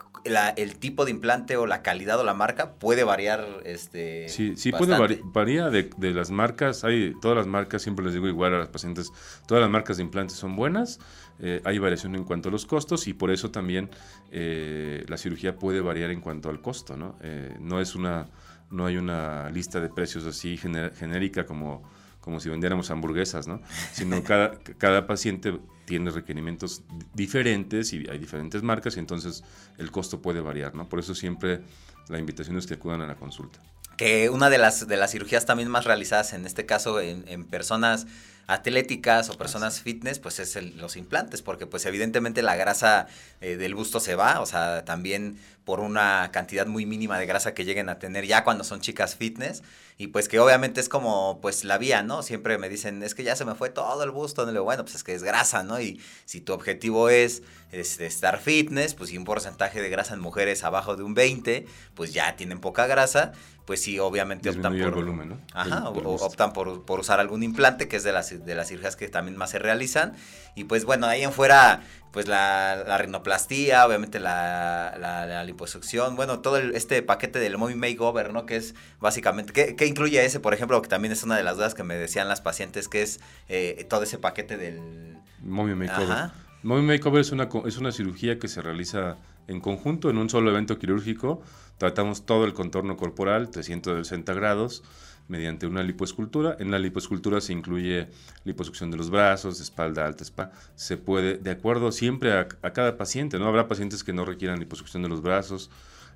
el 0.56 0.76
tipo 0.76 1.04
de 1.04 1.10
implante 1.10 1.58
o 1.58 1.66
la 1.66 1.82
calidad 1.82 2.18
o 2.18 2.24
la 2.24 2.32
marca 2.32 2.72
puede 2.72 3.04
variar. 3.04 3.46
Este, 3.64 4.26
sí, 4.30 4.56
sí 4.56 4.72
puede 4.72 4.98
variar. 4.98 5.20
Varía 5.24 5.68
de, 5.68 5.90
las 6.14 6.30
marcas. 6.30 6.84
Hay 6.84 7.12
todas 7.20 7.36
las 7.36 7.46
marcas, 7.46 7.82
siempre 7.82 8.02
les 8.02 8.14
digo 8.14 8.26
igual 8.26 8.54
a 8.54 8.58
las 8.58 8.68
pacientes, 8.68 9.12
todas 9.46 9.60
las 9.60 9.70
marcas 9.70 9.98
de 9.98 10.04
implantes 10.04 10.38
son 10.38 10.56
buenas. 10.56 10.98
Eh, 11.40 11.60
hay 11.64 11.78
variación 11.78 12.14
en 12.14 12.24
cuanto 12.24 12.48
a 12.48 12.52
los 12.52 12.64
costos 12.64 13.06
y 13.08 13.12
por 13.12 13.30
eso 13.30 13.50
también 13.50 13.90
eh, 14.32 15.04
la 15.06 15.18
cirugía 15.18 15.56
puede 15.56 15.82
variar 15.82 16.10
en 16.10 16.22
cuanto 16.22 16.48
al 16.48 16.62
costo. 16.62 16.96
No, 16.96 17.16
no 17.60 17.80
es 17.80 17.94
una, 17.94 18.26
no 18.70 18.86
hay 18.86 18.96
una 18.96 19.50
lista 19.50 19.80
de 19.80 19.90
precios 19.90 20.24
así 20.24 20.56
genérica 20.56 21.44
como 21.44 21.82
como 22.28 22.40
si 22.40 22.50
vendiéramos 22.50 22.90
hamburguesas, 22.90 23.48
¿no? 23.48 23.62
Sino 23.90 24.22
cada, 24.22 24.58
cada 24.76 25.06
paciente 25.06 25.58
tiene 25.86 26.10
requerimientos 26.10 26.82
diferentes 27.14 27.94
y 27.94 28.06
hay 28.06 28.18
diferentes 28.18 28.62
marcas 28.62 28.98
y 28.98 29.00
entonces 29.00 29.44
el 29.78 29.90
costo 29.90 30.20
puede 30.20 30.42
variar, 30.42 30.74
¿no? 30.74 30.90
Por 30.90 30.98
eso 30.98 31.14
siempre 31.14 31.62
la 32.08 32.18
invitación 32.18 32.58
es 32.58 32.66
que 32.66 32.74
acudan 32.74 33.00
a 33.00 33.06
la 33.06 33.14
consulta. 33.14 33.60
Que 33.96 34.28
una 34.28 34.50
de 34.50 34.58
las, 34.58 34.86
de 34.86 34.98
las 34.98 35.12
cirugías 35.12 35.46
también 35.46 35.70
más 35.70 35.86
realizadas, 35.86 36.34
en 36.34 36.44
este 36.44 36.66
caso 36.66 37.00
en, 37.00 37.26
en 37.28 37.46
personas 37.46 38.06
atléticas 38.48 39.28
o 39.28 39.36
personas 39.36 39.80
fitness, 39.80 40.18
pues 40.18 40.38
es 40.40 40.56
los 40.76 40.96
implantes, 40.96 41.42
porque 41.42 41.66
pues 41.66 41.84
evidentemente 41.84 42.42
la 42.42 42.56
grasa 42.56 43.06
eh, 43.42 43.56
del 43.56 43.74
busto 43.74 44.00
se 44.00 44.14
va, 44.14 44.40
o 44.40 44.46
sea, 44.46 44.86
también 44.86 45.38
por 45.64 45.80
una 45.80 46.30
cantidad 46.32 46.66
muy 46.66 46.86
mínima 46.86 47.18
de 47.18 47.26
grasa 47.26 47.52
que 47.52 47.66
lleguen 47.66 47.90
a 47.90 47.98
tener 47.98 48.26
ya 48.26 48.44
cuando 48.44 48.64
son 48.64 48.80
chicas 48.80 49.16
fitness, 49.16 49.62
y 50.00 50.06
pues 50.06 50.28
que 50.28 50.38
obviamente 50.38 50.80
es 50.80 50.88
como 50.88 51.40
pues 51.42 51.64
la 51.64 51.76
vía, 51.76 52.04
¿no? 52.04 52.22
Siempre 52.22 52.56
me 52.56 52.68
dicen, 52.68 53.02
es 53.02 53.16
que 53.16 53.24
ya 53.24 53.34
se 53.34 53.44
me 53.44 53.56
fue 53.56 53.68
todo 53.68 54.04
el 54.04 54.12
busto, 54.12 54.46
no 54.46 54.52
le 54.52 54.60
bueno, 54.60 54.84
pues 54.84 54.94
es 54.94 55.02
que 55.02 55.12
es 55.12 55.24
grasa, 55.24 55.64
¿no? 55.64 55.80
Y 55.80 56.00
si 56.24 56.40
tu 56.40 56.52
objetivo 56.52 57.08
es, 57.08 57.42
estar 57.72 58.38
fitness, 58.38 58.94
pues 58.94 59.10
y 59.10 59.18
un 59.18 59.24
porcentaje 59.24 59.82
de 59.82 59.90
grasa 59.90 60.14
en 60.14 60.20
mujeres 60.20 60.62
abajo 60.62 60.94
de 60.94 61.02
un 61.02 61.14
20, 61.14 61.66
pues 61.94 62.12
ya 62.12 62.36
tienen 62.36 62.60
poca 62.60 62.86
grasa, 62.86 63.32
pues 63.66 63.82
sí, 63.82 63.98
obviamente 63.98 64.48
optan 64.48 64.72
por... 64.72 64.80
El 64.80 64.90
volumen, 64.92 65.28
¿no? 65.30 65.40
Ajá, 65.52 65.88
optan 65.88 66.52
por, 66.52 66.84
por 66.84 67.00
usar 67.00 67.18
algún 67.18 67.42
implante, 67.42 67.88
que 67.88 67.96
es 67.96 68.04
de 68.04 68.12
las 68.12 68.46
de 68.46 68.54
las 68.54 68.68
cirugías 68.68 68.94
que 68.94 69.08
también 69.08 69.36
más 69.36 69.50
se 69.50 69.58
realizan. 69.58 70.14
Y 70.54 70.64
pues 70.64 70.84
bueno, 70.84 71.08
ahí 71.08 71.24
en 71.24 71.32
fuera, 71.32 71.82
pues 72.12 72.26
la, 72.26 72.84
la 72.86 72.98
rinoplastía, 72.98 73.86
obviamente 73.86 74.18
la, 74.18 74.96
la, 74.98 75.44
liposucción, 75.44 76.16
bueno, 76.16 76.40
todo 76.40 76.56
este 76.58 77.02
paquete 77.02 77.38
del 77.38 77.58
Mommy 77.58 77.74
Makeover, 77.74 78.32
¿no? 78.32 78.46
Que 78.46 78.56
es 78.56 78.74
básicamente, 79.00 79.52
¿qué, 79.52 79.86
incluye 79.86 80.24
ese, 80.24 80.40
por 80.40 80.54
ejemplo? 80.54 80.80
Que 80.82 80.88
también 80.88 81.12
es 81.12 81.22
una 81.22 81.36
de 81.36 81.42
las 81.42 81.56
dudas 81.56 81.74
que 81.74 81.84
me 81.84 81.94
decían 81.94 82.28
las 82.28 82.40
pacientes, 82.40 82.88
que 82.88 83.02
es 83.02 83.20
eh, 83.48 83.86
todo 83.88 84.02
ese 84.02 84.18
paquete 84.18 84.56
del... 84.56 85.18
Mommy 85.40 85.74
Makeover. 85.74 86.30
Mommy 86.62 86.82
Makeover 86.82 87.20
es 87.20 87.32
una, 87.32 87.48
es 87.66 87.78
una 87.78 87.92
cirugía 87.92 88.38
que 88.38 88.48
se 88.48 88.62
realiza 88.62 89.16
en 89.46 89.60
conjunto, 89.60 90.10
en 90.10 90.18
un 90.18 90.28
solo 90.28 90.50
evento 90.50 90.78
quirúrgico. 90.78 91.42
Tratamos 91.78 92.26
todo 92.26 92.44
el 92.44 92.54
contorno 92.54 92.96
corporal, 92.96 93.50
360 93.50 94.32
grados 94.34 94.82
mediante 95.28 95.66
una 95.66 95.82
lipoescultura. 95.82 96.56
En 96.58 96.70
la 96.70 96.78
lipoescultura 96.78 97.40
se 97.40 97.52
incluye 97.52 98.08
liposucción 98.44 98.90
de 98.90 98.96
los 98.96 99.10
brazos, 99.10 99.60
espalda 99.60 100.06
alta, 100.06 100.24
espalda. 100.24 100.52
Se 100.74 100.96
puede, 100.96 101.36
de 101.36 101.50
acuerdo 101.50 101.92
siempre 101.92 102.32
a, 102.32 102.48
cada 102.48 102.96
paciente, 102.96 103.38
¿no? 103.38 103.46
Habrá 103.46 103.68
pacientes 103.68 104.02
que 104.02 104.12
no 104.12 104.24
requieran 104.24 104.58
liposucción 104.58 105.02
de 105.02 105.08
los 105.08 105.22
brazos, 105.22 105.70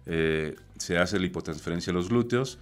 eh, 0.06 0.56
se 0.78 0.98
hace 0.98 1.18
lipotransferencia 1.18 1.92
de 1.92 1.98
los 1.98 2.08
glúteos. 2.08 2.58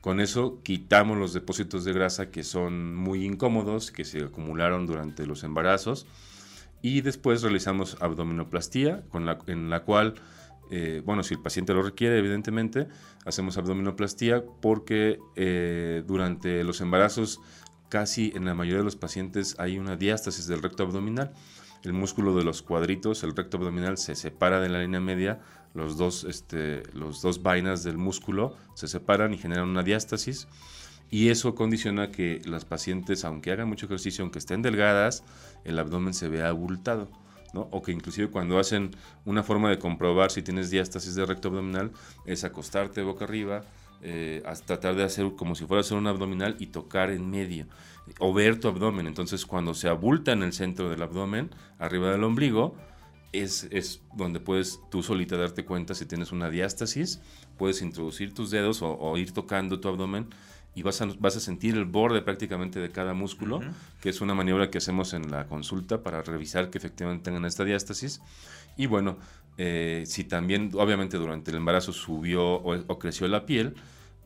Con 0.00 0.20
eso 0.20 0.60
quitamos 0.62 1.16
los 1.16 1.32
depósitos 1.32 1.84
de 1.84 1.94
grasa 1.94 2.30
que 2.30 2.42
son 2.42 2.94
muy 2.94 3.24
incómodos, 3.24 3.90
que 3.90 4.04
se 4.04 4.24
acumularon 4.24 4.86
durante 4.86 5.26
los 5.26 5.44
embarazos. 5.44 6.06
Y 6.82 7.00
después 7.00 7.40
realizamos 7.40 7.96
abdominoplastía, 8.00 9.02
con 9.08 9.24
la, 9.24 9.38
en 9.46 9.70
la 9.70 9.80
cual 9.84 10.16
eh, 10.76 11.02
bueno, 11.04 11.22
si 11.22 11.34
el 11.34 11.40
paciente 11.40 11.72
lo 11.72 11.82
requiere, 11.82 12.18
evidentemente, 12.18 12.88
hacemos 13.24 13.56
abdominoplastía 13.56 14.42
porque 14.60 15.20
eh, 15.36 16.02
durante 16.04 16.64
los 16.64 16.80
embarazos 16.80 17.40
casi 17.88 18.32
en 18.34 18.44
la 18.44 18.54
mayoría 18.54 18.78
de 18.78 18.84
los 18.84 18.96
pacientes 18.96 19.54
hay 19.60 19.78
una 19.78 19.96
diástasis 19.96 20.48
del 20.48 20.62
recto 20.62 20.82
abdominal. 20.82 21.32
El 21.84 21.92
músculo 21.92 22.34
de 22.34 22.42
los 22.42 22.62
cuadritos, 22.62 23.22
el 23.22 23.36
recto 23.36 23.56
abdominal, 23.56 23.98
se 23.98 24.16
separa 24.16 24.58
de 24.58 24.68
la 24.68 24.80
línea 24.80 24.98
media, 24.98 25.38
los 25.74 25.96
dos, 25.96 26.24
este, 26.24 26.82
los 26.92 27.22
dos 27.22 27.44
vainas 27.44 27.84
del 27.84 27.96
músculo 27.96 28.56
se 28.74 28.88
separan 28.88 29.32
y 29.32 29.38
generan 29.38 29.68
una 29.68 29.84
diástasis. 29.84 30.48
Y 31.08 31.28
eso 31.28 31.54
condiciona 31.54 32.10
que 32.10 32.42
las 32.46 32.64
pacientes, 32.64 33.24
aunque 33.24 33.52
hagan 33.52 33.68
mucho 33.68 33.86
ejercicio, 33.86 34.24
aunque 34.24 34.40
estén 34.40 34.60
delgadas, 34.60 35.22
el 35.62 35.78
abdomen 35.78 36.14
se 36.14 36.28
vea 36.28 36.48
abultado. 36.48 37.12
O 37.62 37.82
que 37.82 37.92
inclusive 37.92 38.28
cuando 38.28 38.58
hacen 38.58 38.90
una 39.24 39.42
forma 39.42 39.70
de 39.70 39.78
comprobar 39.78 40.30
si 40.30 40.42
tienes 40.42 40.70
diástasis 40.70 41.14
de 41.14 41.26
recto 41.26 41.48
abdominal 41.48 41.92
es 42.26 42.44
acostarte 42.44 43.02
boca 43.02 43.24
arriba, 43.24 43.62
eh, 44.02 44.42
tratar 44.66 44.96
de 44.96 45.04
hacer 45.04 45.32
como 45.36 45.54
si 45.54 45.64
fuera 45.66 45.80
a 45.80 45.82
hacer 45.82 45.96
un 45.96 46.06
abdominal 46.06 46.56
y 46.58 46.66
tocar 46.66 47.10
en 47.10 47.30
medio 47.30 47.66
o 48.18 48.32
ver 48.34 48.60
tu 48.60 48.68
abdomen. 48.68 49.06
Entonces 49.06 49.46
cuando 49.46 49.74
se 49.74 49.88
abulta 49.88 50.32
en 50.32 50.42
el 50.42 50.52
centro 50.52 50.90
del 50.90 51.02
abdomen, 51.02 51.50
arriba 51.78 52.10
del 52.10 52.24
ombligo, 52.24 52.74
es, 53.32 53.66
es, 53.70 54.00
donde 54.14 54.38
puedes 54.38 54.78
tú 54.90 55.02
solita 55.02 55.36
darte 55.36 55.64
cuenta 55.64 55.94
si 55.94 56.06
tienes 56.06 56.30
una 56.30 56.50
diástasis, 56.50 57.20
puedes 57.58 57.82
introducir 57.82 58.32
tus 58.32 58.50
dedos 58.50 58.80
o 58.82 59.16
ir 59.16 59.32
tocando 59.32 59.80
tu 59.80 59.88
abdomen 59.88 60.28
y 60.74 60.82
vas 60.82 61.00
a, 61.00 61.08
vas 61.18 61.36
a 61.36 61.40
sentir 61.40 61.74
el 61.74 61.84
borde 61.84 62.22
prácticamente 62.22 62.80
de 62.80 62.90
cada 62.90 63.14
músculo, 63.14 63.60
que 64.00 64.08
es 64.08 64.20
una 64.20 64.34
maniobra 64.34 64.70
que 64.70 64.78
hacemos 64.78 65.14
en 65.14 65.30
la 65.30 65.46
consulta 65.46 66.02
para 66.02 66.22
revisar 66.22 66.70
que 66.70 66.78
efectivamente 66.78 67.24
tengan 67.24 67.44
esta 67.44 67.64
diástasis. 67.64 68.20
Y 68.76 68.86
bueno, 68.86 69.18
eh, 69.56 70.04
si 70.06 70.24
también, 70.24 70.70
obviamente 70.74 71.16
durante 71.16 71.50
el 71.50 71.58
embarazo 71.58 71.92
subió 71.92 72.54
o, 72.54 72.98
creció 72.98 73.28
la 73.28 73.46
piel, 73.46 73.74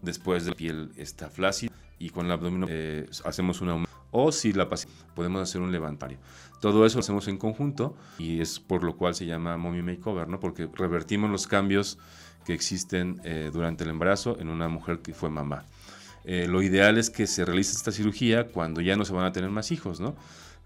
después 0.01 0.45
de 0.45 0.51
la 0.51 0.57
piel 0.57 0.93
está 0.97 1.29
flácida 1.29 1.73
y 1.99 2.11
con 2.11 2.27
el 2.27 2.33
abdomen 2.33 2.67
eh, 2.69 3.07
hacemos 3.25 3.61
una 3.61 3.85
o 4.11 4.33
si 4.33 4.53
la 4.53 4.69
paciente 4.69 4.99
podemos 5.15 5.43
hacer 5.43 5.61
un 5.61 5.71
levantario. 5.71 6.19
Todo 6.61 6.87
eso 6.87 6.97
lo 6.97 7.01
hacemos 7.01 7.29
en 7.29 7.37
conjunto 7.37 7.95
y 8.19 8.41
es 8.41 8.59
por 8.59 8.83
lo 8.83 8.97
cual 8.97 9.15
se 9.15 9.27
llama 9.27 9.57
mommy 9.57 9.83
makeover, 9.83 10.29
¿no? 10.29 10.41
Porque 10.41 10.69
revertimos 10.75 11.31
los 11.31 11.47
cambios 11.47 11.99
que 12.45 12.55
existen 12.55 13.21
eh, 13.25 13.51
durante 13.53 13.85
el 13.85 13.91
embarazo 13.91 14.39
en 14.41 14.49
una 14.49 14.69
mujer 14.69 15.01
que 15.01 15.13
fue 15.13 15.29
mamá. 15.29 15.67
Eh, 16.31 16.47
lo 16.47 16.61
ideal 16.61 16.99
es 16.99 17.09
que 17.09 17.27
se 17.27 17.43
realice 17.47 17.75
esta 17.75 17.91
cirugía 17.91 18.49
cuando 18.49 18.83
ya 18.83 18.97
no 18.97 19.07
se 19.07 19.15
van 19.15 19.25
a 19.25 19.33
tener 19.33 19.49
más 19.49 19.73
hijos, 19.73 19.99
¿no? 19.99 20.15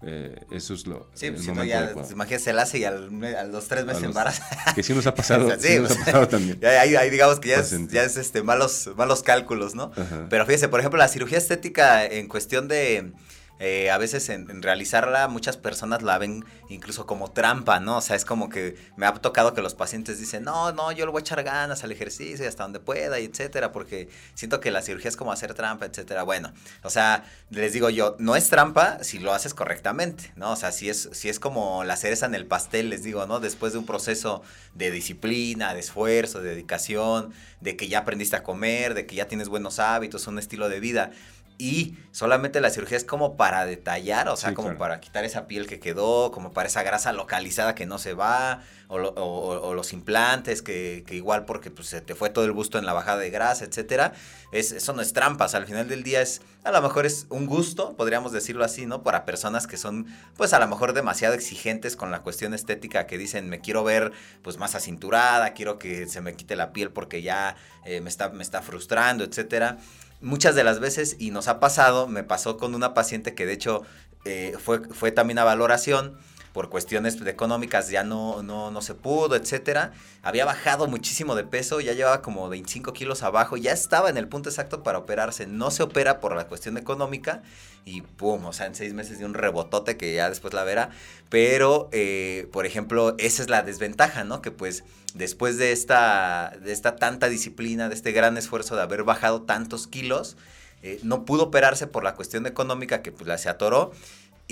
Eh, 0.05 0.35
eso 0.51 0.73
es 0.73 0.85
lo. 0.85 1.09
Sí, 1.13 1.31
pues 1.31 1.45
si 1.45 1.53
no 1.53 1.63
ya, 1.63 1.93
imagínate, 2.11 2.39
se 2.43 2.51
la 2.51 2.63
hace 2.63 2.79
y 2.79 2.83
al, 2.83 3.23
a 3.23 3.45
los 3.45 3.69
tres 3.69 3.85
meses 3.85 4.03
embaraza. 4.03 4.45
Que 4.75 4.83
sí 4.83 4.93
nos 4.93 5.07
ha 5.07 5.15
pasado. 5.15 5.49
sí, 5.59 5.79
nos 5.79 5.91
ha 5.91 6.03
pasado 6.03 6.27
también. 6.27 6.59
Ahí, 6.65 7.09
digamos 7.09 7.39
que 7.39 7.47
ya 7.47 7.59
es, 7.59 7.87
ya 7.87 8.03
es, 8.03 8.17
este, 8.17 8.43
malos, 8.43 8.89
malos 8.97 9.23
cálculos, 9.23 9.73
¿no? 9.73 9.93
Pero 10.29 10.45
fíjese, 10.45 10.67
por 10.67 10.81
ejemplo, 10.81 10.97
la 10.97 11.07
cirugía 11.07 11.37
estética 11.37 12.05
en 12.05 12.27
cuestión 12.27 12.67
de 12.67 13.13
eh, 13.59 13.91
a 13.91 13.97
veces 13.97 14.27
en, 14.29 14.61
realizarla 14.61 15.27
muchas 15.27 15.57
personas 15.57 16.01
la 16.01 16.17
ven 16.17 16.43
incluso 16.69 17.05
como 17.05 17.31
trampa, 17.31 17.79
¿no? 17.79 17.97
O 17.97 18.01
sea, 18.01 18.15
es 18.15 18.25
como 18.25 18.49
que 18.49 18.75
me 18.97 19.05
ha 19.05 19.13
tocado 19.13 19.53
que 19.53 19.61
los 19.61 19.75
pacientes 19.75 20.19
dicen, 20.19 20.43
no, 20.43 20.71
no, 20.71 20.91
yo 20.91 21.05
le 21.05 21.11
voy 21.11 21.19
a 21.19 21.21
echar 21.21 21.43
ganas 21.43 21.83
al 21.83 21.91
ejercicio 21.91 22.43
y 22.43 22.47
hasta 22.47 22.63
donde 22.63 22.79
pueda, 22.79 23.19
y 23.19 23.25
etcétera, 23.25 23.71
porque 23.71 24.09
siento 24.33 24.59
que 24.59 24.71
la 24.71 24.81
cirugía 24.81 25.09
es 25.09 25.15
como 25.15 25.31
hacer 25.31 25.53
trampa, 25.53 25.85
etcétera. 25.85 26.23
Bueno, 26.23 26.51
o 26.81 26.89
sea, 26.89 27.25
les 27.51 27.73
digo 27.73 27.89
yo, 27.89 28.15
no 28.19 28.35
es 28.35 28.49
trampa 28.49 29.03
si 29.03 29.19
lo 29.19 29.33
haces 29.33 29.53
correctamente, 29.53 30.33
¿no? 30.35 30.51
O 30.51 30.55
sea, 30.55 30.71
si 30.71 30.89
es, 30.89 31.09
si 31.13 31.29
es 31.29 31.39
como 31.39 31.83
la 31.83 31.95
cereza 31.95 32.25
en 32.25 32.35
el 32.35 32.47
pastel, 32.47 32.89
les 32.89 33.03
digo, 33.03 33.27
¿no? 33.27 33.39
Después 33.39 33.73
de 33.73 33.79
un 33.79 33.85
proceso 33.85 34.41
de 34.73 34.89
disciplina, 34.89 35.73
de 35.73 35.79
esfuerzo, 35.79 36.41
de 36.41 36.49
dedicación, 36.49 37.31
de 37.61 37.77
que 37.77 37.87
ya 37.87 37.99
aprendiste 37.99 38.35
a 38.35 38.43
comer, 38.43 38.93
de 38.93 39.05
que 39.05 39.15
ya 39.15 39.27
tienes 39.27 39.47
buenos 39.47 39.79
hábitos, 39.79 40.27
un 40.27 40.39
estilo 40.39 40.69
de 40.69 40.79
vida 40.79 41.11
y 41.57 41.97
solamente 42.11 42.61
la 42.61 42.69
cirugía 42.69 42.97
es 42.97 43.03
como 43.03 43.37
para 43.37 43.65
detallar, 43.65 44.27
o 44.29 44.35
sea, 44.35 44.53
como 44.53 44.77
para 44.77 44.99
quitar 44.99 45.23
esa 45.25 45.47
piel 45.47 45.67
que 45.67 45.79
quedó, 45.79 46.31
como 46.31 46.51
para 46.51 46.67
esa 46.67 46.83
grasa 46.83 47.13
localizada 47.13 47.75
que 47.75 47.85
no 47.85 47.99
se 47.99 48.13
va, 48.13 48.61
o, 48.87 49.73
los 49.73 49.93
implantes 49.93 50.61
que, 50.61 51.03
igual 51.09 51.45
porque 51.45 51.71
pues, 51.71 51.87
se 51.87 52.01
te 52.01 52.15
fue 52.15 52.29
todo 52.29 52.45
el 52.45 52.51
gusto 52.51 52.77
en 52.77 52.85
la 52.85 52.93
bajada 52.93 53.17
de 53.17 53.29
grasa, 53.29 53.65
etcétera. 53.65 54.13
Es, 54.51 54.71
eso 54.71 54.93
no 54.93 55.01
es 55.01 55.13
trampas, 55.13 55.55
al 55.55 55.65
final 55.65 55.87
del 55.87 56.03
día 56.03 56.21
es, 56.21 56.41
a 56.63 56.71
lo 56.71 56.81
mejor 56.81 57.05
es 57.05 57.25
un 57.29 57.47
gusto, 57.47 57.95
podríamos 57.95 58.31
decirlo 58.31 58.63
así, 58.63 58.85
¿no? 58.85 59.01
Para 59.01 59.25
personas 59.25 59.65
que 59.65 59.77
son, 59.77 60.05
pues 60.37 60.53
a 60.53 60.59
lo 60.59 60.67
mejor 60.67 60.93
demasiado 60.93 61.33
exigentes 61.33 61.95
con 61.95 62.11
la 62.11 62.21
cuestión 62.21 62.53
estética, 62.53 63.07
que 63.07 63.17
dicen, 63.17 63.49
me 63.49 63.61
quiero 63.61 63.83
ver 63.83 64.11
pues 64.43 64.57
más 64.57 64.75
acinturada, 64.75 65.53
quiero 65.53 65.79
que 65.79 66.07
se 66.07 66.21
me 66.21 66.35
quite 66.35 66.55
la 66.55 66.71
piel 66.71 66.91
porque 66.91 67.21
ya 67.23 67.55
eh, 67.85 68.01
me, 68.01 68.09
está, 68.09 68.29
me 68.29 68.43
está 68.43 68.61
frustrando, 68.61 69.23
etcétera 69.23 69.79
muchas 70.23 70.55
de 70.55 70.63
las 70.63 70.79
veces, 70.79 71.17
y 71.19 71.31
nos 71.31 71.47
ha 71.47 71.59
pasado, 71.59 72.07
me 72.07 72.23
pasó 72.23 72.57
con 72.57 72.73
una 72.73 72.93
paciente 72.93 73.35
que 73.35 73.45
de 73.45 73.53
hecho 73.53 73.83
eh, 74.25 74.55
fue, 74.57 74.81
fue 74.89 75.11
también 75.11 75.37
a 75.37 75.43
valoración, 75.43 76.17
por 76.53 76.69
cuestiones 76.69 77.19
económicas 77.25 77.89
ya 77.89 78.03
no, 78.03 78.43
no, 78.43 78.69
no 78.69 78.81
se 78.81 78.93
pudo, 78.93 79.35
etcétera. 79.35 79.91
Había 80.21 80.45
bajado 80.45 80.87
muchísimo 80.87 81.35
de 81.35 81.43
peso, 81.43 81.81
ya 81.81 81.93
llevaba 81.93 82.21
como 82.21 82.47
25 82.47 82.93
kilos 82.93 83.23
abajo, 83.23 83.57
ya 83.57 83.71
estaba 83.71 84.09
en 84.09 84.17
el 84.17 84.27
punto 84.27 84.49
exacto 84.49 84.83
para 84.83 84.99
operarse. 84.99 85.47
No 85.47 85.71
se 85.71 85.81
opera 85.81 86.19
por 86.19 86.35
la 86.35 86.47
cuestión 86.47 86.77
económica 86.77 87.41
y 87.85 88.01
pum, 88.01 88.45
o 88.45 88.53
sea, 88.53 88.67
en 88.67 88.75
seis 88.75 88.93
meses 88.93 89.17
de 89.17 89.25
un 89.25 89.33
rebotote 89.33 89.97
que 89.97 90.13
ya 90.13 90.29
después 90.29 90.53
la 90.53 90.63
verá. 90.63 90.91
Pero, 91.29 91.89
eh, 91.91 92.47
por 92.51 92.67
ejemplo, 92.67 93.15
esa 93.17 93.41
es 93.41 93.49
la 93.49 93.63
desventaja, 93.63 94.23
¿no? 94.23 94.43
Que 94.43 94.51
pues 94.51 94.83
después 95.15 95.57
de 95.57 95.71
esta, 95.71 96.55
de 96.61 96.71
esta 96.71 96.97
tanta 96.97 97.29
disciplina, 97.29 97.89
de 97.89 97.95
este 97.95 98.11
gran 98.11 98.37
esfuerzo 98.37 98.75
de 98.75 98.83
haber 98.83 99.03
bajado 99.03 99.41
tantos 99.41 99.87
kilos, 99.87 100.37
eh, 100.83 100.99
no 101.01 101.23
pudo 101.23 101.43
operarse 101.43 101.87
por 101.87 102.03
la 102.03 102.13
cuestión 102.13 102.45
económica 102.45 103.01
que 103.01 103.13
pues 103.13 103.25
la 103.25 103.37
se 103.37 103.47
atoró 103.47 103.91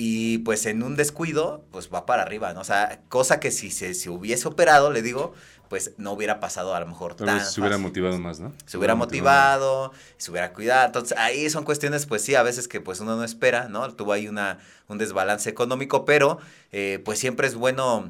y 0.03 0.39
pues 0.39 0.65
en 0.65 0.81
un 0.81 0.95
descuido, 0.95 1.63
pues 1.69 1.91
va 1.93 2.07
para 2.07 2.23
arriba, 2.23 2.53
¿no? 2.53 2.61
O 2.61 2.63
sea, 2.63 3.01
cosa 3.07 3.39
que 3.39 3.51
si 3.51 3.69
se 3.69 4.09
hubiese 4.09 4.47
operado, 4.47 4.89
le 4.91 5.03
digo, 5.03 5.35
pues 5.69 5.91
no 5.97 6.13
hubiera 6.13 6.39
pasado 6.39 6.73
a 6.73 6.79
lo 6.79 6.87
mejor 6.87 7.13
Tal 7.13 7.27
vez 7.27 7.51
se 7.51 7.61
hubiera 7.61 7.77
motivado 7.77 8.17
más, 8.17 8.39
¿no? 8.39 8.51
Se 8.65 8.79
hubiera 8.79 8.95
motivado, 8.95 9.91
se 10.17 10.31
hubiera 10.31 10.53
cuidado. 10.53 10.87
Entonces, 10.87 11.15
ahí 11.19 11.47
son 11.51 11.65
cuestiones, 11.65 12.07
pues 12.07 12.23
sí, 12.23 12.33
a 12.33 12.41
veces 12.41 12.67
que 12.67 12.81
pues 12.81 12.99
uno 12.99 13.15
no 13.15 13.23
espera, 13.23 13.69
¿no? 13.69 13.93
Tuvo 13.93 14.13
ahí 14.13 14.27
una, 14.27 14.57
un 14.87 14.97
desbalance 14.97 15.47
económico, 15.51 16.03
pero 16.03 16.39
eh, 16.71 16.99
pues 17.05 17.19
siempre 17.19 17.45
es 17.45 17.53
bueno 17.53 18.09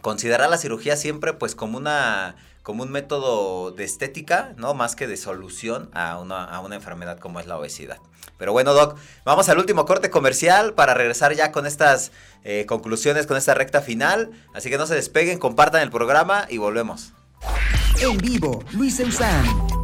considerar 0.00 0.48
la 0.48 0.56
cirugía 0.56 0.96
siempre 0.96 1.34
pues 1.34 1.54
como 1.54 1.76
una 1.76 2.36
como 2.66 2.82
un 2.82 2.90
método 2.90 3.70
de 3.70 3.84
estética, 3.84 4.52
¿no? 4.56 4.74
Más 4.74 4.96
que 4.96 5.06
de 5.06 5.16
solución 5.16 5.88
a 5.92 6.18
una, 6.18 6.42
a 6.42 6.58
una 6.58 6.74
enfermedad 6.74 7.20
como 7.20 7.38
es 7.38 7.46
la 7.46 7.56
obesidad. 7.56 7.98
Pero 8.38 8.50
bueno, 8.50 8.74
Doc, 8.74 8.98
vamos 9.24 9.48
al 9.48 9.58
último 9.58 9.84
corte 9.84 10.10
comercial 10.10 10.74
para 10.74 10.92
regresar 10.92 11.32
ya 11.36 11.52
con 11.52 11.64
estas 11.64 12.10
eh, 12.42 12.66
conclusiones, 12.66 13.28
con 13.28 13.36
esta 13.36 13.54
recta 13.54 13.82
final. 13.82 14.32
Así 14.52 14.68
que 14.68 14.78
no 14.78 14.86
se 14.86 14.96
despeguen, 14.96 15.38
compartan 15.38 15.80
el 15.80 15.92
programa 15.92 16.48
y 16.50 16.58
volvemos. 16.58 17.12
En 18.00 18.18
vivo, 18.18 18.64
Luis 18.72 18.98
Eusán. 18.98 19.75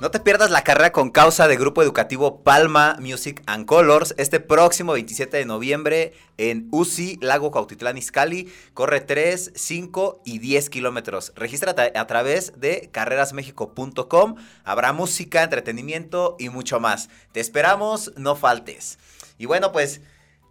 No 0.00 0.12
te 0.12 0.20
pierdas 0.20 0.52
la 0.52 0.62
carrera 0.62 0.92
con 0.92 1.10
causa 1.10 1.48
de 1.48 1.56
Grupo 1.56 1.82
Educativo 1.82 2.44
Palma 2.44 2.96
Music 3.00 3.42
and 3.46 3.66
Colors 3.66 4.14
este 4.16 4.38
próximo 4.38 4.92
27 4.92 5.38
de 5.38 5.44
noviembre 5.44 6.12
en 6.36 6.68
UCI, 6.70 7.18
Lago 7.20 7.50
Cautitlán 7.50 7.98
Izcalli. 7.98 8.48
Corre 8.74 9.00
3, 9.00 9.50
5 9.56 10.22
y 10.24 10.38
10 10.38 10.70
kilómetros. 10.70 11.32
Regístrate 11.34 11.98
a 11.98 12.06
través 12.06 12.60
de 12.60 12.90
carrerasmexico.com. 12.92 14.36
Habrá 14.62 14.92
música, 14.92 15.42
entretenimiento 15.42 16.36
y 16.38 16.48
mucho 16.48 16.78
más. 16.78 17.08
Te 17.32 17.40
esperamos, 17.40 18.12
no 18.14 18.36
faltes. 18.36 19.00
Y 19.36 19.46
bueno, 19.46 19.72
pues 19.72 20.00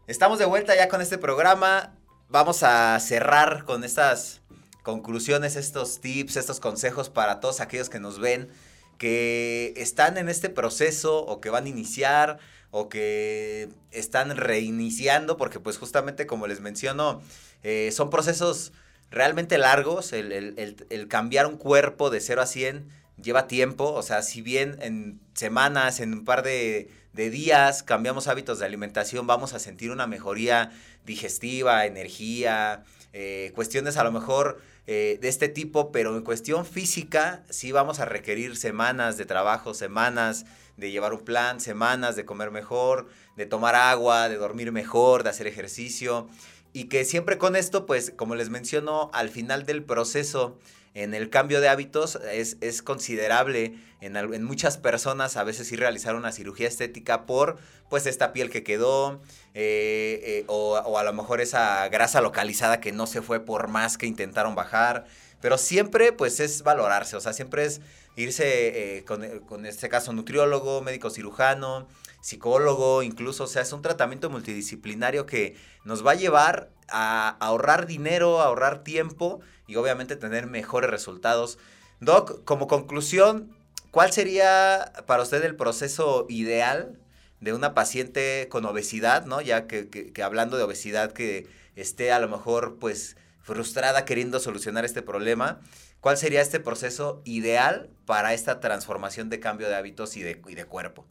estamos 0.08 0.40
de 0.40 0.46
vuelta 0.46 0.76
ya 0.76 0.90
con 0.90 1.00
este 1.00 1.18
programa. 1.18 1.94
Vamos 2.28 2.64
a 2.64 3.00
cerrar 3.00 3.64
con 3.64 3.86
estas 3.86 4.42
conclusiones, 4.84 5.56
estos 5.56 6.02
tips, 6.02 6.36
estos 6.36 6.60
consejos 6.60 7.10
para 7.10 7.40
todos 7.40 7.62
aquellos 7.62 7.90
que 7.90 8.02
nos 8.02 8.20
ven 8.20 8.50
que 8.98 9.74
están 9.78 10.18
en 10.18 10.30
este 10.30 10.50
proceso 10.50 11.26
o 11.26 11.40
que 11.42 11.50
van 11.50 11.66
a 11.66 11.70
iniciar 11.70 12.40
o 12.72 12.90
que 12.90 13.70
están 13.92 14.36
reiniciando, 14.36 15.38
porque 15.38 15.60
pues 15.60 15.78
justamente 15.78 16.28
como 16.28 16.48
les 16.48 16.60
menciono, 16.60 17.22
eh, 17.64 17.90
son 17.92 18.10
procesos 18.10 18.74
realmente 19.10 19.58
largos, 19.58 20.14
el, 20.14 21.08
cambiar 21.10 21.48
un 21.48 21.58
cuerpo 21.58 22.10
de 22.10 22.20
0 22.20 22.42
a 22.42 22.46
100 22.46 22.90
lleva 23.22 23.48
tiempo, 23.48 23.94
o 23.94 24.04
sea, 24.04 24.22
si 24.22 24.42
bien 24.42 24.78
en 24.82 25.20
semanas, 25.34 26.00
en 26.00 26.14
un 26.14 26.26
par 26.26 26.44
de, 26.44 26.90
días 27.14 27.82
cambiamos 27.82 28.28
hábitos 28.28 28.60
de 28.60 28.66
alimentación, 28.66 29.26
vamos 29.26 29.54
a 29.54 29.60
sentir 29.60 29.90
una 29.90 30.06
mejoría 30.06 30.70
digestiva, 31.04 31.88
energía, 31.88 32.84
eh, 33.12 33.52
cuestiones 33.56 33.98
a 33.98 34.04
lo 34.04 34.12
mejor 34.12 34.62
eh, 34.88 35.20
de 35.22 35.28
este 35.28 35.50
tipo, 35.50 35.92
pero 35.92 36.16
en 36.16 36.24
cuestión 36.24 36.66
física 36.66 37.44
sí 37.50 37.74
vamos 37.74 38.00
a 38.00 38.06
requerir 38.06 38.56
semanas 38.56 39.18
de 39.18 39.26
trabajo, 39.26 39.74
semanas 39.74 40.46
de 40.78 40.92
llevar 40.92 41.14
un 41.14 41.26
plan, 41.26 41.60
semanas 41.60 42.16
de 42.16 42.24
comer 42.24 42.52
mejor, 42.52 43.10
de 43.36 43.46
tomar 43.46 43.76
agua, 43.76 44.30
de 44.30 44.38
dormir 44.38 44.72
mejor, 44.72 45.24
de 45.24 45.30
hacer 45.30 45.46
ejercicio. 45.48 46.30
y 46.74 46.86
que 46.86 47.06
siempre 47.06 47.38
con 47.38 47.56
esto, 47.56 47.86
pues, 47.86 48.14
como 48.16 48.36
les 48.36 48.50
menciono, 48.50 49.10
al 49.14 49.30
final 49.30 49.66
del 49.66 49.84
proceso 49.84 50.60
en 50.98 51.14
el 51.14 51.30
cambio 51.30 51.62
de 51.62 51.70
hábitos 51.70 52.18
es, 52.32 52.58
es 52.60 52.82
considerable 52.82 53.76
en, 54.02 54.16
en, 54.16 54.44
muchas 54.44 54.78
personas 54.78 55.38
a 55.38 55.44
veces 55.44 55.72
ir 55.72 55.80
realizar 55.80 56.16
una 56.16 56.32
cirugía 56.32 56.68
estética 56.68 57.28
por 57.28 57.58
pues 57.88 58.08
esta 58.08 58.34
piel 58.34 58.50
que 58.50 58.64
quedó 58.64 59.22
eh, 59.54 60.20
eh, 60.24 60.44
o, 60.48 60.74
o, 60.74 60.98
a 60.98 61.04
lo 61.04 61.14
mejor 61.14 61.40
esa 61.40 61.88
grasa 61.90 62.20
localizada 62.20 62.82
que 62.82 62.92
no 62.92 63.06
se 63.06 63.22
fue 63.22 63.40
por 63.40 63.68
más 63.68 64.00
que 64.00 64.08
intentaron 64.08 64.56
bajar. 64.56 65.06
Pero 65.40 65.60
siempre 65.60 66.14
pues 66.14 66.40
es 66.40 66.64
valorarse, 66.64 67.16
o 67.16 67.22
sea, 67.22 67.32
siempre 67.32 67.66
es 67.66 67.80
irse 68.16 68.98
eh, 68.98 69.06
con, 69.06 69.24
con 69.42 69.68
este 69.68 69.90
caso 69.90 70.14
nutriólogo, 70.14 70.82
médico 70.82 71.12
cirujano, 71.12 71.88
psicólogo, 72.22 73.04
incluso, 73.04 73.44
o 73.44 73.48
sea, 73.48 73.62
es 73.62 73.72
un 73.72 73.84
tratamiento 73.84 74.32
multidisciplinario 74.32 75.28
que 75.28 75.56
nos 75.84 76.04
va 76.04 76.14
a 76.14 76.16
llevar 76.16 76.72
a 76.90 77.38
ahorrar 77.40 77.86
dinero, 77.86 78.42
a 78.42 78.46
ahorrar 78.46 78.84
tiempo 78.84 79.42
y 79.68 79.76
obviamente 79.76 80.16
tener 80.16 80.48
mejores 80.48 80.90
resultados. 80.90 81.60
Doc, 82.00 82.44
como 82.46 82.68
conclusión, 82.68 83.56
¿cuál 83.92 84.12
sería 84.12 84.94
para 85.06 85.24
usted 85.24 85.44
el 85.44 85.56
proceso 85.56 86.26
ideal 86.30 86.98
de 87.42 87.54
una 87.54 87.74
paciente 87.76 88.48
con 88.50 88.66
obesidad, 88.66 89.26
¿no? 89.26 89.42
Ya 89.42 89.68
que, 89.68 90.12
hablando 90.24 90.58
de 90.58 90.64
obesidad 90.64 91.12
que 91.12 91.48
esté 91.76 92.12
a 92.12 92.20
lo 92.20 92.28
mejor 92.28 92.78
pues 92.80 93.18
frustrada 93.42 94.06
queriendo 94.06 94.40
solucionar 94.40 94.86
este 94.86 95.02
problema, 95.02 95.60
¿cuál 96.02 96.18
sería 96.18 96.42
este 96.42 96.60
proceso 96.60 97.22
ideal 97.26 97.90
para 98.06 98.34
esta 98.34 98.60
transformación 98.60 99.30
de 99.30 99.40
cambio 99.40 99.68
de 99.68 99.76
hábitos 99.76 100.18
y 100.18 100.24
de, 100.24 100.42
y 100.48 100.56
de 100.56 100.66
cuerpo? 100.66 101.06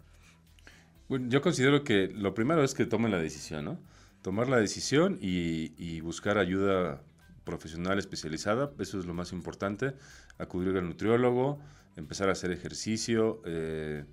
Yo 1.09 1.41
considero 1.41 1.85
que 1.85 2.09
lo 2.09 2.35
primero 2.35 2.65
es 2.65 2.75
que 2.75 2.85
tomen 2.85 3.13
la 3.13 3.19
decisión, 3.19 3.65
¿no? 3.65 3.79
Tomar 4.23 4.49
la 4.49 4.57
decisión 4.57 5.19
y 5.21 6.01
buscar 6.01 6.37
ayuda 6.39 7.01
profesional 7.47 7.99
especializada, 7.99 8.73
eso 8.79 8.99
es 8.99 9.07
lo 9.07 9.15
más 9.15 9.33
importante, 9.33 9.95
acudir 10.37 10.77
al 10.77 10.87
nutriólogo, 10.87 11.59
empezar 11.97 12.29
a 12.29 12.33
hacer 12.33 12.51
ejercicio 12.51 13.41
eh, 13.47 14.05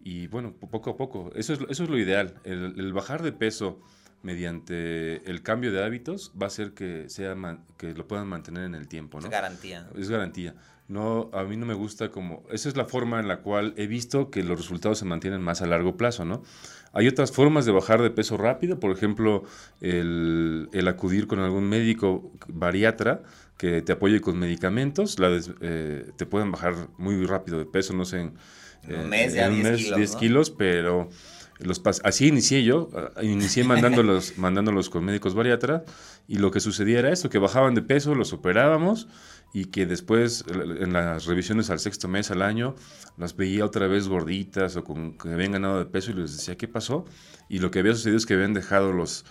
y 0.00 0.26
bueno, 0.26 0.52
poco 0.52 0.90
a 0.90 0.96
poco, 0.98 1.30
eso 1.34 1.54
es, 1.54 1.60
eso 1.70 1.84
es 1.84 1.88
lo 1.88 1.96
ideal, 1.96 2.34
el, 2.44 2.74
el, 2.76 2.92
bajar 2.92 3.22
de 3.22 3.32
peso 3.32 3.80
mediante 4.22 5.28
el 5.30 5.42
cambio 5.42 5.70
de 5.70 5.84
hábitos 5.84 6.32
va 6.40 6.46
a 6.46 6.48
hacer 6.48 6.72
que, 6.72 7.08
sea 7.08 7.36
que 7.78 7.94
lo 7.94 8.08
puedan 8.08 8.26
mantener 8.26 8.64
en 8.64 8.74
el 8.74 8.88
tiempo, 8.88 9.20
¿no? 9.20 9.26
Es 9.26 9.30
garantía. 9.30 9.88
Es 9.96 10.10
garantía. 10.10 10.54
No, 10.88 11.30
a 11.32 11.44
mí 11.44 11.56
no 11.56 11.64
me 11.64 11.74
gusta 11.74 12.10
como, 12.10 12.42
esa 12.50 12.68
es 12.68 12.76
la 12.76 12.84
forma 12.84 13.20
en 13.20 13.28
la 13.28 13.40
cual 13.40 13.72
he 13.76 13.86
visto 13.86 14.30
que 14.30 14.42
los 14.42 14.58
resultados 14.58 14.98
se 14.98 15.06
mantienen 15.06 15.40
más 15.40 15.62
a 15.62 15.66
largo 15.66 15.96
plazo, 15.96 16.24
¿no? 16.24 16.42
Hay 16.94 17.08
otras 17.08 17.32
formas 17.32 17.66
de 17.66 17.72
bajar 17.72 18.00
de 18.02 18.10
peso 18.10 18.36
rápido, 18.36 18.78
por 18.78 18.92
ejemplo, 18.92 19.42
el, 19.80 20.68
el 20.72 20.88
acudir 20.88 21.26
con 21.26 21.40
algún 21.40 21.68
médico 21.68 22.32
bariatra 22.48 23.22
que 23.56 23.82
te 23.82 23.92
apoye 23.92 24.20
con 24.20 24.38
medicamentos, 24.38 25.18
la 25.18 25.28
des, 25.28 25.50
eh, 25.60 26.10
te 26.16 26.26
pueden 26.26 26.52
bajar 26.52 26.74
muy 26.96 27.24
rápido 27.26 27.58
de 27.58 27.66
peso, 27.66 27.94
no 27.94 28.04
sé, 28.04 28.20
en, 28.20 28.34
en 28.88 29.00
un 29.00 29.08
mes, 29.08 29.34
ya 29.34 29.46
en 29.46 29.52
un 29.52 29.62
10 29.62 29.70
mes, 29.70 29.82
kilos, 29.82 29.96
10 29.96 30.12
¿no? 30.12 30.18
kilos, 30.18 30.50
pero 30.50 31.08
los 31.58 31.82
así 32.02 32.28
inicié 32.28 32.64
yo, 32.64 32.88
inicié 33.22 33.64
mandándolos, 33.64 34.38
mandándolos 34.38 34.90
con 34.90 35.04
médicos 35.04 35.34
bariatra 35.34 35.84
y 36.28 36.38
lo 36.38 36.50
que 36.50 36.60
sucedía 36.60 36.98
era 36.98 37.12
eso, 37.12 37.28
que 37.30 37.38
bajaban 37.38 37.74
de 37.74 37.82
peso, 37.82 38.14
los 38.14 38.32
operábamos 38.32 39.08
y 39.54 39.66
que 39.66 39.86
después 39.86 40.44
en 40.48 40.92
las 40.92 41.26
revisiones 41.26 41.70
al 41.70 41.78
sexto 41.78 42.08
mes 42.08 42.32
al 42.32 42.42
año 42.42 42.74
las 43.16 43.36
veía 43.36 43.64
otra 43.64 43.86
vez 43.86 44.08
gorditas 44.08 44.74
o 44.74 44.82
con 44.82 45.16
que 45.16 45.28
habían 45.28 45.52
ganado 45.52 45.78
de 45.78 45.86
peso 45.86 46.10
y 46.10 46.14
les 46.14 46.36
decía 46.36 46.58
qué 46.58 46.66
pasó 46.66 47.04
y 47.48 47.60
lo 47.60 47.70
que 47.70 47.78
había 47.78 47.94
sucedido 47.94 48.18
es 48.18 48.26
que 48.26 48.34
habían 48.34 48.52
dejado 48.52 48.92
los, 48.92 49.24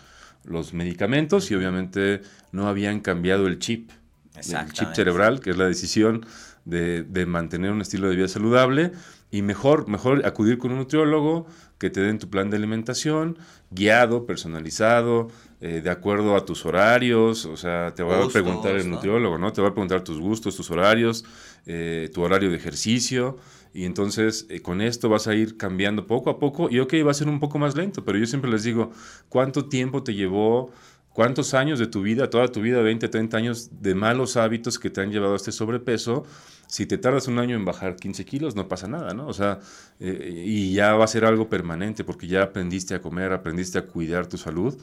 los 0.46 0.74
medicamentos 0.74 1.52
y 1.52 1.56
obviamente 1.56 2.22
no 2.54 2.70
habían 2.70 3.02
cambiado 3.02 3.48
el 3.48 3.60
chip, 3.60 3.92
el 4.36 4.72
chip 4.72 4.94
cerebral, 4.94 5.42
que 5.42 5.50
es 5.50 5.58
la 5.58 5.68
decisión 5.68 6.26
de, 6.64 7.04
de 7.04 7.26
mantener 7.26 7.72
un 7.72 7.82
estilo 7.82 8.08
de 8.08 8.16
vida 8.16 8.30
saludable 8.30 8.94
y 9.30 9.42
mejor, 9.42 9.90
mejor 9.90 10.26
acudir 10.26 10.58
con 10.58 10.72
un 10.72 10.78
nutriólogo 10.78 11.48
que 11.84 11.90
te 11.90 12.00
den 12.00 12.18
tu 12.18 12.30
plan 12.30 12.50
de 12.50 12.56
alimentación, 12.56 13.38
guiado, 13.70 14.26
personalizado, 14.26 15.28
eh, 15.60 15.82
de 15.84 15.90
acuerdo 15.90 16.38
a 16.38 16.46
tus 16.46 16.66
horarios, 16.66 17.46
o 17.46 17.58
sea, 17.58 17.94
te 17.94 18.04
va 18.04 18.24
gustos, 18.24 18.38
a 18.38 18.42
preguntar 18.42 18.78
el 18.78 18.90
nutriólogo, 18.90 19.38
¿no? 19.38 19.52
Te 19.52 19.62
va 19.62 19.68
a 19.68 19.74
preguntar 19.74 20.02
tus 20.02 20.18
gustos, 20.18 20.56
tus 20.56 20.72
horarios, 20.72 21.26
eh, 21.66 22.10
tu 22.14 22.22
horario 22.22 22.50
de 22.52 22.56
ejercicio, 22.56 23.36
y 23.74 23.84
entonces 23.84 24.46
eh, 24.50 24.62
con 24.62 24.80
esto 24.80 25.10
vas 25.10 25.28
a 25.28 25.36
ir 25.36 25.58
cambiando 25.58 26.08
poco 26.08 26.30
a 26.30 26.40
poco, 26.40 26.70
y 26.70 26.80
ok, 26.80 26.94
va 27.06 27.12
a 27.12 27.16
ser 27.16 27.28
un 27.28 27.42
poco 27.42 27.60
más 27.60 27.76
lento, 27.76 28.06
pero 28.06 28.18
yo 28.18 28.28
siempre 28.28 28.50
les 28.50 28.64
digo, 28.64 28.92
¿cuánto 29.28 29.66
tiempo 29.66 30.04
te 30.04 30.14
llevó? 30.14 30.72
¿Cuántos 31.14 31.54
años 31.54 31.78
de 31.78 31.86
tu 31.86 32.02
vida, 32.02 32.32
toda 32.32 32.48
tu 32.48 32.60
vida, 32.60 32.82
20, 32.82 33.08
30 33.08 33.38
años 33.38 33.70
de 33.82 33.94
malos 33.94 34.36
hábitos 34.36 34.80
que 34.80 34.90
te 34.90 35.00
han 35.00 35.12
llevado 35.12 35.34
a 35.34 35.36
este 35.36 35.52
sobrepeso? 35.52 36.26
Si 36.66 36.88
te 36.88 36.98
tardas 36.98 37.28
un 37.28 37.38
año 37.38 37.56
en 37.56 37.66
bajar 37.66 37.98
15 37.98 38.26
kilos, 38.26 38.56
no 38.56 38.68
pasa 38.68 38.88
nada, 38.88 39.14
¿no? 39.14 39.28
O 39.28 39.34
sea, 39.34 39.60
eh, 40.00 40.44
y 40.44 40.74
ya 40.74 40.96
va 40.96 41.06
a 41.06 41.08
ser 41.08 41.24
algo 41.26 41.50
permanente 41.50 42.04
porque 42.04 42.26
ya 42.26 42.42
aprendiste 42.42 42.96
a 42.96 43.02
comer, 43.02 43.32
aprendiste 43.32 43.78
a 43.78 43.86
cuidar 43.86 44.26
tu 44.26 44.40
salud. 44.40 44.76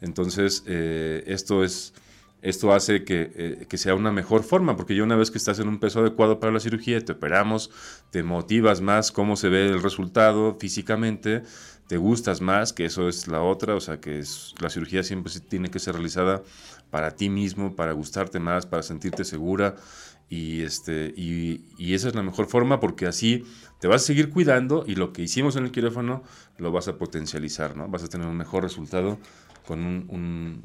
Entonces, 0.00 0.64
eh, 0.66 1.22
esto 1.26 1.62
es... 1.62 1.94
Esto 2.42 2.72
hace 2.72 3.02
que, 3.02 3.32
eh, 3.34 3.66
que, 3.66 3.78
sea 3.78 3.94
una 3.94 4.12
mejor 4.12 4.44
forma, 4.44 4.76
porque 4.76 4.94
ya 4.94 5.02
una 5.02 5.16
vez 5.16 5.32
que 5.32 5.38
estás 5.38 5.58
en 5.58 5.68
un 5.68 5.80
peso 5.80 6.00
adecuado 6.00 6.38
para 6.38 6.52
la 6.52 6.60
cirugía, 6.60 7.00
te 7.00 7.12
operamos, 7.12 7.70
te 8.10 8.22
motivas 8.22 8.82
más 8.82 9.10
cómo 9.10 9.36
se 9.36 9.48
ve 9.48 9.66
el 9.66 9.82
resultado 9.82 10.56
físicamente, 10.60 11.42
te 11.86 11.96
gustas 11.96 12.40
más, 12.40 12.72
que 12.72 12.84
eso 12.84 13.08
es 13.08 13.28
la 13.28 13.42
otra, 13.42 13.74
o 13.74 13.80
sea, 13.80 14.00
que 14.00 14.18
es, 14.18 14.54
la 14.60 14.70
cirugía 14.70 15.02
siempre 15.02 15.32
tiene 15.40 15.70
que 15.70 15.78
ser 15.78 15.94
realizada 15.94 16.42
para 16.90 17.12
ti 17.12 17.28
mismo, 17.28 17.76
para 17.76 17.92
gustarte 17.92 18.40
más, 18.40 18.66
para 18.66 18.82
sentirte 18.82 19.24
segura, 19.24 19.76
y, 20.28 20.62
este, 20.62 21.14
y, 21.16 21.94
esa 21.94 22.08
es 22.08 22.14
la 22.14 22.22
mejor 22.22 22.46
forma 22.46 22.80
porque 22.80 23.06
así 23.06 23.44
te 23.78 23.86
vas 23.86 24.02
a 24.02 24.06
seguir 24.06 24.30
cuidando 24.30 24.84
y 24.86 24.96
lo 24.96 25.12
que 25.12 25.22
hicimos 25.22 25.54
en 25.54 25.64
el 25.64 25.70
quirófano 25.70 26.24
lo 26.58 26.72
vas 26.72 26.88
a 26.88 26.98
potencializar, 26.98 27.76
¿no? 27.76 27.86
Vas 27.88 28.02
a 28.02 28.08
tener 28.08 28.26
un 28.26 28.36
mejor 28.36 28.64
resultado 28.64 29.18
con 29.66 29.84
un 29.84 30.64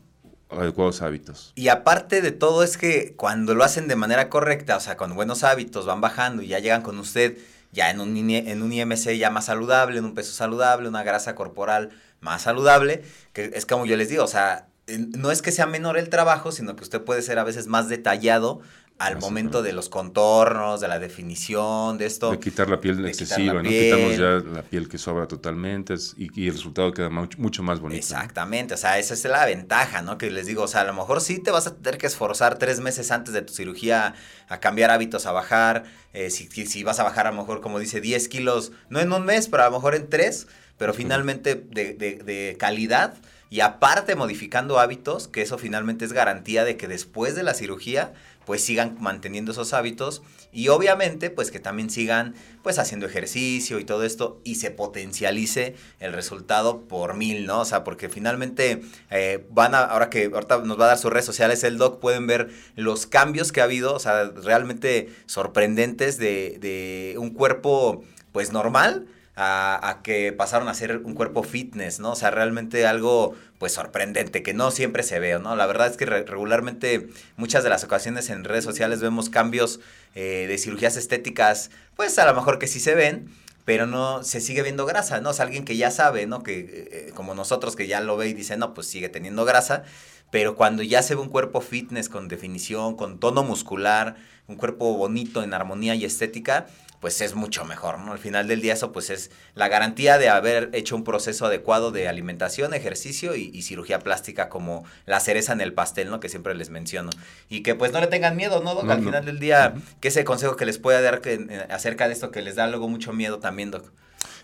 adecuados 0.50 1.02
hábitos. 1.02 1.54
Y 1.56 1.68
aparte 1.68 2.22
de 2.22 2.32
todo 2.32 2.64
es 2.64 2.78
que 2.78 3.14
cuando 3.16 3.54
lo 3.54 3.64
hacen 3.64 3.88
de 3.88 3.96
manera 3.96 4.30
correcta, 4.30 4.78
o 4.78 4.80
sea, 4.80 4.98
con 4.98 5.16
buenos 5.16 5.44
hábitos, 5.44 5.86
van 5.86 6.02
bajando 6.02 6.42
y 6.42 6.48
ya 6.48 6.60
llegan 6.60 6.82
con 6.82 6.98
usted 6.98 7.38
ya 7.72 7.90
en 7.90 8.00
un, 8.00 8.18
en 8.18 8.62
un 8.62 8.74
IMC 8.74 9.18
ya 9.18 9.30
más 9.30 9.46
saludable, 9.46 9.98
en 10.00 10.06
un 10.06 10.14
peso 10.14 10.34
saludable, 10.34 10.88
una 10.88 11.04
grasa 11.04 11.36
corporal 11.36 11.92
más 12.20 12.44
saludable, 12.44 13.04
que 13.34 13.52
es 13.54 13.66
como 13.66 13.86
yo 13.86 13.98
les 13.98 14.10
digo, 14.10 14.24
o 14.24 14.28
sea, 14.28 14.68
no 14.88 15.32
es 15.32 15.42
que 15.42 15.52
sea 15.52 15.66
menor 15.66 15.98
el 15.98 16.10
trabajo, 16.10 16.52
sino 16.52 16.76
que 16.76 16.84
usted 16.84 17.02
puede 17.02 17.22
ser 17.22 17.40
a 17.40 17.44
veces 17.44 17.68
más 17.68 17.88
detallado 17.88 18.62
al 19.02 19.18
Así 19.18 19.26
momento 19.26 19.50
claro. 19.50 19.64
de 19.64 19.74
los 19.74 19.90
contornos, 19.90 20.80
de 20.80 20.88
la 20.88 21.00
definición, 21.00 21.98
de 21.98 22.06
esto. 22.06 22.30
De 22.30 22.40
quitar 22.40 22.70
la 22.70 22.80
piel 22.80 23.04
excesiva, 23.06 23.56
la 23.56 23.64
¿no? 23.64 23.70
Piel. 23.70 23.96
Quitamos 23.96 24.18
ya 24.18 24.52
la 24.54 24.62
piel 24.62 24.88
que 24.88 25.00
sobra 25.00 25.28
totalmente 25.28 25.96
y, 26.18 26.30
y, 26.40 26.48
el 26.48 26.54
resultado 26.54 26.94
queda 26.94 27.10
mucho, 27.10 27.40
mucho 27.40 27.64
más 27.64 27.80
bonito. 27.80 27.98
Exactamente, 27.98 28.76
o 28.76 28.78
sea, 28.78 29.00
esa 29.00 29.16
es 29.16 29.24
la 29.26 29.46
ventaja, 29.46 30.04
¿no? 30.04 30.20
Que 30.20 30.30
les 30.30 30.46
digo, 30.46 30.64
o 30.64 30.68
sea, 30.68 30.82
a 30.82 30.84
lo 30.84 30.94
mejor 30.94 31.20
sí 31.22 31.40
te 31.40 31.50
vas 31.50 31.66
a 31.66 31.76
tener 31.76 31.98
que 31.98 32.06
esforzar 32.06 32.60
tres 32.60 32.80
meses 32.80 33.10
antes 33.10 33.34
de 33.34 33.42
tu 33.42 33.54
cirugía 33.54 34.14
a 34.48 34.60
cambiar 34.60 34.92
hábitos, 34.92 35.26
a 35.26 35.32
bajar, 35.32 35.86
eh, 36.14 36.30
si, 36.30 36.48
si, 36.48 36.84
vas 36.84 37.00
a 37.00 37.04
bajar 37.04 37.26
a 37.26 37.32
lo 37.32 37.38
mejor, 37.38 37.62
como 37.62 37.80
dice, 37.80 38.02
10 38.02 38.28
kilos, 38.28 38.72
no 38.90 39.00
en 39.00 39.12
un 39.12 39.26
mes, 39.26 39.48
pero 39.48 39.64
a 39.64 39.66
lo 39.68 39.72
mejor 39.72 39.96
en 39.96 40.10
tres, 40.10 40.48
pero 40.78 40.94
finalmente 40.94 41.56
de, 41.56 41.94
de, 41.94 42.18
de 42.18 42.56
calidad 42.60 43.16
y 43.52 43.60
aparte 43.60 44.16
modificando 44.16 44.80
hábitos, 44.80 45.28
que 45.28 45.42
eso 45.42 45.58
finalmente 45.58 46.06
es 46.06 46.14
garantía 46.14 46.64
de 46.64 46.78
que 46.78 46.88
después 46.88 47.36
de 47.36 47.44
la 47.44 47.54
cirugía 47.54 48.14
pues 48.46 48.64
sigan 48.64 48.98
manteniendo 49.00 49.52
esos 49.52 49.74
hábitos 49.74 50.22
y 50.52 50.68
obviamente 50.68 51.30
pues 51.30 51.52
que 51.52 51.60
también 51.60 51.90
sigan 51.90 52.36
pues 52.64 52.80
haciendo 52.80 53.06
ejercicio 53.06 53.80
y 53.80 53.86
todo 53.86 54.04
esto 54.04 54.42
y 54.44 54.56
se 54.56 54.72
potencialice 54.72 55.76
el 56.00 56.14
resultado 56.14 56.82
por 56.82 57.16
mil, 57.16 57.46
¿no? 57.46 57.62
O 57.62 57.66
sea, 57.66 57.84
porque 57.84 58.10
finalmente 58.10 58.82
eh, 59.10 59.46
van 59.52 59.76
a, 59.76 59.80
ahora 59.80 60.10
que 60.10 60.26
ahorita 60.34 60.60
nos 60.60 60.80
va 60.80 60.86
a 60.86 60.88
dar 60.90 60.98
sus 60.98 61.12
redes 61.12 61.26
sociales 61.26 61.64
el 61.64 61.78
doc, 61.78 62.00
pueden 62.00 62.28
ver 62.28 62.50
los 62.76 63.08
cambios 63.08 63.52
que 63.52 63.62
ha 63.62 63.66
habido, 63.66 63.94
o 63.94 64.00
sea, 64.00 64.26
realmente 64.30 65.10
sorprendentes 65.26 66.18
de, 66.18 66.58
de 66.60 67.16
un 67.18 67.32
cuerpo 67.32 68.04
pues 68.32 68.52
normal, 68.52 69.08
a, 69.36 69.90
a, 69.90 70.02
que 70.02 70.34
pasaron 70.34 70.68
a 70.68 70.74
ser 70.74 70.98
un 71.04 71.14
cuerpo 71.14 71.44
fitness, 71.44 72.00
¿no? 72.00 72.12
O 72.12 72.16
sea, 72.16 72.32
realmente 72.32 72.86
algo 72.86 73.34
pues 73.62 73.74
sorprendente, 73.74 74.42
que 74.42 74.56
no 74.56 74.72
siempre 74.72 75.04
se 75.04 75.20
ve, 75.20 75.38
¿no? 75.38 75.56
La 75.56 75.68
verdad 75.68 75.86
es 75.86 75.96
que 75.96 76.08
re 76.08 76.24
regularmente 76.24 77.10
muchas 77.38 77.64
de 77.64 77.70
las 77.70 77.84
ocasiones 77.84 78.32
en 78.32 78.44
redes 78.44 78.64
sociales 78.64 79.02
vemos 79.02 79.30
cambios 79.30 79.80
eh, 80.16 80.48
de 80.48 80.58
cirugías 80.58 80.98
estéticas, 80.98 81.70
pues 81.96 82.18
a 82.18 82.26
lo 82.26 82.34
mejor 82.34 82.58
que 82.58 82.66
sí 82.66 82.80
se 82.80 82.96
ven, 82.96 83.30
pero 83.64 83.86
no 83.86 84.24
se 84.24 84.42
sigue 84.42 84.64
viendo 84.64 84.88
grasa, 84.88 85.22
¿no? 85.22 85.32
Sea, 85.32 85.46
alguien 85.46 85.64
que 85.64 85.78
ya 85.78 85.92
sabe, 85.92 86.26
¿no? 86.26 86.42
Que 86.42 86.88
eh, 86.92 87.12
como 87.14 87.36
nosotros 87.36 87.76
que 87.76 87.86
ya 87.86 88.02
lo 88.02 88.18
ve 88.18 88.30
y 88.30 88.34
dice, 88.34 88.58
no, 88.58 88.74
pues 88.74 88.88
sigue 88.88 89.10
teniendo 89.10 89.46
grasa, 89.46 89.84
pero 90.32 90.56
cuando 90.56 90.82
ya 90.82 91.04
se 91.04 91.14
ve 91.14 91.22
un 91.22 91.30
cuerpo 91.30 91.62
fitness 91.62 92.10
con 92.10 92.30
definición, 92.30 92.96
con 92.96 93.20
tono 93.20 93.44
muscular, 93.44 94.16
un 94.48 94.56
cuerpo 94.56 94.98
bonito 94.98 95.44
en 95.44 95.54
armonía 95.54 95.94
y 95.94 96.04
estética, 96.04 96.66
pues 97.02 97.20
es 97.20 97.34
mucho 97.34 97.66
mejor, 97.66 98.00
¿no? 98.00 98.14
Al 98.14 98.20
final 98.20 98.48
del 98.48 98.62
día 98.62 98.74
eso 98.74 98.92
pues 98.92 99.10
es 99.10 99.32
la 99.56 99.68
garantía 99.68 100.20
de 100.20 100.30
haber 100.30 100.70
hecho 100.72 100.96
un 100.96 101.04
proceso 101.04 101.48
adecuado 101.48 101.92
de 101.92 102.08
alimentación, 102.08 102.76
ejercicio 102.76 103.36
y, 103.36 103.62
cirugía 103.64 104.00
plástica 104.00 104.50
como 104.50 104.86
la 105.06 105.20
cereza 105.20 105.52
en 105.52 105.62
el 105.62 105.74
pastel, 105.74 106.12
¿no? 106.12 106.20
Que 106.20 106.30
siempre 106.30 106.54
les 106.54 106.70
menciono. 106.70 107.10
Y 107.50 107.64
que 107.64 107.74
pues 107.74 107.92
no 107.92 108.00
le 108.00 108.08
tengan 108.08 108.38
miedo, 108.38 108.62
¿no, 108.64 108.76
Doc? 108.76 108.90
Al 108.90 109.04
final 109.04 109.26
del 109.26 109.40
día, 109.40 109.74
¿qué 110.00 110.10
es 110.10 110.18
el 110.18 110.26
consejo 110.26 110.56
que 110.56 110.66
les 110.66 110.78
puede 110.78 111.02
dar 111.02 111.22
que, 111.22 111.66
acerca 111.72 112.08
de 112.08 112.14
esto 112.14 112.30
que 112.30 112.44
les 112.44 112.56
da 112.56 112.68
luego 112.68 112.88
mucho 112.88 113.14
miedo 113.14 113.40
también, 113.40 113.72
Doc? 113.72 113.92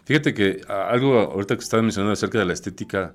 Fíjate 0.05 0.33
que 0.33 0.61
algo 0.67 1.19
ahorita 1.19 1.55
que 1.55 1.63
estaba 1.63 1.83
mencionando 1.83 2.13
acerca 2.13 2.39
de 2.39 2.45
la 2.45 2.53
estética 2.53 3.13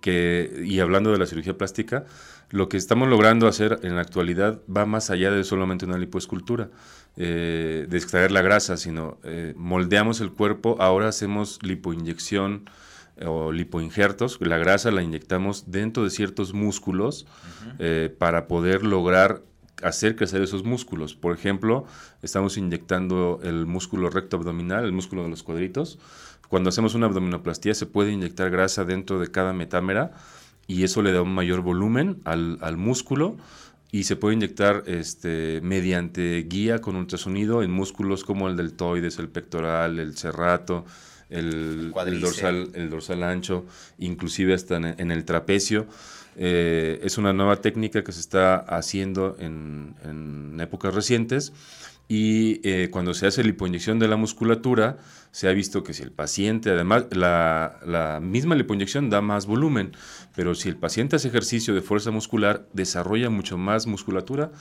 que, 0.00 0.62
y 0.64 0.80
hablando 0.80 1.12
de 1.12 1.18
la 1.18 1.26
cirugía 1.26 1.56
plástica, 1.56 2.04
lo 2.50 2.68
que 2.68 2.76
estamos 2.76 3.08
logrando 3.08 3.48
hacer 3.48 3.80
en 3.82 3.96
la 3.96 4.02
actualidad 4.02 4.60
va 4.74 4.84
más 4.84 5.10
allá 5.10 5.30
de 5.30 5.42
solamente 5.42 5.86
una 5.86 5.98
lipoescultura, 5.98 6.68
eh, 7.16 7.86
de 7.88 7.96
extraer 7.96 8.30
la 8.30 8.42
grasa, 8.42 8.76
sino 8.76 9.18
eh, 9.24 9.54
moldeamos 9.56 10.20
el 10.20 10.32
cuerpo, 10.32 10.76
ahora 10.78 11.08
hacemos 11.08 11.58
lipoinyección 11.62 12.68
eh, 13.16 13.26
o 13.26 13.52
lipoinjertos, 13.52 14.38
la 14.40 14.58
grasa 14.58 14.90
la 14.90 15.02
inyectamos 15.02 15.70
dentro 15.70 16.04
de 16.04 16.10
ciertos 16.10 16.52
músculos 16.52 17.26
para 18.18 18.46
poder 18.46 18.84
lograr 18.84 19.42
hacer 19.82 20.16
crecer 20.16 20.42
esos 20.42 20.64
músculos. 20.64 21.14
Por 21.14 21.34
ejemplo, 21.34 21.86
estamos 22.22 22.56
inyectando 22.56 23.40
el 23.42 23.66
músculo 23.66 24.10
recto 24.10 24.36
abdominal, 24.36 24.84
el 24.84 24.92
músculo 24.92 25.24
de 25.24 25.30
los 25.30 25.42
cuadritos. 25.42 25.98
Cuando 26.52 26.68
hacemos 26.68 26.94
una 26.94 27.06
abdominoplastía 27.06 27.72
se 27.72 27.86
puede 27.86 28.12
inyectar 28.12 28.50
grasa 28.50 28.84
dentro 28.84 29.18
de 29.18 29.30
cada 29.30 29.54
metámera 29.54 30.12
y 30.66 30.82
eso 30.82 31.00
le 31.00 31.10
da 31.10 31.22
un 31.22 31.34
mayor 31.34 31.62
volumen 31.62 32.20
al, 32.26 32.58
al 32.60 32.76
músculo 32.76 33.38
y 33.90 34.04
se 34.04 34.16
puede 34.16 34.34
inyectar 34.34 34.82
este, 34.84 35.62
mediante 35.62 36.42
guía 36.46 36.82
con 36.82 36.96
ultrasonido 36.96 37.62
en 37.62 37.70
músculos 37.70 38.22
como 38.22 38.48
el 38.48 38.58
deltoides, 38.58 39.18
el 39.18 39.30
pectoral, 39.30 39.98
el 39.98 40.14
cerrato, 40.14 40.84
el, 41.30 41.90
el, 42.06 42.20
dorsal, 42.20 42.68
el 42.74 42.90
dorsal 42.90 43.22
ancho, 43.22 43.64
inclusive 43.98 44.52
hasta 44.52 44.76
en, 44.76 45.10
el 45.10 45.24
trapecio. 45.24 45.86
Eh, 46.36 47.00
es 47.02 47.16
una 47.16 47.32
nueva 47.32 47.62
técnica 47.62 48.04
que 48.04 48.12
se 48.12 48.20
está 48.20 48.56
haciendo 48.56 49.36
en, 49.40 49.94
en 50.04 50.60
épocas 50.60 50.94
recientes 50.94 51.54
y 52.08 52.60
eh, 52.62 52.88
cuando 52.90 53.14
se 53.14 53.26
hace 53.26 53.42
la 53.42 53.46
lipoinyección 53.46 53.98
de 53.98 54.06
la 54.06 54.16
musculatura, 54.16 54.98
se 55.32 55.48
ha 55.48 55.52
visto 55.52 55.82
que 55.82 55.94
si 55.94 56.02
el 56.02 56.12
paciente, 56.12 56.70
además, 56.70 57.06
la, 57.10 57.80
la, 57.86 58.20
misma 58.20 58.54
lipoinyección 58.54 59.08
da 59.08 59.22
más 59.22 59.46
volumen, 59.46 59.96
pero 60.36 60.54
si 60.54 60.68
el 60.68 60.76
paciente 60.76 61.16
hace 61.16 61.28
ejercicio 61.28 61.74
de 61.74 61.80
fuerza 61.80 62.10
muscular, 62.10 62.68
desarrolla 62.74 63.30
mucho 63.30 63.56
más 63.56 63.86
musculatura 63.86 64.52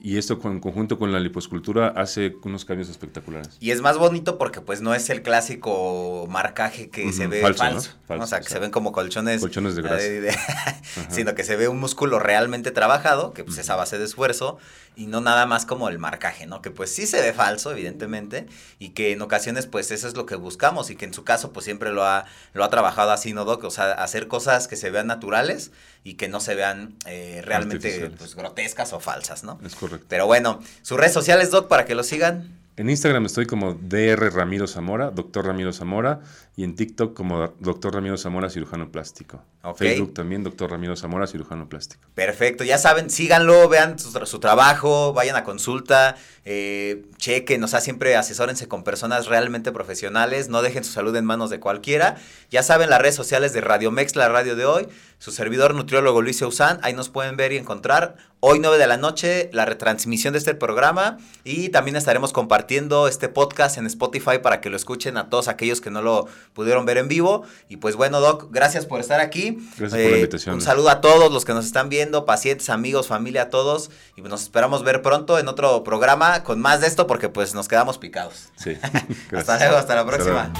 y 0.00 0.18
esto 0.18 0.38
en 0.44 0.60
conjunto 0.60 0.98
con 0.98 1.12
la 1.12 1.18
liposcultura 1.18 1.88
hace 1.88 2.36
unos 2.44 2.66
cambios 2.66 2.90
espectaculares. 2.90 3.56
Y 3.58 3.70
es 3.70 3.80
más 3.80 3.96
bonito 3.96 4.36
porque 4.36 4.60
pues 4.60 4.82
no 4.82 4.94
es 4.94 5.08
el 5.08 5.22
clásico 5.22 6.26
marcaje 6.28 6.90
que 6.90 7.10
se 7.12 7.26
ve 7.26 7.40
falso, 7.54 7.90
o 8.08 8.26
sea, 8.26 8.40
que 8.40 8.50
se 8.50 8.58
ven 8.58 8.70
como 8.70 8.92
colchones, 8.92 9.40
colchones 9.40 9.76
de 9.76 9.82
grasa, 9.82 10.04
sino 11.08 11.34
que 11.34 11.42
se 11.42 11.56
ve 11.56 11.68
un 11.68 11.80
músculo 11.80 12.18
realmente 12.18 12.70
trabajado, 12.70 13.32
que 13.32 13.44
pues 13.44 13.56
es 13.56 13.70
a 13.70 13.76
base 13.76 13.98
de 13.98 14.04
esfuerzo 14.04 14.58
y 14.98 15.06
no 15.06 15.20
nada 15.20 15.46
más 15.46 15.64
como 15.64 15.88
el 15.88 16.00
marcaje, 16.00 16.46
¿no? 16.46 16.60
Que 16.60 16.72
pues 16.72 16.92
sí 16.92 17.06
se 17.06 17.22
ve 17.22 17.32
falso, 17.32 17.70
evidentemente, 17.70 18.48
y 18.80 18.90
que 18.90 19.12
en 19.12 19.22
ocasiones 19.22 19.66
pues 19.66 19.92
eso 19.92 20.08
es 20.08 20.16
lo 20.16 20.26
que 20.26 20.34
buscamos 20.34 20.90
y 20.90 20.96
que 20.96 21.04
en 21.04 21.14
su 21.14 21.22
caso 21.22 21.52
pues 21.52 21.64
siempre 21.64 21.92
lo 21.92 22.04
ha, 22.04 22.26
lo 22.52 22.64
ha 22.64 22.68
trabajado 22.68 23.12
así, 23.12 23.32
¿no, 23.32 23.44
Doc? 23.44 23.62
O 23.62 23.70
sea, 23.70 23.92
hacer 23.92 24.26
cosas 24.26 24.66
que 24.66 24.74
se 24.74 24.90
vean 24.90 25.06
naturales 25.06 25.70
y 26.02 26.14
que 26.14 26.26
no 26.26 26.40
se 26.40 26.56
vean 26.56 26.96
eh, 27.06 27.42
realmente 27.44 28.10
pues, 28.18 28.34
grotescas 28.34 28.92
o 28.92 28.98
falsas, 28.98 29.44
¿no? 29.44 29.60
Es 29.64 29.76
correcto. 29.76 30.06
Pero 30.08 30.26
bueno, 30.26 30.60
sus 30.82 30.98
redes 30.98 31.12
sociales, 31.12 31.52
Doc, 31.52 31.68
para 31.68 31.84
que 31.84 31.94
lo 31.94 32.02
sigan. 32.02 32.58
En 32.78 32.88
Instagram 32.88 33.26
estoy 33.26 33.44
como 33.44 33.74
DR 33.74 34.32
Ramiro 34.32 34.68
Zamora, 34.68 35.10
doctor 35.10 35.46
Ramiro 35.46 35.72
Zamora, 35.72 36.20
y 36.54 36.62
en 36.62 36.76
TikTok 36.76 37.12
como 37.12 37.48
doctor 37.58 37.92
Ramiro 37.92 38.16
Zamora, 38.16 38.50
cirujano 38.50 38.92
plástico. 38.92 39.42
Facebook 39.76 40.14
también, 40.14 40.44
doctor 40.44 40.70
Ramiro 40.70 40.94
Zamora, 40.94 41.26
cirujano 41.26 41.68
plástico. 41.68 42.08
Perfecto, 42.14 42.62
ya 42.62 42.78
saben, 42.78 43.10
síganlo, 43.10 43.68
vean 43.68 43.98
su, 43.98 44.38
trabajo, 44.38 45.12
vayan 45.12 45.34
a 45.34 45.42
consulta, 45.42 46.14
eh, 46.44 47.02
chequen, 47.16 47.64
o 47.64 47.66
sea, 47.66 47.80
siempre 47.80 48.14
asesórense 48.14 48.68
con 48.68 48.84
personas 48.84 49.26
realmente 49.26 49.72
profesionales, 49.72 50.48
no 50.48 50.62
dejen 50.62 50.84
su 50.84 50.92
salud 50.92 51.16
en 51.16 51.24
manos 51.24 51.50
de 51.50 51.58
cualquiera. 51.58 52.14
Ya 52.48 52.62
saben, 52.62 52.90
las 52.90 53.02
redes 53.02 53.16
sociales 53.16 53.52
de 53.52 53.60
Radio 53.60 53.90
Mex, 53.90 54.14
la 54.14 54.28
radio 54.28 54.54
de 54.54 54.66
hoy, 54.66 54.86
su 55.18 55.32
servidor 55.32 55.74
nutriólogo 55.74 56.22
Luis 56.22 56.40
Eusán, 56.42 56.78
ahí 56.82 56.92
nos 56.92 57.08
pueden 57.08 57.36
ver 57.36 57.52
y 57.52 57.56
encontrar. 57.56 58.16
Hoy 58.40 58.60
9 58.60 58.78
de 58.78 58.86
la 58.86 58.96
noche, 58.96 59.50
la 59.52 59.64
retransmisión 59.64 60.32
de 60.32 60.38
este 60.38 60.54
programa 60.54 61.18
y 61.42 61.70
también 61.70 61.96
estaremos 61.96 62.32
compartiendo 62.32 63.08
este 63.08 63.28
podcast 63.28 63.78
en 63.78 63.86
Spotify 63.86 64.38
para 64.40 64.60
que 64.60 64.70
lo 64.70 64.76
escuchen 64.76 65.16
a 65.16 65.28
todos 65.28 65.48
aquellos 65.48 65.80
que 65.80 65.90
no 65.90 66.02
lo 66.02 66.28
pudieron 66.52 66.86
ver 66.86 66.98
en 66.98 67.08
vivo. 67.08 67.42
Y 67.68 67.78
pues 67.78 67.96
bueno, 67.96 68.20
Doc, 68.20 68.46
gracias 68.52 68.86
por 68.86 69.00
estar 69.00 69.18
aquí. 69.18 69.58
Gracias 69.76 69.90
por 69.90 69.98
la 69.98 70.06
eh, 70.06 70.16
invitación. 70.20 70.54
Un 70.54 70.60
saludo 70.60 70.88
a 70.90 71.00
todos 71.00 71.32
los 71.32 71.44
que 71.44 71.52
nos 71.52 71.66
están 71.66 71.88
viendo, 71.88 72.24
pacientes, 72.24 72.70
amigos, 72.70 73.08
familia, 73.08 73.42
a 73.42 73.50
todos. 73.50 73.90
Y 74.14 74.22
nos 74.22 74.42
esperamos 74.42 74.84
ver 74.84 75.02
pronto 75.02 75.40
en 75.40 75.48
otro 75.48 75.82
programa 75.82 76.44
con 76.44 76.60
más 76.60 76.80
de 76.80 76.86
esto 76.86 77.08
porque 77.08 77.28
pues 77.28 77.54
nos 77.54 77.66
quedamos 77.66 77.98
picados. 77.98 78.50
Sí. 78.54 78.78
hasta 79.36 79.58
luego, 79.58 79.78
hasta 79.78 79.96
la 79.96 80.06
próxima. 80.06 80.52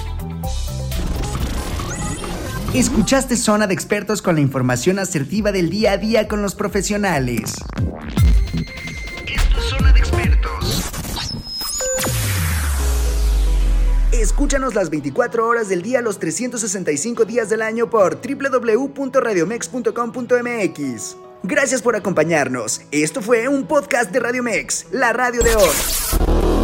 Escuchaste 2.75 3.37
Zona 3.37 3.67
de 3.67 3.73
Expertos 3.73 4.21
con 4.21 4.35
la 4.35 4.43
información 4.43 4.99
asertiva 4.99 5.53
del 5.53 5.71
día 5.71 5.93
a 5.93 5.97
día 5.97 6.29
con 6.29 6.43
los 6.43 6.55
profesionales. 6.55 7.55
Esto 9.27 9.59
es 9.59 9.65
Zona 9.65 9.91
de 9.93 9.99
Expertos. 9.99 10.83
Escúchanos 14.13 14.75
las 14.75 14.91
24 14.91 15.47
horas 15.47 15.71
del 15.71 15.81
día, 15.81 16.03
los 16.03 16.19
365 16.19 17.25
días 17.25 17.49
del 17.49 17.63
año 17.63 17.89
por 17.89 18.21
www.radiomex.com.mx. 18.21 21.17
Gracias 21.45 21.81
por 21.81 21.97
acompañarnos. 21.97 22.83
Esto 22.91 23.23
fue 23.23 23.49
un 23.49 23.67
podcast 23.67 24.13
de 24.13 24.21
Radiomex, 24.21 24.89
la 24.93 25.15
radio 25.15 25.43
de 25.43 25.57
hoy. 25.57 26.58